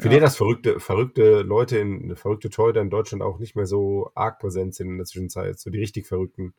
[0.00, 0.14] Für Ja.
[0.14, 4.38] den, dass verrückte, verrückte Leute in, verrückte Torhüter in Deutschland auch nicht mehr so arg
[4.40, 6.54] präsent sind in der Zwischenzeit, so die richtig Verrückten.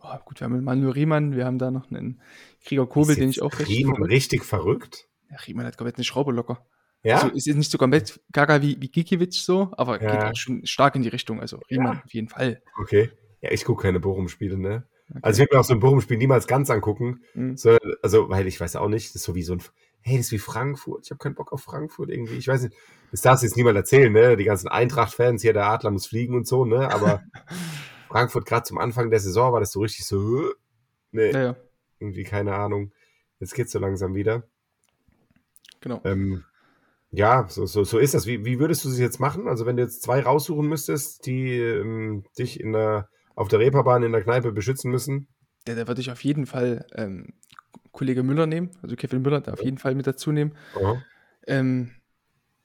[0.00, 2.20] Oh, gut, wir haben Manuel Riemann, wir haben da noch einen
[2.64, 3.70] Krieger Kobel, den ich auch recht.
[3.70, 5.08] Riemann richtig verrückt?
[5.30, 6.66] Ja, Riemann hat komplett eine Schraube locker.
[7.04, 7.20] Ja?
[7.22, 10.26] Also ist jetzt nicht so komplett gaga wie, wie Gikiewicz so, aber Ja.
[10.28, 11.40] geht schon stark in die Richtung.
[11.40, 12.60] Also Riemann auf jeden Fall.
[12.80, 13.10] Okay.
[13.40, 14.88] Ja, ich gucke keine Bochum-Spiele, ne?
[15.10, 15.20] Okay.
[15.22, 17.22] Also ich würde mir auch so ein Bochum-Spiel niemals ganz angucken.
[17.34, 17.56] Mhm.
[17.56, 19.62] So, also, weil ich weiß auch nicht, das ist so wie so ein,
[20.00, 21.04] hey, das ist wie Frankfurt.
[21.04, 22.36] Ich habe keinen Bock auf Frankfurt irgendwie.
[22.36, 22.74] Ich weiß nicht,
[23.10, 24.36] das darfst du jetzt niemand erzählen, ne?
[24.36, 26.90] Die ganzen Eintracht-Fans, hier der Adler muss fliegen und so, ne?
[26.92, 27.22] Aber
[28.08, 30.52] Frankfurt gerade zum Anfang der Saison war das so richtig so,
[31.12, 31.56] nee, Ja, ja,
[31.98, 32.92] irgendwie keine Ahnung.
[33.40, 34.44] Jetzt geht's so langsam wieder.
[35.80, 36.00] genau.
[36.04, 36.44] Ähm,
[37.10, 38.26] ja, so, so, so ist das.
[38.26, 39.46] Wie, wie würdest du sie jetzt machen?
[39.48, 44.02] Also, wenn du jetzt zwei raussuchen müsstest, die ähm, dich in der, auf der Reeperbahn
[44.02, 45.28] in der Kneipe beschützen müssen.
[45.66, 47.34] Der, der würde ich auf jeden Fall ähm,
[47.92, 50.54] Kollege Müller nehmen, also Kevin Müller, da auf jeden Fall mit dazu nehmen.
[51.46, 51.92] Ähm,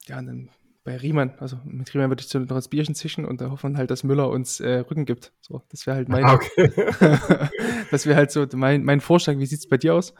[0.06, 0.50] ja, und dann
[0.82, 3.76] bei Riemann, also mit Riemann würde ich so noch das Bierchen zischen und da hoffen
[3.76, 5.32] halt, dass Müller uns äh, Rücken gibt.
[5.40, 6.70] So, das wäre halt mein, Ah, okay.
[7.90, 9.36] das wäre halt so mein, mein Vorschlag.
[9.38, 10.14] Wie sieht's bei dir aus?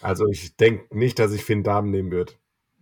[0.00, 2.32] Also ich denke nicht, dass ich Finn Damen nehmen würde.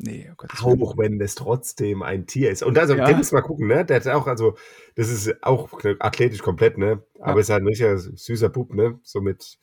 [0.01, 0.51] Nee, oh Gott.
[0.53, 2.63] das Auch wenn es trotzdem ein Tier ist.
[2.63, 3.05] Und also, Ja.
[3.05, 3.85] den mal gucken, ne?
[3.85, 4.57] Der hat auch, also,
[4.95, 5.69] das ist auch
[5.99, 7.03] athletisch komplett, ne?
[7.21, 7.41] Aber Ja.
[7.41, 9.01] ist halt ein richtiger süßer Bub, ne?
[9.03, 9.59] So mit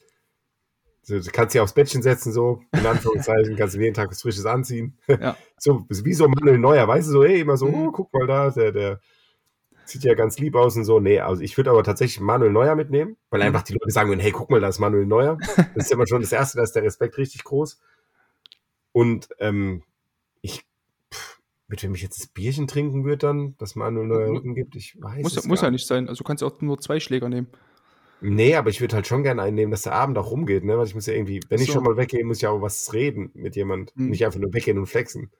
[1.07, 4.21] So, du kannst dich aufs Bettchen setzen, so, in Anführungszeichen, kannst du jeden Tag was
[4.23, 4.97] Frisches anziehen.
[5.07, 5.37] Ja.
[5.57, 7.73] So, wie so Manuel Neuer, weißt du, so, hey, immer so, Mhm.
[7.75, 8.99] oh, guck mal da, der, der
[9.85, 10.99] sieht ja ganz lieb aus und so.
[10.99, 13.45] Nee, also ich würde aber tatsächlich Manuel Neuer mitnehmen, weil Mhm.
[13.47, 15.37] einfach die Leute sagen würden, hey, guck mal, da ist Manuel Neuer.
[15.75, 17.79] Das ist immer schon das Erste, da ist der Respekt richtig groß.
[18.91, 19.83] Und ähm,
[21.67, 24.75] mit wem ich jetzt das Bierchen trinken würde dann, dass Manuel Neuer Mu- Rücken gibt,
[24.75, 26.07] ich weiß Muss, es muss ja nicht sein.
[26.09, 27.47] Also du kannst auch nur zwei Schläger nehmen.
[28.21, 30.77] Nee, aber ich würde halt schon gerne einnehmen, dass der Abend auch rumgeht, ne?
[30.77, 31.73] Weil ich muss ja irgendwie, wenn ich So.
[31.73, 33.91] schon mal weggehe, muss ich ja auch was reden mit jemand.
[33.95, 34.09] Hm.
[34.09, 35.31] Nicht einfach nur weggehen und flexen.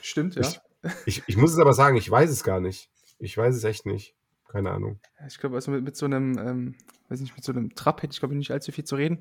[0.00, 0.42] Stimmt, ja.
[0.42, 0.60] Ich-
[1.06, 2.88] Ich, ich muss es aber sagen, ich weiß es gar nicht.
[3.18, 4.14] Ich weiß es echt nicht.
[4.48, 5.00] Keine Ahnung.
[5.26, 6.74] Ich glaube, also mit, mit so einem, ähm,
[7.08, 9.18] weiß nicht, mit so einem Trap hätte ich, glaube ich, nicht allzu viel zu reden.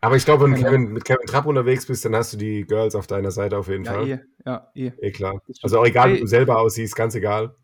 [0.00, 2.64] Aber ich glaube, wenn du Kevin, mit Kevin Trapp unterwegs bist, dann hast du die
[2.64, 4.08] Girls auf deiner Seite auf jeden Ja, Fall.
[4.08, 4.18] eh.
[4.46, 4.92] Ja, eh.
[5.00, 5.42] Eh klar.
[5.62, 7.56] Also auch egal, wie du selber aussiehst, ganz egal.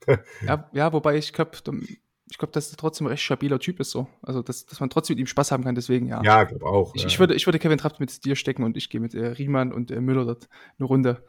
[0.44, 1.52] Ja, ja wobei ich glaube,
[2.30, 4.08] ich glaube, dass er trotzdem ein recht stabiler Typ ist so.
[4.22, 6.20] Also, dass, dass man trotzdem mit ihm Spaß haben kann, deswegen ja.
[6.24, 6.92] Ja, glaube auch.
[6.96, 7.08] Ich, ja.
[7.08, 9.72] ich, würde, ich würde Kevin Trapp mit dir stecken und ich gehe mit äh, Riemann
[9.72, 11.22] und äh, Müller dort eine Runde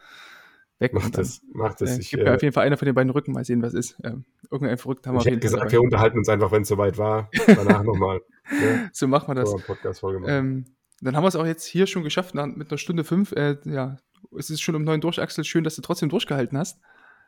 [0.80, 0.93] weg.
[0.93, 1.97] Mach das, mach das.
[1.97, 3.76] Äh, Ich, mir äh, auf jeden Fall einer von den beiden Rücken, mal sehen, was
[3.76, 3.95] ist.
[4.03, 5.72] Ähm, irgendein Verrückter haben wir ich hätte gesagt, dabei.
[5.74, 7.30] wir unterhalten uns einfach, wenn es soweit war.
[7.47, 8.22] Danach nochmal.
[8.51, 8.89] Ne?
[8.91, 9.51] So machen wir das.
[9.51, 10.32] So, Podcast-Folge machen.
[10.34, 10.66] Ähm,
[11.01, 13.31] dann haben wir es auch jetzt hier schon geschafft, mit einer Stunde fünf.
[13.33, 13.97] Äh, ja,
[14.37, 15.43] es ist schon um neun durch, Axel.
[15.43, 16.79] Schön, dass du trotzdem durchgehalten hast.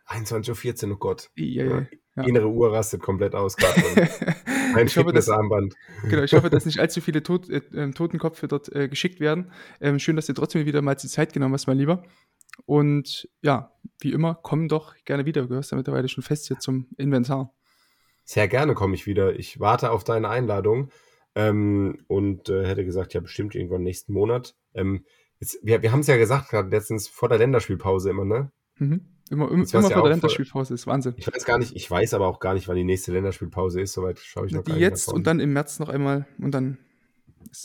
[0.08, 1.30] 21.14 Uhr, oh Gott.
[1.36, 1.88] Ja, Ja.
[2.16, 2.24] ja.
[2.24, 3.82] Innere Uhr rastet komplett aus gerade.
[4.76, 5.76] Ein ich, hoffe, dass, Fitnessarmband.
[6.10, 9.52] genau, ich hoffe, dass nicht allzu viele Tot, äh, ähm, Totenköpfe dort äh, geschickt werden.
[9.82, 12.04] Ähm, schön, dass du trotzdem wieder mal die Zeit genommen hast, mein Lieber.
[12.66, 15.42] Und ja, wie immer, komm doch gerne wieder.
[15.44, 17.54] Du gehörst ja mittlerweile schon fest hier zum Inventar.
[18.24, 19.38] Sehr gerne komme ich wieder.
[19.38, 20.90] Ich warte auf deine Einladung
[21.38, 24.56] ähm, und äh, hätte gesagt, ja, bestimmt irgendwann nächsten Monat.
[24.74, 25.06] Ähm,
[25.40, 28.52] jetzt, wir wir haben es ja gesagt gerade letztens vor der Länderspielpause immer, ne?
[28.80, 29.02] Mhm.
[29.30, 31.14] Immer, im, immer ja vor der Länderspielpause, ist Wahnsinn.
[31.18, 33.94] Ich weiß gar nicht, ich weiß aber auch gar nicht, wann die nächste Länderspielpause ist.
[33.94, 35.20] Soweit schaue ich noch Die jetzt davon.
[35.20, 36.80] und dann im März noch einmal und dann.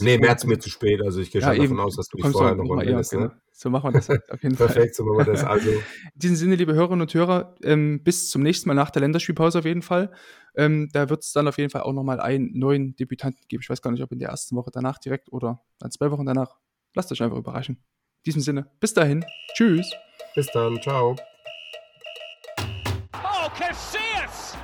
[0.01, 1.01] Nee, März mir zu spät.
[1.03, 1.65] Also ich gehe Ja, schon eben.
[1.77, 3.11] davon aus, dass du dich Kommst vorher noch noch mal eher, anmeldest.
[3.13, 3.25] genau.
[3.27, 3.41] Ne?
[3.53, 4.67] So machen wir das auf jeden Fall.
[4.69, 5.45] Perfekt, so machen wir das.
[5.45, 5.81] Also, In
[6.15, 9.65] diesem Sinne, liebe Hörerinnen und Hörer, ähm, bis zum nächsten Mal nach der Länderspielpause auf
[9.65, 10.11] jeden Fall.
[10.57, 13.63] Ähm, da wird es dann auf jeden Fall auch nochmal einen neuen Debütanten geben.
[13.63, 16.27] Ich weiß gar nicht, ob in der ersten Woche danach direkt oder dann zwei Wochen
[16.27, 16.57] danach.
[16.95, 17.77] Lasst euch einfach überraschen.
[17.77, 19.25] In diesem Sinne, bis dahin.
[19.55, 19.91] Tschüss.
[20.35, 20.81] bis dann.
[20.83, 21.17] Ciao.
[23.15, 24.57] Oh, Casillas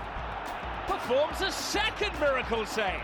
[0.86, 3.02] performs a second miracle save.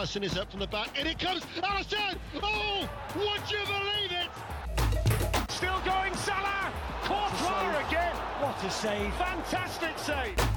[0.00, 0.98] Allison is up from the back.
[0.98, 1.42] In it comes.
[1.62, 2.18] Allison!
[2.42, 2.88] Oh!
[3.16, 5.50] Would you believe it?
[5.50, 6.72] Still going Salah.
[7.02, 8.16] Courtois again.
[8.40, 9.12] What a save.
[9.16, 10.49] Fantastic save.